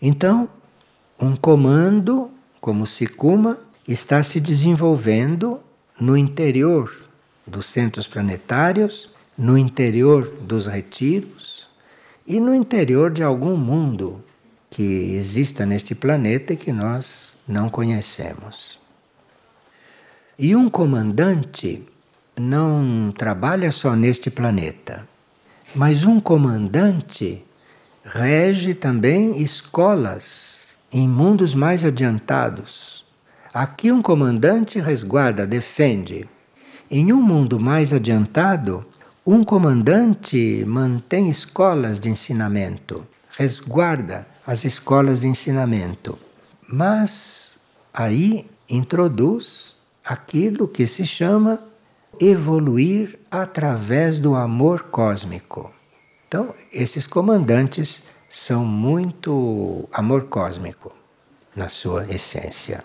Então, 0.00 0.48
um 1.18 1.34
comando 1.34 2.30
como 2.60 2.86
Sikuma 2.86 3.58
está 3.86 4.22
se 4.22 4.40
desenvolvendo 4.40 5.60
no 5.98 6.16
interior 6.16 7.06
dos 7.46 7.66
centros 7.66 8.06
planetários, 8.06 9.10
no 9.36 9.56
interior 9.56 10.28
dos 10.40 10.66
retiros 10.66 11.68
e 12.26 12.40
no 12.40 12.54
interior 12.54 13.10
de 13.10 13.22
algum 13.22 13.56
mundo 13.56 14.22
que 14.70 14.82
exista 15.14 15.64
neste 15.64 15.94
planeta 15.94 16.52
e 16.52 16.56
que 16.56 16.72
nós 16.72 17.36
não 17.46 17.68
conhecemos. 17.68 18.78
E 20.38 20.54
um 20.54 20.68
comandante 20.68 21.82
não 22.38 23.12
trabalha 23.16 23.72
só 23.72 23.96
neste 23.96 24.30
planeta, 24.30 25.08
mas 25.74 26.04
um 26.04 26.20
comandante 26.20 27.42
rege 28.04 28.74
também 28.74 29.40
escolas 29.40 30.76
em 30.92 31.08
mundos 31.08 31.54
mais 31.54 31.84
adiantados. 31.84 33.04
Aqui 33.52 33.90
um 33.90 34.02
comandante 34.02 34.78
resguarda, 34.78 35.46
defende. 35.46 36.28
Em 36.90 37.12
um 37.12 37.20
mundo 37.20 37.58
mais 37.58 37.92
adiantado, 37.92 38.84
um 39.26 39.42
comandante 39.42 40.62
mantém 40.66 41.28
escolas 41.28 41.98
de 41.98 42.10
ensinamento, 42.10 43.04
resguarda 43.36 44.26
as 44.46 44.64
escolas 44.64 45.20
de 45.20 45.26
ensinamento, 45.26 46.16
mas 46.68 47.58
aí 47.92 48.46
introduz 48.68 49.74
aquilo 50.04 50.68
que 50.68 50.86
se 50.86 51.04
chama 51.04 51.60
evoluir 52.20 53.18
através 53.30 54.18
do 54.18 54.34
amor 54.34 54.84
cósmico. 54.84 55.72
Então, 56.28 56.54
esses 56.72 57.06
comandantes 57.06 58.02
são 58.28 58.64
muito 58.64 59.88
amor 59.92 60.24
cósmico 60.24 60.92
na 61.54 61.68
sua 61.68 62.04
essência. 62.12 62.84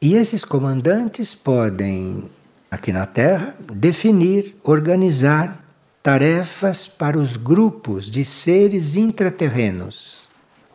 E 0.00 0.14
esses 0.14 0.44
comandantes 0.44 1.34
podem, 1.34 2.24
aqui 2.70 2.92
na 2.92 3.06
Terra, 3.06 3.54
definir, 3.72 4.56
organizar 4.64 5.64
tarefas 6.02 6.88
para 6.88 7.16
os 7.16 7.36
grupos 7.36 8.10
de 8.10 8.24
seres 8.24 8.96
intraterrenos. 8.96 10.28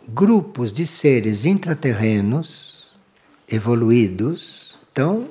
Grupos 0.07 0.71
de 0.71 0.87
seres 0.87 1.43
intraterrenos 1.43 2.87
evoluídos. 3.49 4.77
Então, 4.91 5.27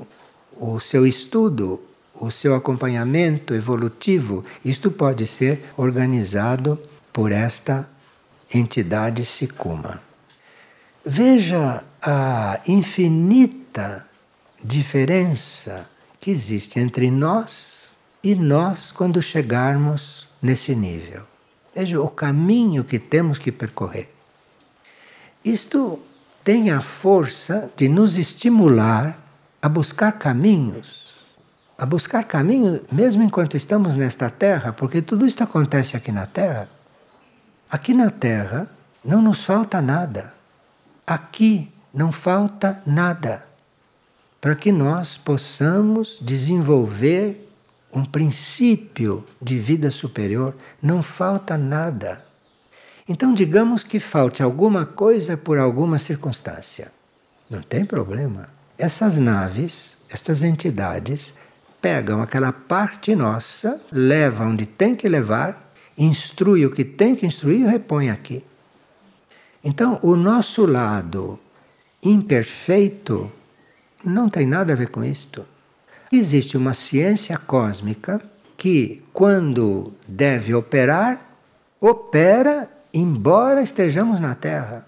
o 0.58 0.80
seu 0.80 1.06
estudo, 1.06 1.80
o 2.14 2.30
seu 2.30 2.54
acompanhamento 2.54 3.54
evolutivo, 3.54 4.44
isto 4.64 4.90
pode 4.90 5.26
ser 5.26 5.64
organizado 5.76 6.78
por 7.12 7.32
esta 7.32 7.88
entidade 8.52 9.24
Sikuma. 9.24 10.00
Veja 11.04 11.84
a 12.02 12.60
infinita 12.66 14.06
diferença 14.62 15.88
que 16.20 16.30
existe 16.30 16.80
entre 16.80 17.10
nós 17.10 17.94
e 18.22 18.34
nós 18.34 18.90
quando 18.90 19.22
chegarmos 19.22 20.26
nesse 20.42 20.74
nível. 20.74 21.22
Veja 21.74 22.00
o 22.00 22.08
caminho 22.08 22.82
que 22.82 22.98
temos 22.98 23.38
que 23.38 23.52
percorrer. 23.52 24.12
Isto 25.44 26.00
tem 26.42 26.70
a 26.70 26.80
força 26.80 27.70
de 27.76 27.88
nos 27.88 28.16
estimular 28.16 29.25
a 29.60 29.68
buscar 29.68 30.12
caminhos, 30.12 31.14
a 31.76 31.84
buscar 31.84 32.24
caminhos 32.24 32.80
mesmo 32.90 33.22
enquanto 33.22 33.56
estamos 33.56 33.96
nesta 33.96 34.30
terra, 34.30 34.72
porque 34.72 35.02
tudo 35.02 35.26
isto 35.26 35.42
acontece 35.42 35.96
aqui 35.96 36.12
na 36.12 36.26
terra. 36.26 36.68
Aqui 37.70 37.92
na 37.92 38.10
terra 38.10 38.68
não 39.04 39.20
nos 39.20 39.44
falta 39.44 39.80
nada. 39.82 40.32
Aqui 41.06 41.72
não 41.92 42.12
falta 42.12 42.82
nada 42.86 43.46
para 44.40 44.54
que 44.54 44.70
nós 44.70 45.16
possamos 45.16 46.20
desenvolver 46.22 47.50
um 47.92 48.04
princípio 48.04 49.24
de 49.40 49.58
vida 49.58 49.90
superior. 49.90 50.54
Não 50.80 51.02
falta 51.02 51.56
nada. 51.56 52.24
Então, 53.08 53.32
digamos 53.32 53.82
que 53.82 53.98
falte 53.98 54.42
alguma 54.42 54.84
coisa 54.84 55.36
por 55.36 55.58
alguma 55.58 55.98
circunstância. 55.98 56.92
Não 57.48 57.62
tem 57.62 57.84
problema. 57.84 58.48
Essas 58.78 59.18
naves, 59.18 59.96
estas 60.10 60.42
entidades, 60.42 61.34
pegam 61.80 62.20
aquela 62.20 62.52
parte 62.52 63.14
nossa, 63.14 63.80
levam 63.90 64.50
onde 64.50 64.66
tem 64.66 64.94
que 64.94 65.08
levar, 65.08 65.72
instrui 65.96 66.66
o 66.66 66.70
que 66.70 66.84
tem 66.84 67.16
que 67.16 67.24
instruir 67.24 67.60
e 67.60 67.70
repõe 67.70 68.10
aqui. 68.10 68.44
Então, 69.64 69.98
o 70.02 70.14
nosso 70.14 70.66
lado 70.66 71.38
imperfeito 72.02 73.32
não 74.04 74.28
tem 74.28 74.46
nada 74.46 74.74
a 74.74 74.76
ver 74.76 74.90
com 74.90 75.02
isto. 75.02 75.46
Existe 76.12 76.56
uma 76.56 76.74
ciência 76.74 77.38
cósmica 77.38 78.20
que, 78.58 79.02
quando 79.12 79.92
deve 80.06 80.54
operar, 80.54 81.20
opera 81.80 82.70
embora 82.92 83.62
estejamos 83.62 84.20
na 84.20 84.34
Terra 84.34 84.86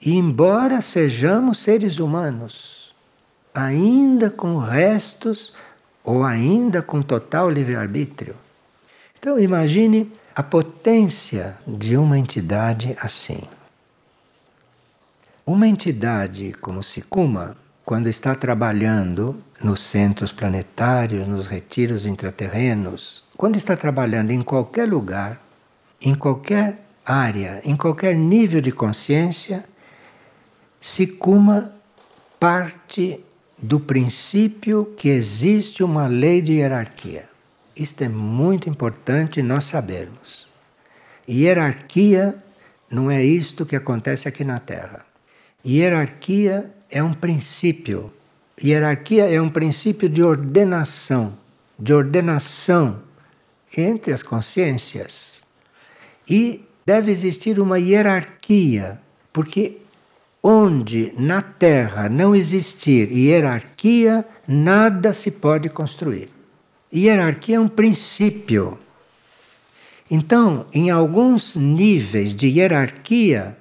e 0.00 0.14
embora 0.14 0.80
sejamos 0.80 1.58
seres 1.58 1.98
humanos 1.98 2.79
ainda 3.54 4.30
com 4.30 4.56
restos 4.56 5.52
ou 6.04 6.24
ainda 6.24 6.82
com 6.82 7.02
total 7.02 7.50
livre-arbítrio. 7.50 8.34
Então 9.18 9.38
imagine 9.38 10.10
a 10.34 10.42
potência 10.42 11.58
de 11.66 11.96
uma 11.96 12.18
entidade 12.18 12.96
assim. 13.00 13.42
Uma 15.44 15.66
entidade 15.66 16.52
como 16.60 16.82
Sikuma, 16.82 17.56
quando 17.84 18.08
está 18.08 18.34
trabalhando 18.34 19.42
nos 19.62 19.82
centros 19.82 20.32
planetários, 20.32 21.26
nos 21.26 21.46
retiros 21.46 22.06
intraterrenos, 22.06 23.24
quando 23.36 23.56
está 23.56 23.76
trabalhando 23.76 24.30
em 24.30 24.40
qualquer 24.40 24.88
lugar, 24.88 25.40
em 26.00 26.14
qualquer 26.14 26.78
área, 27.04 27.60
em 27.64 27.76
qualquer 27.76 28.14
nível 28.14 28.60
de 28.60 28.70
consciência, 28.70 29.64
Sikuma 30.80 31.72
parte 32.38 33.22
do 33.62 33.78
princípio 33.78 34.94
que 34.96 35.08
existe 35.08 35.82
uma 35.82 36.06
lei 36.06 36.40
de 36.40 36.54
hierarquia. 36.54 37.28
Isto 37.76 38.04
é 38.04 38.08
muito 38.08 38.68
importante 38.68 39.42
nós 39.42 39.64
sabermos. 39.64 40.48
Hierarquia 41.28 42.34
não 42.90 43.10
é 43.10 43.22
isto 43.24 43.64
que 43.64 43.76
acontece 43.76 44.26
aqui 44.26 44.44
na 44.44 44.58
Terra. 44.58 45.04
Hierarquia 45.64 46.70
é 46.90 47.02
um 47.02 47.14
princípio. 47.14 48.12
Hierarquia 48.62 49.30
é 49.30 49.40
um 49.40 49.48
princípio 49.48 50.08
de 50.08 50.22
ordenação, 50.22 51.34
de 51.78 51.94
ordenação 51.94 53.00
entre 53.76 54.12
as 54.12 54.22
consciências. 54.22 55.44
E 56.28 56.64
deve 56.84 57.12
existir 57.12 57.60
uma 57.60 57.78
hierarquia, 57.78 59.00
porque 59.32 59.78
Onde 60.42 61.12
na 61.18 61.42
Terra 61.42 62.08
não 62.08 62.34
existir 62.34 63.12
hierarquia, 63.12 64.24
nada 64.48 65.12
se 65.12 65.30
pode 65.30 65.68
construir. 65.68 66.30
Hierarquia 66.92 67.56
é 67.56 67.60
um 67.60 67.68
princípio. 67.68 68.78
Então, 70.10 70.66
em 70.72 70.90
alguns 70.90 71.54
níveis 71.54 72.34
de 72.34 72.48
hierarquia, 72.48 73.56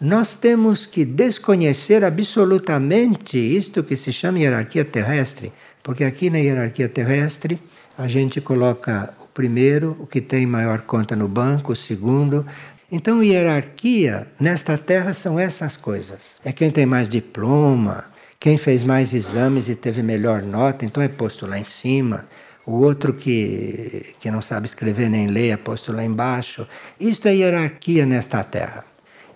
nós 0.00 0.34
temos 0.34 0.86
que 0.86 1.04
desconhecer 1.04 2.04
absolutamente 2.04 3.36
isto 3.36 3.82
que 3.82 3.96
se 3.96 4.12
chama 4.12 4.38
hierarquia 4.38 4.84
terrestre, 4.84 5.52
porque 5.82 6.04
aqui 6.04 6.30
na 6.30 6.38
hierarquia 6.38 6.88
terrestre 6.88 7.58
a 7.96 8.06
gente 8.06 8.40
coloca 8.40 9.12
o 9.20 9.26
primeiro, 9.26 9.96
o 9.98 10.06
que 10.06 10.20
tem 10.20 10.46
maior 10.46 10.82
conta 10.82 11.16
no 11.16 11.26
banco, 11.26 11.72
o 11.72 11.76
segundo, 11.76 12.46
então, 12.90 13.22
hierarquia 13.22 14.26
nesta 14.40 14.78
terra 14.78 15.12
são 15.12 15.38
essas 15.38 15.76
coisas. 15.76 16.40
É 16.42 16.52
quem 16.52 16.70
tem 16.70 16.86
mais 16.86 17.06
diploma, 17.08 18.06
quem 18.40 18.56
fez 18.56 18.82
mais 18.82 19.12
exames 19.12 19.68
e 19.68 19.74
teve 19.74 20.02
melhor 20.02 20.42
nota, 20.42 20.86
então 20.86 21.02
é 21.02 21.08
posto 21.08 21.46
lá 21.46 21.58
em 21.58 21.64
cima. 21.64 22.26
O 22.64 22.80
outro 22.82 23.12
que, 23.12 24.14
que 24.18 24.30
não 24.30 24.40
sabe 24.40 24.66
escrever 24.66 25.10
nem 25.10 25.26
ler 25.26 25.50
é 25.50 25.56
posto 25.56 25.92
lá 25.92 26.02
embaixo. 26.02 26.66
Isto 26.98 27.28
é 27.28 27.34
hierarquia 27.34 28.06
nesta 28.06 28.42
terra. 28.42 28.84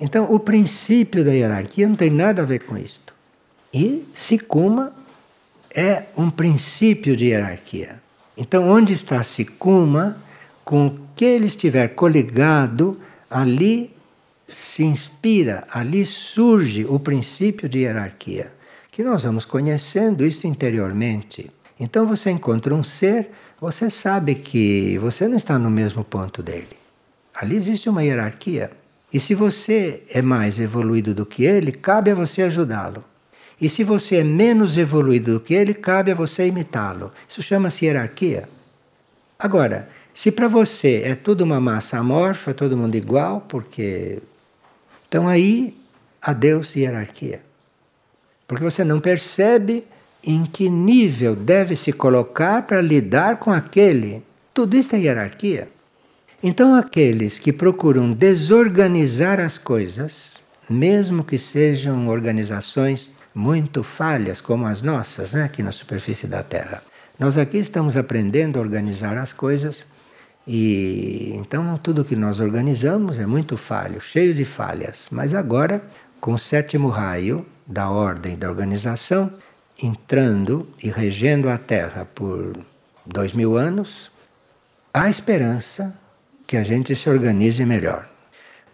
Então, 0.00 0.24
o 0.24 0.40
princípio 0.40 1.24
da 1.24 1.32
hierarquia 1.32 1.86
não 1.86 1.94
tem 1.94 2.10
nada 2.10 2.42
a 2.42 2.44
ver 2.46 2.60
com 2.60 2.76
isto. 2.76 3.14
E 3.72 4.06
Sikuma 4.14 4.92
é 5.74 6.04
um 6.16 6.30
princípio 6.30 7.16
de 7.16 7.26
hierarquia. 7.26 8.00
Então, 8.36 8.68
onde 8.68 8.92
está 8.92 9.22
Sikuma, 9.22 10.16
com 10.64 10.86
o 10.86 10.98
que 11.14 11.24
ele 11.24 11.46
estiver 11.46 11.88
coligado, 11.88 12.98
ali 13.32 13.96
se 14.46 14.84
inspira, 14.84 15.66
ali 15.70 16.04
surge 16.04 16.84
o 16.84 17.00
princípio 17.00 17.68
de 17.68 17.78
hierarquia, 17.78 18.52
que 18.90 19.02
nós 19.02 19.22
vamos 19.22 19.46
conhecendo 19.46 20.26
isso 20.26 20.46
interiormente. 20.46 21.50
Então 21.80 22.06
você 22.06 22.30
encontra 22.30 22.74
um 22.74 22.82
ser, 22.82 23.30
você 23.58 23.88
sabe 23.88 24.34
que 24.34 24.98
você 24.98 25.26
não 25.26 25.36
está 25.36 25.58
no 25.58 25.70
mesmo 25.70 26.04
ponto 26.04 26.42
dele. 26.42 26.76
Ali 27.34 27.56
existe 27.56 27.88
uma 27.88 28.04
hierarquia. 28.04 28.70
E 29.10 29.18
se 29.18 29.34
você 29.34 30.02
é 30.10 30.20
mais 30.20 30.60
evoluído 30.60 31.14
do 31.14 31.24
que 31.24 31.44
ele, 31.44 31.72
cabe 31.72 32.10
a 32.10 32.14
você 32.14 32.42
ajudá-lo. 32.42 33.02
E 33.60 33.68
se 33.68 33.82
você 33.82 34.16
é 34.16 34.24
menos 34.24 34.76
evoluído 34.76 35.34
do 35.34 35.40
que 35.40 35.54
ele, 35.54 35.72
cabe 35.72 36.10
a 36.10 36.14
você 36.14 36.46
imitá-lo. 36.46 37.12
Isso 37.28 37.40
chama-se 37.40 37.86
hierarquia. 37.86 38.48
Agora, 39.38 39.88
se 40.14 40.30
para 40.30 40.48
você 40.48 41.02
é 41.04 41.14
tudo 41.14 41.42
uma 41.42 41.60
massa 41.60 41.98
amorfa, 41.98 42.52
todo 42.52 42.76
mundo 42.76 42.94
igual, 42.94 43.44
porque 43.48 44.18
Então 45.08 45.28
aí, 45.28 45.74
adeus 46.20 46.74
hierarquia. 46.76 47.40
Porque 48.46 48.64
você 48.64 48.84
não 48.84 49.00
percebe 49.00 49.84
em 50.22 50.44
que 50.44 50.68
nível 50.68 51.34
deve 51.34 51.74
se 51.74 51.92
colocar 51.92 52.62
para 52.62 52.80
lidar 52.80 53.38
com 53.38 53.50
aquele. 53.50 54.22
Tudo 54.54 54.76
isso 54.76 54.94
é 54.94 55.00
hierarquia. 55.00 55.68
Então, 56.42 56.74
aqueles 56.74 57.38
que 57.38 57.52
procuram 57.52 58.12
desorganizar 58.12 59.38
as 59.40 59.58
coisas, 59.58 60.44
mesmo 60.68 61.24
que 61.24 61.38
sejam 61.38 62.08
organizações 62.08 63.12
muito 63.34 63.82
falhas 63.82 64.40
como 64.40 64.66
as 64.66 64.82
nossas, 64.82 65.32
né, 65.32 65.44
aqui 65.44 65.62
na 65.62 65.72
superfície 65.72 66.26
da 66.26 66.42
Terra. 66.42 66.82
Nós 67.18 67.38
aqui 67.38 67.58
estamos 67.58 67.96
aprendendo 67.96 68.58
a 68.58 68.62
organizar 68.62 69.16
as 69.16 69.32
coisas 69.32 69.86
e 70.46 71.32
então 71.34 71.78
tudo 71.78 72.04
que 72.04 72.16
nós 72.16 72.40
organizamos 72.40 73.18
é 73.18 73.26
muito 73.26 73.56
falho, 73.56 74.00
cheio 74.00 74.34
de 74.34 74.44
falhas. 74.44 75.08
Mas 75.10 75.34
agora, 75.34 75.82
com 76.20 76.34
o 76.34 76.38
sétimo 76.38 76.88
raio 76.88 77.46
da 77.66 77.88
ordem 77.88 78.36
da 78.36 78.48
organização, 78.48 79.32
entrando 79.80 80.68
e 80.82 80.88
regendo 80.88 81.48
a 81.48 81.58
Terra 81.58 82.06
por 82.14 82.58
dois 83.06 83.32
mil 83.32 83.56
anos, 83.56 84.10
há 84.92 85.08
esperança 85.08 85.96
que 86.46 86.56
a 86.56 86.62
gente 86.62 86.94
se 86.94 87.08
organize 87.08 87.64
melhor. 87.64 88.08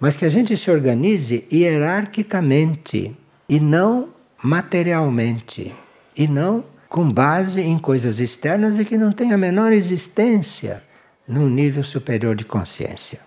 Mas 0.01 0.17
que 0.17 0.25
a 0.25 0.29
gente 0.29 0.57
se 0.57 0.71
organize 0.71 1.47
hierarquicamente 1.53 3.17
e 3.49 3.61
não 3.61 4.09
materialmente. 4.43 5.75
E 6.17 6.27
não 6.27 6.65
com 6.89 7.11
base 7.11 7.61
em 7.61 7.79
coisas 7.79 8.19
externas 8.19 8.79
e 8.79 8.85
que 8.85 8.97
não 8.97 9.13
têm 9.13 9.33
a 9.33 9.39
menor 9.39 9.73
existência 9.73 10.83
num 11.29 11.49
nível 11.49 11.85
superior 11.85 12.35
de 12.35 12.45
consciência. 12.45 13.21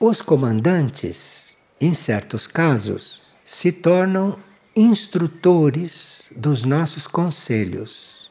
Os 0.00 0.20
comandantes, 0.20 1.56
em 1.80 1.94
certos 1.94 2.48
casos, 2.48 3.22
se 3.44 3.70
tornam 3.70 4.36
instrutores 4.74 6.32
dos 6.34 6.64
nossos 6.64 7.06
conselhos. 7.06 8.30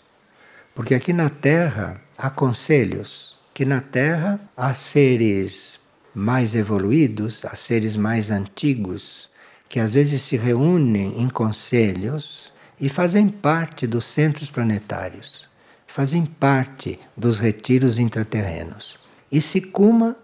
Porque 0.75 0.93
aqui 0.93 1.13
na 1.13 1.29
Terra 1.29 2.01
há 2.17 2.29
conselhos, 2.29 3.39
que 3.53 3.63
na 3.63 3.79
Terra 3.79 4.39
há 4.55 4.73
seres 4.73 5.79
mais 6.13 6.55
evoluídos, 6.55 7.45
há 7.45 7.55
seres 7.55 7.95
mais 7.95 8.31
antigos, 8.31 9.29
que 9.69 9.79
às 9.79 9.93
vezes 9.93 10.21
se 10.21 10.35
reúnem 10.35 11.21
em 11.21 11.29
conselhos 11.29 12.51
e 12.79 12.89
fazem 12.89 13.29
parte 13.29 13.87
dos 13.87 14.05
centros 14.05 14.51
planetários, 14.51 15.47
fazem 15.91 16.25
parte 16.25 16.97
dos 17.17 17.37
retiros 17.37 17.99
intraterrenos. 17.99 18.97
E 19.29 19.41
Sikuma 19.41 20.15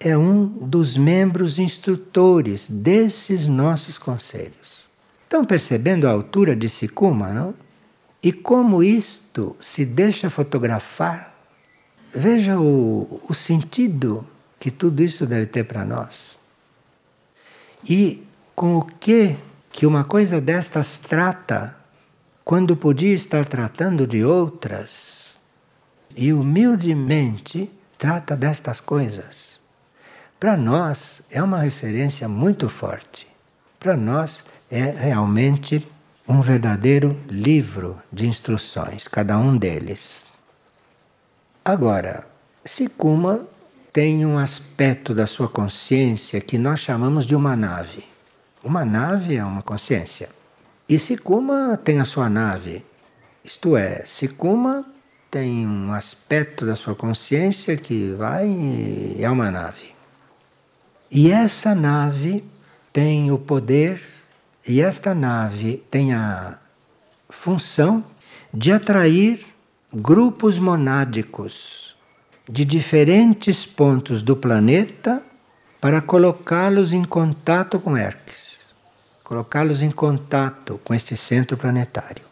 é 0.00 0.18
um 0.18 0.46
dos 0.46 0.96
membros 0.96 1.60
instrutores 1.60 2.68
desses 2.68 3.46
nossos 3.46 3.98
conselhos. 3.98 4.90
Estão 5.22 5.44
percebendo 5.44 6.08
a 6.08 6.10
altura 6.10 6.56
de 6.56 6.68
Sikuma, 6.68 7.30
não? 7.30 7.54
E 8.20 8.32
como 8.32 8.82
isto 8.82 9.56
se 9.60 9.84
deixa 9.84 10.28
fotografar? 10.28 11.32
Veja 12.12 12.58
o, 12.58 13.20
o 13.28 13.32
sentido 13.32 14.26
que 14.58 14.72
tudo 14.72 15.04
isso 15.04 15.24
deve 15.24 15.46
ter 15.46 15.64
para 15.64 15.84
nós. 15.84 16.36
E 17.88 18.26
com 18.56 18.76
o 18.76 18.84
que 18.84 19.36
que 19.70 19.86
uma 19.86 20.04
coisa 20.04 20.40
destas 20.40 20.96
trata 20.96 21.74
quando 22.44 22.76
podia 22.76 23.14
estar 23.14 23.46
tratando 23.46 24.06
de 24.06 24.24
outras, 24.24 25.38
e 26.16 26.32
humildemente 26.32 27.70
trata 27.96 28.36
destas 28.36 28.80
coisas. 28.80 29.60
Para 30.38 30.56
nós 30.56 31.22
é 31.30 31.42
uma 31.42 31.58
referência 31.58 32.28
muito 32.28 32.68
forte. 32.68 33.26
Para 33.78 33.96
nós 33.96 34.44
é 34.70 34.82
realmente 34.82 35.86
um 36.28 36.40
verdadeiro 36.40 37.18
livro 37.28 38.00
de 38.12 38.26
instruções, 38.26 39.08
cada 39.08 39.38
um 39.38 39.56
deles. 39.56 40.26
Agora, 41.64 42.26
Sikuma 42.64 43.46
tem 43.92 44.24
um 44.26 44.38
aspecto 44.38 45.14
da 45.14 45.26
sua 45.26 45.48
consciência 45.48 46.40
que 46.40 46.58
nós 46.58 46.80
chamamos 46.80 47.24
de 47.26 47.36
uma 47.36 47.54
nave. 47.54 48.04
Uma 48.64 48.84
nave 48.84 49.36
é 49.36 49.44
uma 49.44 49.62
consciência. 49.62 50.28
E 50.88 50.98
Sikuma 50.98 51.78
tem 51.82 52.00
a 52.00 52.04
sua 52.04 52.28
nave. 52.28 52.84
Isto 53.44 53.76
é, 53.76 54.02
Sikuma 54.04 54.84
tem 55.30 55.66
um 55.66 55.92
aspecto 55.92 56.66
da 56.66 56.76
sua 56.76 56.94
consciência 56.94 57.76
que 57.76 58.12
vai 58.12 58.46
e 58.46 59.16
é 59.20 59.30
uma 59.30 59.50
nave. 59.50 59.94
E 61.10 61.30
essa 61.30 61.74
nave 61.74 62.44
tem 62.92 63.30
o 63.30 63.38
poder, 63.38 64.02
e 64.68 64.80
esta 64.80 65.14
nave 65.14 65.82
tem 65.90 66.14
a 66.14 66.58
função 67.28 68.04
de 68.52 68.72
atrair 68.72 69.40
grupos 69.92 70.58
monádicos 70.58 71.96
de 72.48 72.64
diferentes 72.64 73.64
pontos 73.64 74.22
do 74.22 74.36
planeta 74.36 75.22
para 75.80 76.00
colocá-los 76.00 76.92
em 76.92 77.04
contato 77.04 77.80
com 77.80 77.96
Hermes 77.96 78.61
colocá-los 79.32 79.80
em 79.80 79.90
contato 79.90 80.78
com 80.84 80.92
este 80.92 81.16
centro 81.16 81.56
planetário. 81.56 82.22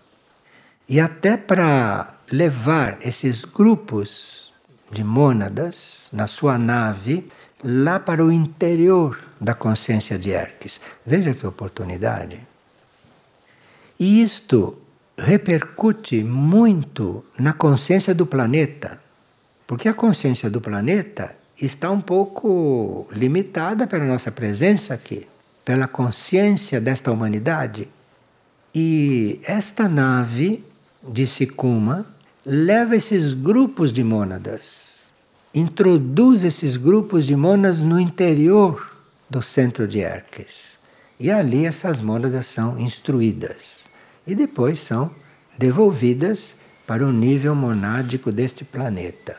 E 0.86 1.00
até 1.00 1.34
para 1.34 2.12
levar 2.30 2.98
esses 3.00 3.42
grupos 3.42 4.52
de 4.90 5.02
mônadas 5.02 6.10
na 6.12 6.26
sua 6.26 6.58
nave 6.58 7.26
lá 7.64 7.98
para 7.98 8.22
o 8.22 8.30
interior 8.30 9.18
da 9.40 9.54
consciência 9.54 10.18
de 10.18 10.30
Hermes. 10.30 10.78
Veja 11.06 11.32
que 11.32 11.46
oportunidade. 11.46 12.38
E 13.98 14.22
isto 14.22 14.76
repercute 15.16 16.22
muito 16.22 17.24
na 17.38 17.54
consciência 17.54 18.14
do 18.14 18.26
planeta, 18.26 19.00
porque 19.66 19.88
a 19.88 19.94
consciência 19.94 20.50
do 20.50 20.60
planeta 20.60 21.34
está 21.56 21.90
um 21.90 22.00
pouco 22.02 23.08
limitada 23.10 23.86
pela 23.86 24.04
nossa 24.04 24.30
presença 24.30 24.92
aqui 24.92 25.29
pela 25.70 25.86
consciência 25.86 26.80
desta 26.80 27.12
humanidade. 27.12 27.88
E 28.74 29.40
esta 29.44 29.88
nave 29.88 30.64
de 31.00 31.24
Sikuma 31.24 32.04
leva 32.44 32.96
esses 32.96 33.34
grupos 33.34 33.92
de 33.92 34.02
mônadas, 34.02 35.12
introduz 35.54 36.42
esses 36.42 36.76
grupos 36.76 37.24
de 37.24 37.36
mônadas 37.36 37.78
no 37.78 38.00
interior 38.00 38.96
do 39.30 39.40
centro 39.40 39.86
de 39.86 40.00
Hermes. 40.00 40.76
E 41.20 41.30
ali 41.30 41.64
essas 41.64 42.00
mônadas 42.00 42.46
são 42.46 42.76
instruídas 42.76 43.88
e 44.26 44.34
depois 44.34 44.80
são 44.80 45.08
devolvidas 45.56 46.56
para 46.84 47.06
o 47.06 47.12
nível 47.12 47.54
monádico 47.54 48.32
deste 48.32 48.64
planeta. 48.64 49.36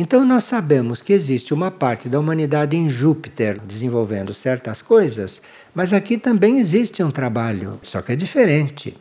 Então 0.00 0.24
nós 0.24 0.44
sabemos 0.44 1.02
que 1.02 1.12
existe 1.12 1.52
uma 1.52 1.72
parte 1.72 2.08
da 2.08 2.20
humanidade 2.20 2.76
em 2.76 2.88
Júpiter 2.88 3.58
desenvolvendo 3.58 4.32
certas 4.32 4.80
coisas, 4.80 5.42
mas 5.74 5.92
aqui 5.92 6.16
também 6.16 6.60
existe 6.60 7.02
um 7.02 7.10
trabalho, 7.10 7.80
só 7.82 8.00
que 8.00 8.12
é 8.12 8.16
diferente. 8.16 8.96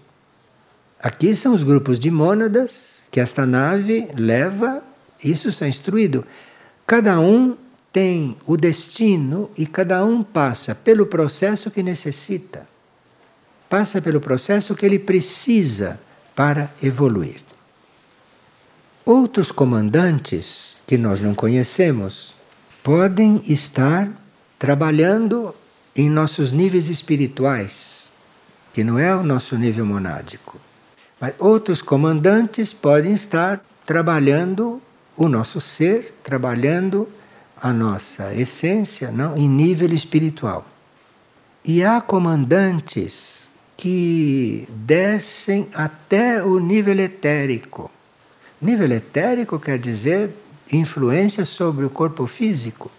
Aqui 1.00 1.36
são 1.36 1.54
os 1.54 1.62
grupos 1.62 2.00
de 2.00 2.10
mônadas 2.10 3.08
que 3.12 3.20
esta 3.20 3.46
nave 3.46 4.10
leva, 4.16 4.82
isso 5.24 5.50
está 5.50 5.68
instruído. 5.68 6.26
Cada 6.88 7.20
um 7.20 7.56
tem 7.94 8.36
o 8.48 8.58
destino 8.58 9.52
e 9.56 9.68
cada 9.68 10.04
um 10.04 10.24
passa 10.24 10.74
pelo 10.74 11.06
processo 11.06 11.70
que 11.70 11.84
necessita. 11.84 12.68
Passa 13.70 14.02
pelo 14.02 14.20
processo 14.20 14.74
que 14.74 14.86
ele 14.86 14.98
precisa 14.98 16.00
para 16.36 16.72
evoluir. 16.82 17.42
Outros 19.06 19.52
comandantes 19.52 20.77
que 20.88 20.98
nós 20.98 21.20
não 21.20 21.36
conhecemos 21.36 22.34
podem 22.82 23.44
estar 23.46 24.10
trabalhando 24.58 25.54
em 25.96 26.10
nossos 26.10 26.52
níveis 26.52 26.88
espirituais, 26.88 28.12
que 28.74 28.84
não 28.84 28.98
é 28.98 29.16
o 29.16 29.22
nosso 29.22 29.58
nível 29.58 29.86
monádico. 29.86 30.60
Mas 31.20 31.34
outros 31.38 31.82
comandantes 31.82 32.74
podem 32.74 33.14
estar 33.14 33.64
trabalhando 33.86 34.82
o 35.16 35.28
nosso 35.28 35.60
ser, 35.60 36.16
trabalhando 36.24 37.08
a 37.62 37.74
nossa 37.74 38.34
essência, 38.34 39.12
não, 39.12 39.36
em 39.38 39.50
nível 39.50 39.94
espiritual. 39.94 40.66
E 41.66 41.84
há 41.84 42.00
comandantes 42.00 43.54
que 43.76 44.68
descem 44.70 45.68
até 45.76 46.42
o 46.42 46.60
nível 46.60 46.98
etérico 47.00 47.92
Nível 48.60 48.92
etérico 48.92 49.60
quer 49.60 49.78
dizer 49.78 50.32
influência 50.72 51.46
sobre 51.46 51.86
o 51.86 51.90
corpo 51.90 52.28
físico, 52.28 52.92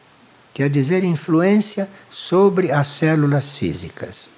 quer 0.55 0.69
dizer 0.69 1.05
influência 1.05 1.89
sobre 2.11 2.73
as 2.73 2.87
células 2.87 3.55
físicas. 3.55 4.31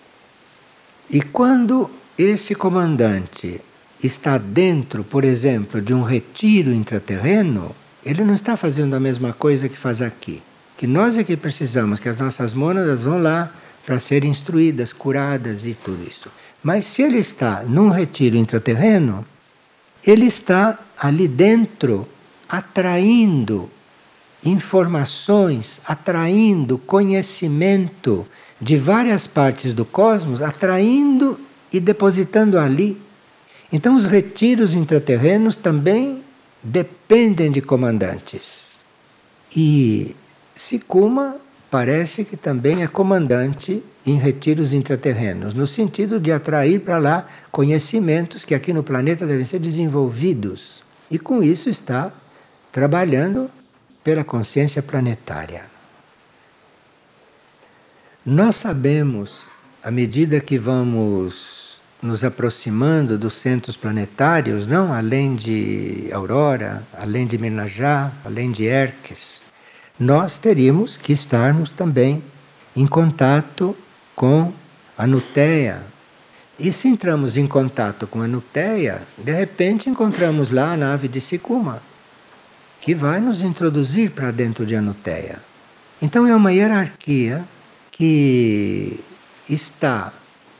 E 1.09 1.21
quando 1.21 1.91
esse 2.17 2.55
comandante 2.55 3.61
está 4.03 4.39
dentro, 4.39 5.03
por 5.03 5.25
exemplo, 5.25 5.81
de 5.81 5.93
um 5.93 6.03
retiro 6.03 6.73
intraterreno, 6.73 7.75
ele 8.05 8.25
não 8.25 8.35
está 8.35 8.57
fazendo 8.57 8.95
a 8.95 9.01
mesma 9.01 9.33
coisa 9.33 9.69
que 9.69 9.77
faz 9.77 10.01
aqui. 10.01 10.43
que 10.77 10.87
nós 10.87 11.19
é 11.19 11.25
que 11.25 11.37
precisamos 11.37 12.01
que 12.01 12.09
as 12.09 12.17
nossas 12.17 12.55
mônadas 12.55 13.03
vão 13.03 13.21
lá 13.21 13.53
para 13.85 13.99
serem 13.99 14.31
instruídas, 14.31 14.95
curadas 14.95 15.67
e 15.67 15.75
tudo 15.75 16.09
isso. 16.09 16.31
Mas 16.63 16.87
se 16.87 17.03
ele 17.03 17.19
está 17.19 17.63
num 17.65 17.91
retiro 17.91 18.35
intraterreno, 18.35 19.27
ele 20.03 20.25
está 20.25 20.79
ali 20.99 21.29
dentro 21.29 22.09
atraindo 22.51 23.71
informações, 24.45 25.81
atraindo 25.87 26.79
conhecimento 26.79 28.27
de 28.61 28.77
várias 28.77 29.27
partes 29.27 29.73
do 29.73 29.85
cosmos, 29.85 30.43
atraindo 30.43 31.39
e 31.73 31.79
depositando 31.79 32.59
ali. 32.59 33.01
Então, 33.73 33.95
os 33.95 34.07
retiros 34.07 34.75
intraterrenos 34.75 35.57
também 35.57 36.23
dependem 36.63 37.51
de 37.51 37.61
comandantes. 37.61 38.81
E 39.55 40.17
Sikuma 40.55 41.37
parece 41.71 42.25
que 42.25 42.37
também 42.37 42.83
é 42.83 42.87
comandante 42.89 43.83
em 44.05 44.17
retiros 44.17 44.73
intraterrenos, 44.73 45.55
no 45.55 45.67
sentido 45.67 46.19
de 46.19 46.33
atrair 46.33 46.81
para 46.81 46.99
lá 46.99 47.27
conhecimentos 47.53 48.45
que 48.45 48.55
aqui 48.55 48.73
no 48.73 48.83
planeta 48.83 49.27
devem 49.27 49.45
ser 49.45 49.59
desenvolvidos. 49.59 50.83
E 51.11 51.19
com 51.19 51.43
isso 51.43 51.69
está 51.69 52.13
trabalhando 52.73 53.51
pela 54.03 54.25
consciência 54.25 54.83
planetária. 54.83 55.65
Nós 58.25 58.57
sabemos, 58.57 59.49
à 59.83 59.91
medida 59.91 60.41
que 60.41 60.59
vamos 60.59 61.81
nos 62.03 62.25
aproximando 62.25 63.19
dos 63.19 63.35
centros 63.35 63.77
planetários, 63.77 64.67
não 64.67 64.93
além 64.93 65.35
de 65.35 66.09
Aurora, 66.13 66.83
além 66.99 67.27
de 67.27 67.37
Mirnajá, 67.37 68.13
além 68.25 68.51
de 68.51 68.65
Erques, 68.65 69.45
nós 69.99 70.39
teríamos 70.39 70.97
que 70.97 71.13
estarmos 71.13 71.73
também 71.73 72.23
em 72.75 72.87
contato 72.87 73.77
com 74.17 74.53
a 74.97 75.07
Nuteia. 75.07 75.83
E 76.59 76.73
se 76.73 76.89
entramos 76.89 77.37
em 77.37 77.47
contato 77.47 78.07
com 78.07 78.23
a 78.23 78.27
Nuteia, 78.27 79.03
de 79.19 79.33
repente 79.33 79.91
encontramos 79.91 80.51
lá 80.51 80.73
a 80.73 80.77
nave 80.77 81.09
de 81.09 81.21
Sicuma, 81.21 81.83
que 82.81 82.95
vai 82.95 83.21
nos 83.21 83.43
introduzir 83.43 84.11
para 84.11 84.31
dentro 84.31 84.65
de 84.65 84.75
Anuteia. 84.75 85.41
Então 86.01 86.27
é 86.27 86.35
uma 86.35 86.53
hierarquia 86.53 87.45
que 87.91 88.99
está 89.49 90.13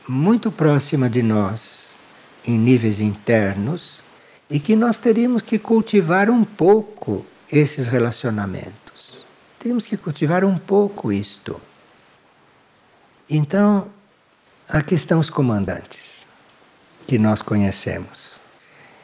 muito 0.07 0.51
próxima 0.51 1.09
de 1.09 1.23
nós 1.23 1.97
em 2.45 2.57
níveis 2.57 3.01
internos 3.01 4.03
e 4.49 4.59
que 4.59 4.75
nós 4.75 4.97
teríamos 4.97 5.41
que 5.41 5.57
cultivar 5.57 6.29
um 6.29 6.43
pouco 6.43 7.25
esses 7.51 7.87
relacionamentos. 7.87 9.25
Temos 9.57 9.85
que 9.85 9.97
cultivar 9.97 10.43
um 10.43 10.57
pouco 10.57 11.11
isto. 11.11 11.59
Então, 13.29 13.87
aqui 14.67 14.95
estão 14.95 15.19
os 15.19 15.29
comandantes 15.29 16.25
que 17.07 17.17
nós 17.17 17.41
conhecemos. 17.41 18.41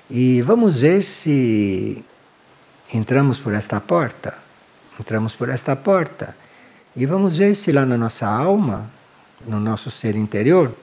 E 0.09 0.41
vamos 0.41 0.79
ver 0.79 1.01
se 1.01 2.03
entramos 2.93 3.37
por 3.37 3.53
esta 3.53 3.79
porta. 3.79 4.37
Entramos 4.99 5.35
por 5.35 5.49
esta 5.49 5.75
porta 5.75 6.35
e 6.95 7.05
vamos 7.05 7.37
ver 7.37 7.55
se 7.55 7.71
lá 7.71 7.85
na 7.85 7.97
nossa 7.97 8.27
alma, 8.27 8.89
no 9.45 9.59
nosso 9.59 9.91
ser 9.91 10.15
interior, 10.15 10.73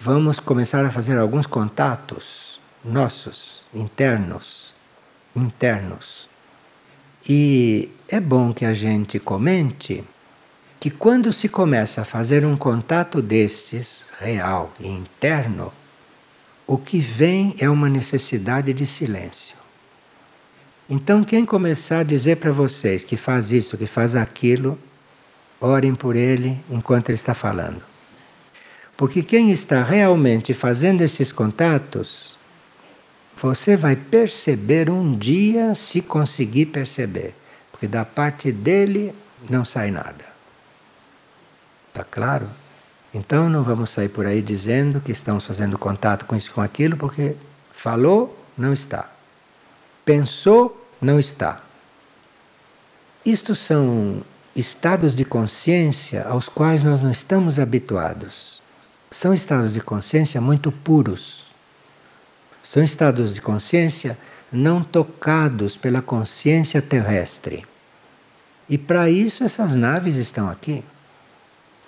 vamos 0.00 0.40
começar 0.40 0.84
a 0.84 0.90
fazer 0.90 1.18
alguns 1.18 1.46
contatos 1.46 2.60
nossos, 2.84 3.66
internos, 3.74 4.74
internos. 5.36 6.28
E 7.28 7.90
é 8.08 8.18
bom 8.18 8.52
que 8.52 8.64
a 8.64 8.74
gente 8.74 9.18
comente 9.20 10.02
que 10.80 10.90
quando 10.90 11.32
se 11.32 11.48
começa 11.48 12.00
a 12.00 12.04
fazer 12.04 12.44
um 12.44 12.56
contato 12.56 13.22
destes, 13.22 14.04
real 14.18 14.72
e 14.80 14.88
interno, 14.88 15.72
o 16.66 16.76
que 16.76 16.98
vem 16.98 17.54
é 17.58 17.70
uma 17.70 17.88
necessidade 17.88 18.72
de 18.72 18.84
silêncio. 18.84 19.61
Então, 20.88 21.24
quem 21.24 21.44
começar 21.44 22.00
a 22.00 22.04
dizer 22.04 22.36
para 22.36 22.50
vocês 22.50 23.04
que 23.04 23.16
faz 23.16 23.50
isso, 23.50 23.76
que 23.78 23.86
faz 23.86 24.14
aquilo, 24.14 24.78
orem 25.60 25.94
por 25.94 26.16
ele 26.16 26.60
enquanto 26.70 27.08
ele 27.08 27.16
está 27.16 27.34
falando. 27.34 27.82
Porque 28.96 29.22
quem 29.22 29.50
está 29.50 29.82
realmente 29.82 30.52
fazendo 30.52 31.00
esses 31.02 31.32
contatos, 31.32 32.36
você 33.40 33.76
vai 33.76 33.96
perceber 33.96 34.90
um 34.90 35.16
dia 35.16 35.74
se 35.74 36.00
conseguir 36.00 36.66
perceber 36.66 37.34
porque 37.82 37.88
da 37.88 38.04
parte 38.04 38.52
dele 38.52 39.12
não 39.50 39.64
sai 39.64 39.90
nada. 39.90 40.24
Está 41.88 42.04
claro? 42.04 42.48
Então 43.12 43.50
não 43.50 43.64
vamos 43.64 43.90
sair 43.90 44.08
por 44.08 44.24
aí 44.24 44.40
dizendo 44.40 45.00
que 45.00 45.10
estamos 45.10 45.44
fazendo 45.44 45.76
contato 45.76 46.24
com 46.24 46.36
isso 46.36 46.52
com 46.52 46.60
aquilo, 46.60 46.96
porque 46.96 47.34
falou, 47.72 48.38
não 48.56 48.72
está. 48.72 49.11
Pensou, 50.04 50.88
não 51.00 51.18
está. 51.18 51.62
Isto 53.24 53.54
são 53.54 54.22
estados 54.54 55.14
de 55.14 55.24
consciência 55.24 56.24
aos 56.24 56.48
quais 56.48 56.82
nós 56.82 57.00
não 57.00 57.10
estamos 57.10 57.58
habituados. 57.58 58.60
São 59.10 59.32
estados 59.32 59.74
de 59.74 59.80
consciência 59.80 60.40
muito 60.40 60.72
puros. 60.72 61.54
São 62.62 62.82
estados 62.82 63.34
de 63.34 63.40
consciência 63.40 64.18
não 64.50 64.82
tocados 64.82 65.76
pela 65.76 66.02
consciência 66.02 66.82
terrestre. 66.82 67.64
E 68.68 68.76
para 68.76 69.08
isso 69.08 69.44
essas 69.44 69.76
naves 69.76 70.16
estão 70.16 70.48
aqui. 70.48 70.84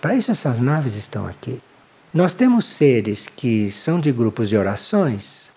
Para 0.00 0.14
isso 0.14 0.30
essas 0.30 0.60
naves 0.60 0.94
estão 0.94 1.26
aqui. 1.26 1.60
Nós 2.12 2.32
temos 2.32 2.66
seres 2.66 3.26
que 3.26 3.70
são 3.70 3.98
de 3.98 4.12
grupos 4.12 4.48
de 4.48 4.56
orações 4.56 5.52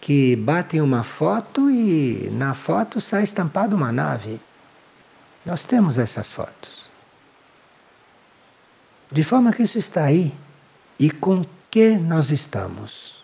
que 0.00 0.34
batem 0.34 0.80
uma 0.80 1.02
foto 1.02 1.70
e 1.70 2.30
na 2.32 2.54
foto 2.54 3.00
sai 3.00 3.22
estampada 3.22 3.76
uma 3.76 3.92
nave. 3.92 4.40
Nós 5.44 5.64
temos 5.64 5.98
essas 5.98 6.32
fotos. 6.32 6.88
De 9.12 9.22
forma 9.22 9.52
que 9.52 9.62
isso 9.62 9.78
está 9.78 10.04
aí. 10.04 10.32
E 10.98 11.10
com 11.10 11.44
que 11.70 11.96
nós 11.96 12.30
estamos? 12.30 13.22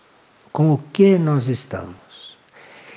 Com 0.51 0.71
o 0.73 0.77
que 0.77 1.17
nós 1.17 1.47
estamos? 1.47 2.37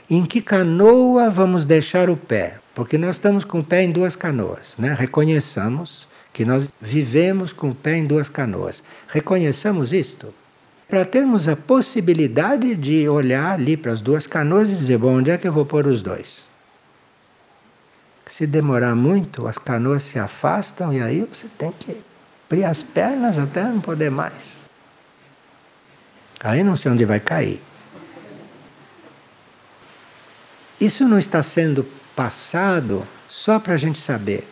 Em 0.09 0.25
que 0.25 0.43
canoa 0.43 1.31
vamos 1.31 1.65
deixar 1.65 2.11
o 2.11 2.17
pé? 2.17 2.59
Porque 2.75 2.99
nós 2.99 3.17
estamos 3.17 3.45
com 3.45 3.61
o 3.61 3.65
pé 3.65 3.85
em 3.85 3.93
duas 3.93 4.17
canoas, 4.17 4.75
né? 4.79 4.95
Reconheçamos 4.99 6.09
que 6.33 6.45
nós 6.45 6.69
vivemos 6.81 7.53
com 7.53 7.71
o 7.71 7.75
pé 7.75 7.97
em 7.97 8.07
duas 8.07 8.29
canoas. 8.29 8.83
Reconheçamos 9.09 9.93
isto. 9.93 10.33
Para 10.91 11.05
termos 11.05 11.49
a 11.49 11.55
possibilidade 11.55 12.75
de 12.75 13.09
olhar 13.09 13.53
ali 13.53 13.77
para 13.77 13.93
as 13.93 14.01
duas 14.01 14.27
canoas 14.27 14.73
e 14.73 14.75
dizer, 14.75 14.99
bom, 14.99 15.19
onde 15.19 15.31
é 15.31 15.39
que 15.39 15.47
eu 15.47 15.53
vou 15.53 15.65
pôr 15.65 15.87
os 15.87 16.03
dois? 16.03 16.51
Se 18.27 18.45
demorar 18.45 18.97
muito, 18.97 19.47
as 19.47 19.57
canoas 19.57 20.03
se 20.03 20.19
afastam 20.19 20.93
e 20.93 21.01
aí 21.01 21.25
você 21.33 21.47
tem 21.57 21.71
que 21.71 21.97
abrir 22.47 22.65
as 22.65 22.83
pernas 22.83 23.39
até 23.39 23.63
não 23.63 23.81
poder 23.81 24.11
mais. 24.11 24.69
Aí 26.41 26.65
não 26.65 26.75
sei 26.75 26.91
onde 26.91 27.05
vai 27.05 27.21
cair. 27.21 27.63
Isso 30.81 31.07
não 31.07 31.19
está 31.19 31.41
sendo 31.41 31.87
passado 32.17 33.07
só 33.29 33.61
para 33.61 33.75
a 33.75 33.77
gente 33.77 33.99
saber. 33.99 34.49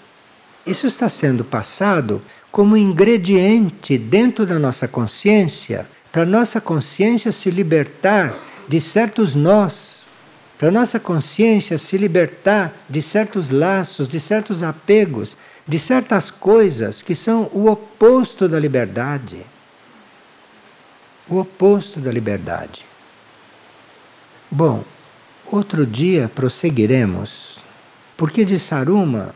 Isso 0.65 0.87
está 0.87 1.09
sendo 1.09 1.45
passado 1.45 2.23
como 2.53 2.77
ingrediente 2.77 3.99
dentro 3.99 4.47
da 4.47 4.59
nossa 4.59 4.87
consciência, 4.87 5.89
para 6.11 6.25
nossa 6.25 6.61
consciência 6.61 7.31
se 7.33 7.51
libertar 7.51 8.35
de 8.67 8.81
certos 8.81 9.35
nós, 9.35 10.11
para 10.59 10.71
nossa 10.71 10.99
consciência 10.99 11.79
se 11.79 11.97
libertar 11.97 12.73
de 12.89 13.01
certos 13.01 13.51
laços, 13.51 14.09
de 14.09 14.19
certos 14.19 14.63
apegos, 14.63 15.37
de 15.67 15.79
certas 15.79 16.31
coisas 16.31 17.03
que 17.03 17.15
são 17.15 17.51
o 17.53 17.69
oposto 17.69 18.49
da 18.49 18.59
liberdade. 18.59 19.39
O 21.29 21.39
oposto 21.39 22.01
da 22.01 22.11
liberdade. 22.11 22.85
Bom, 24.51 24.83
outro 25.51 25.87
dia 25.87 26.31
prosseguiremos 26.35 27.59
porque 28.19 28.45
de 28.45 28.59
Saruma 28.59 29.33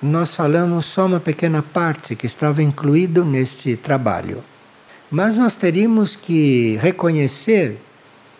nós 0.00 0.34
falamos 0.34 0.86
só 0.86 1.04
uma 1.04 1.20
pequena 1.20 1.62
parte 1.62 2.16
que 2.16 2.24
estava 2.24 2.62
incluído 2.62 3.24
neste 3.24 3.76
trabalho. 3.76 4.42
Mas 5.10 5.36
nós 5.36 5.56
teríamos 5.56 6.16
que 6.16 6.78
reconhecer 6.80 7.78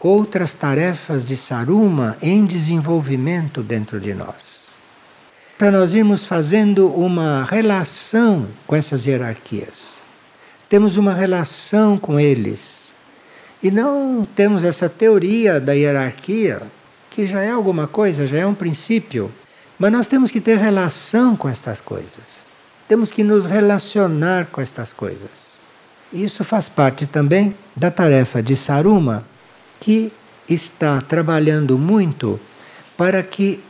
outras 0.01 0.55
tarefas 0.55 1.27
de 1.27 1.37
Saruma 1.37 2.17
em 2.23 2.45
desenvolvimento 2.45 3.63
dentro 3.63 3.99
de 3.99 4.15
nós. 4.15 4.67
Para 5.59 5.71
nós 5.71 5.95
irmos 5.95 6.25
fazendo 6.25 6.89
uma 6.89 7.45
relação 7.45 8.47
com 8.67 8.77
essas 8.77 9.07
hierarquias. 9.07 10.03
Temos 10.69 10.97
uma 10.97 11.15
relação 11.15 11.99
com 11.99 12.21
eles. 12.21 12.95
E 13.63 13.71
não 13.71 14.27
temos 14.37 14.65
essa 14.65 14.89
teoria 14.89 15.59
da 15.59 15.73
hierarquia, 15.73 16.63
que 17.11 17.27
já 17.27 17.41
é 17.41 17.51
alguma 17.51 17.89
coisa, 17.89 18.27
já 18.27 18.39
é 18.39 18.47
um 18.47 18.55
princípio 18.55 19.33
mas 19.79 19.93
nós 19.93 20.07
temos 20.07 20.31
que 20.31 20.41
ter 20.41 20.57
relação 20.57 21.37
com 21.37 21.49
estas 21.49 21.81
coisas. 21.81 22.47
Temos 22.89 23.11
que 23.11 23.23
nos 23.23 23.45
relacionar 23.47 24.47
com 24.47 24.61
estas 24.61 24.93
coisas. 24.93 25.56
Isso 26.13 26.45
faz 26.45 26.69
parte 26.69 27.07
também 27.07 27.55
da 27.75 27.91
tarefa 27.91 28.43
de 28.43 28.55
Saruma, 28.55 29.25
que 29.81 30.13
está 30.49 31.01
trabalhando 31.01 31.79
muito 31.79 32.39
para 32.97 33.23
que 33.23 33.61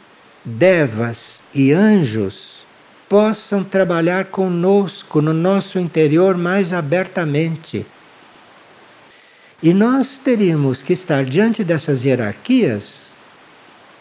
devas 0.45 1.43
e 1.55 1.73
anjos 1.73 2.65
possam 3.09 3.65
trabalhar 3.65 4.27
conosco 4.27 5.21
no 5.21 5.33
nosso 5.33 5.79
interior 5.79 6.37
mais 6.37 6.73
abertamente. 6.73 7.87
E 9.63 9.73
nós 9.73 10.19
teríamos 10.19 10.83
que 10.83 10.93
estar 10.93 11.25
diante 11.25 11.65
dessas 11.65 12.05
hierarquias 12.05 13.17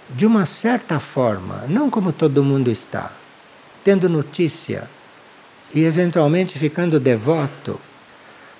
de 0.09 0.25
uma 0.25 0.45
certa 0.45 0.99
forma, 0.99 1.63
não 1.67 1.89
como 1.89 2.11
todo 2.11 2.43
mundo 2.43 2.69
está, 2.69 3.11
tendo 3.83 4.09
notícia 4.09 4.87
e 5.73 5.83
eventualmente 5.83 6.59
ficando 6.59 6.99
devoto. 6.99 7.79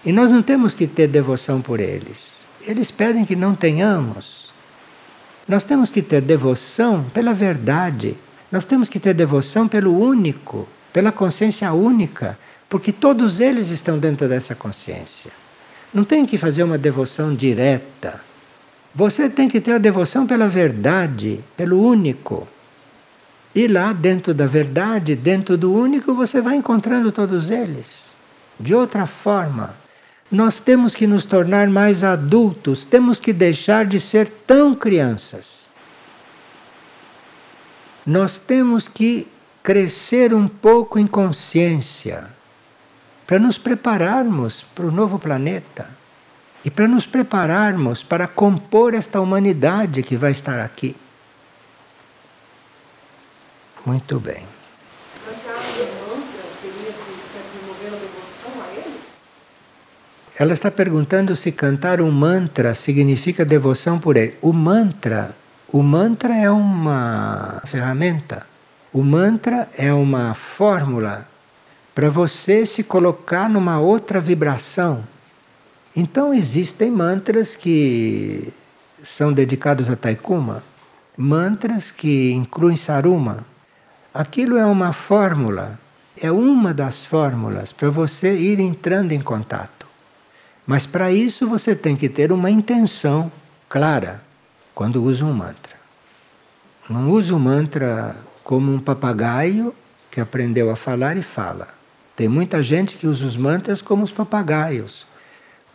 E 0.05 0.11
nós 0.11 0.31
não 0.31 0.43
temos 0.43 0.73
que 0.75 0.85
ter 0.85 1.07
devoção 1.07 1.61
por 1.61 1.79
eles. 1.79 2.47
Eles 2.61 2.91
pedem 2.91 3.25
que 3.25 3.35
não 3.35 3.55
tenhamos. 3.55 4.51
Nós 5.47 5.63
temos 5.63 5.89
que 5.89 6.01
ter 6.01 6.21
devoção 6.21 7.05
pela 7.11 7.33
verdade. 7.33 8.15
Nós 8.51 8.65
temos 8.65 8.87
que 8.87 8.99
ter 8.99 9.15
devoção 9.15 9.67
pelo 9.67 9.97
único, 9.99 10.67
pela 10.93 11.11
consciência 11.11 11.73
única, 11.73 12.37
porque 12.69 12.91
todos 12.91 13.39
eles 13.39 13.69
estão 13.69 13.97
dentro 13.97 14.29
dessa 14.29 14.53
consciência. 14.53 15.31
Não 15.91 16.03
tem 16.03 16.25
que 16.25 16.37
fazer 16.37 16.63
uma 16.63 16.77
devoção 16.77 17.33
direta. 17.33 18.21
Você 18.93 19.27
tem 19.29 19.47
que 19.47 19.59
ter 19.59 19.73
a 19.73 19.77
devoção 19.77 20.27
pela 20.27 20.47
verdade, 20.47 21.39
pelo 21.57 21.81
único. 21.81 22.47
E 23.53 23.67
lá, 23.67 23.91
dentro 23.91 24.33
da 24.33 24.45
verdade, 24.45 25.15
dentro 25.15 25.57
do 25.57 25.73
único, 25.73 26.13
você 26.13 26.41
vai 26.41 26.55
encontrando 26.55 27.11
todos 27.11 27.49
eles. 27.49 28.15
De 28.59 28.73
outra 28.73 29.05
forma, 29.05 29.73
nós 30.31 30.59
temos 30.59 30.95
que 30.95 31.05
nos 31.05 31.25
tornar 31.25 31.67
mais 31.67 32.03
adultos, 32.03 32.83
temos 32.83 33.19
que 33.19 33.31
deixar 33.31 33.85
de 33.85 33.99
ser 33.99 34.29
tão 34.29 34.73
crianças. 34.73 35.69
Nós 38.05 38.37
temos 38.37 38.87
que 38.87 39.27
crescer 39.63 40.33
um 40.33 40.47
pouco 40.47 40.99
em 40.99 41.07
consciência 41.07 42.29
para 43.25 43.39
nos 43.39 43.57
prepararmos 43.57 44.63
para 44.75 44.85
o 44.85 44.91
novo 44.91 45.17
planeta. 45.17 45.89
E 46.63 46.71
para 46.71 46.87
nos 46.87 47.05
prepararmos 47.05 48.01
para 48.01 48.27
compor 48.27 48.95
esta 48.95 49.21
humanidade 49.21 50.01
que 50.01 50.17
vai 50.17 50.31
estar 50.31 50.59
aqui. 50.59 50.95
Muito 53.85 54.19
bem. 54.19 54.47
Ela 60.37 60.53
está 60.53 60.69
perguntando 60.69 61.35
se 61.35 61.51
cantar 61.51 62.01
um 62.01 62.11
mantra 62.11 62.75
significa 62.75 63.45
devoção 63.45 63.99
por 63.99 64.17
ele. 64.17 64.37
O 64.41 64.51
mantra, 64.51 65.35
o 65.71 65.81
mantra 65.81 66.35
é 66.35 66.49
uma 66.49 67.61
ferramenta. 67.65 68.45
O 68.91 69.03
mantra 69.03 69.69
é 69.77 69.93
uma 69.93 70.33
fórmula 70.33 71.27
para 71.93 72.09
você 72.09 72.65
se 72.65 72.83
colocar 72.83 73.49
numa 73.49 73.79
outra 73.79 74.19
vibração 74.19 75.03
então 75.95 76.33
existem 76.33 76.91
mantras 76.91 77.55
que 77.55 78.51
são 79.01 79.31
dedicados 79.31 79.89
a 79.89 79.95
Taikuma, 79.95 80.61
mantras 81.15 81.89
que 81.89 82.33
incluem 82.33 82.75
Saruma. 82.75 83.45
Aquilo 84.13 84.57
é 84.57 84.65
uma 84.65 84.91
fórmula, 84.91 85.79
é 86.21 86.29
uma 86.29 86.73
das 86.73 87.05
fórmulas 87.05 87.71
para 87.71 87.89
você 87.89 88.35
ir 88.35 88.59
entrando 88.59 89.13
em 89.13 89.21
contato. 89.21 89.74
Mas 90.65 90.85
para 90.85 91.11
isso 91.11 91.47
você 91.47 91.75
tem 91.75 91.95
que 91.95 92.09
ter 92.09 92.31
uma 92.31 92.49
intenção 92.49 93.31
clara 93.69 94.23
quando 94.73 95.03
usa 95.03 95.25
um 95.25 95.33
mantra. 95.33 95.75
Não 96.89 97.09
use 97.09 97.33
o 97.33 97.39
mantra 97.39 98.15
como 98.43 98.73
um 98.73 98.79
papagaio 98.79 99.73
que 100.09 100.21
aprendeu 100.21 100.69
a 100.69 100.75
falar 100.75 101.17
e 101.17 101.21
fala. 101.21 101.67
Tem 102.15 102.27
muita 102.27 102.63
gente 102.63 102.95
que 102.95 103.07
usa 103.07 103.25
os 103.25 103.35
mantras 103.35 103.81
como 103.81 104.03
os 104.03 104.11
papagaios 104.11 105.05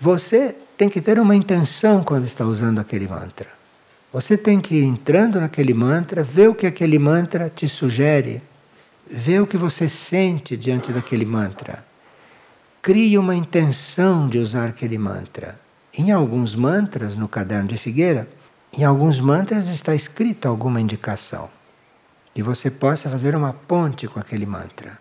você 0.00 0.56
tem 0.78 0.88
que 0.88 0.98
ter 0.98 1.18
uma 1.18 1.36
intenção 1.36 2.02
quando 2.02 2.24
está 2.24 2.42
usando 2.46 2.78
aquele 2.78 3.06
mantra. 3.06 3.48
Você 4.10 4.34
tem 4.34 4.58
que 4.58 4.76
ir 4.76 4.84
entrando 4.84 5.38
naquele 5.38 5.74
mantra, 5.74 6.22
ver 6.22 6.48
o 6.48 6.54
que 6.54 6.66
aquele 6.66 6.98
mantra 6.98 7.52
te 7.54 7.68
sugere, 7.68 8.42
ver 9.06 9.42
o 9.42 9.46
que 9.46 9.58
você 9.58 9.88
sente 9.90 10.56
diante 10.56 10.90
daquele 10.90 11.26
mantra. 11.26 11.84
Crie 12.82 13.18
uma 13.18 13.34
intenção 13.34 14.28
de 14.28 14.38
usar 14.38 14.68
aquele 14.68 14.96
mantra. 14.98 15.58
Em 15.96 16.12
alguns 16.12 16.54
mantras, 16.54 17.14
no 17.16 17.28
caderno 17.28 17.68
de 17.68 17.76
Figueira, 17.76 18.28
em 18.76 18.84
alguns 18.84 19.20
mantras 19.20 19.68
está 19.68 19.94
escrito 19.94 20.46
alguma 20.46 20.80
indicação. 20.80 21.50
Que 22.34 22.42
você 22.42 22.70
possa 22.70 23.10
fazer 23.10 23.34
uma 23.36 23.52
ponte 23.52 24.08
com 24.08 24.18
aquele 24.18 24.46
mantra. 24.46 24.98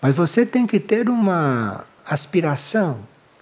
Mas 0.00 0.14
você 0.14 0.44
tem 0.44 0.66
que 0.66 0.78
ter 0.78 1.08
uma 1.08 1.84
aspiração 2.04 2.98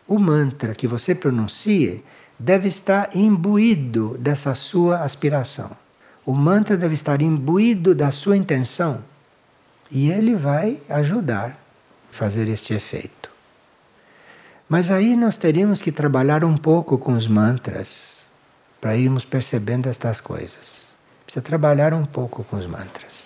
o 0.07 0.19
mantra 0.19 0.75
que 0.75 0.87
você 0.87 1.15
pronuncie 1.15 2.05
deve 2.39 2.69
estar 2.69 3.17
imbuído 3.17 4.19
dessa 4.19 4.55
sua 4.55 4.99
aspiração. 4.99 5.71
O 6.27 6.35
mantra 6.35 6.77
deve 6.77 6.95
estar 6.95 7.23
imbuído 7.23 7.95
da 7.95 8.11
sua 8.11 8.37
intenção. 8.37 9.03
E 9.91 10.11
ele 10.11 10.35
vai 10.35 10.81
ajudar 10.89 11.51
a 11.51 12.15
fazer 12.15 12.49
este 12.49 12.75
efeito. 12.75 13.24
Mas 14.69 14.91
aí 14.91 15.15
nós 15.15 15.37
teríamos 15.37 15.81
que 15.81 15.93
trabalhar 15.93 16.45
um 16.45 16.57
pouco 16.57 16.99
com 16.99 17.13
os 17.13 17.29
mantras 17.29 18.31
para 18.81 18.97
irmos 18.97 19.25
percebendo 19.25 19.89
estas 19.89 20.21
coisas. 20.21 20.95
Precisa 21.25 21.43
trabalhar 21.43 21.95
um 21.95 22.05
pouco 22.05 22.45
com 22.45 22.57
os 22.57 22.67
mantras. 22.67 23.24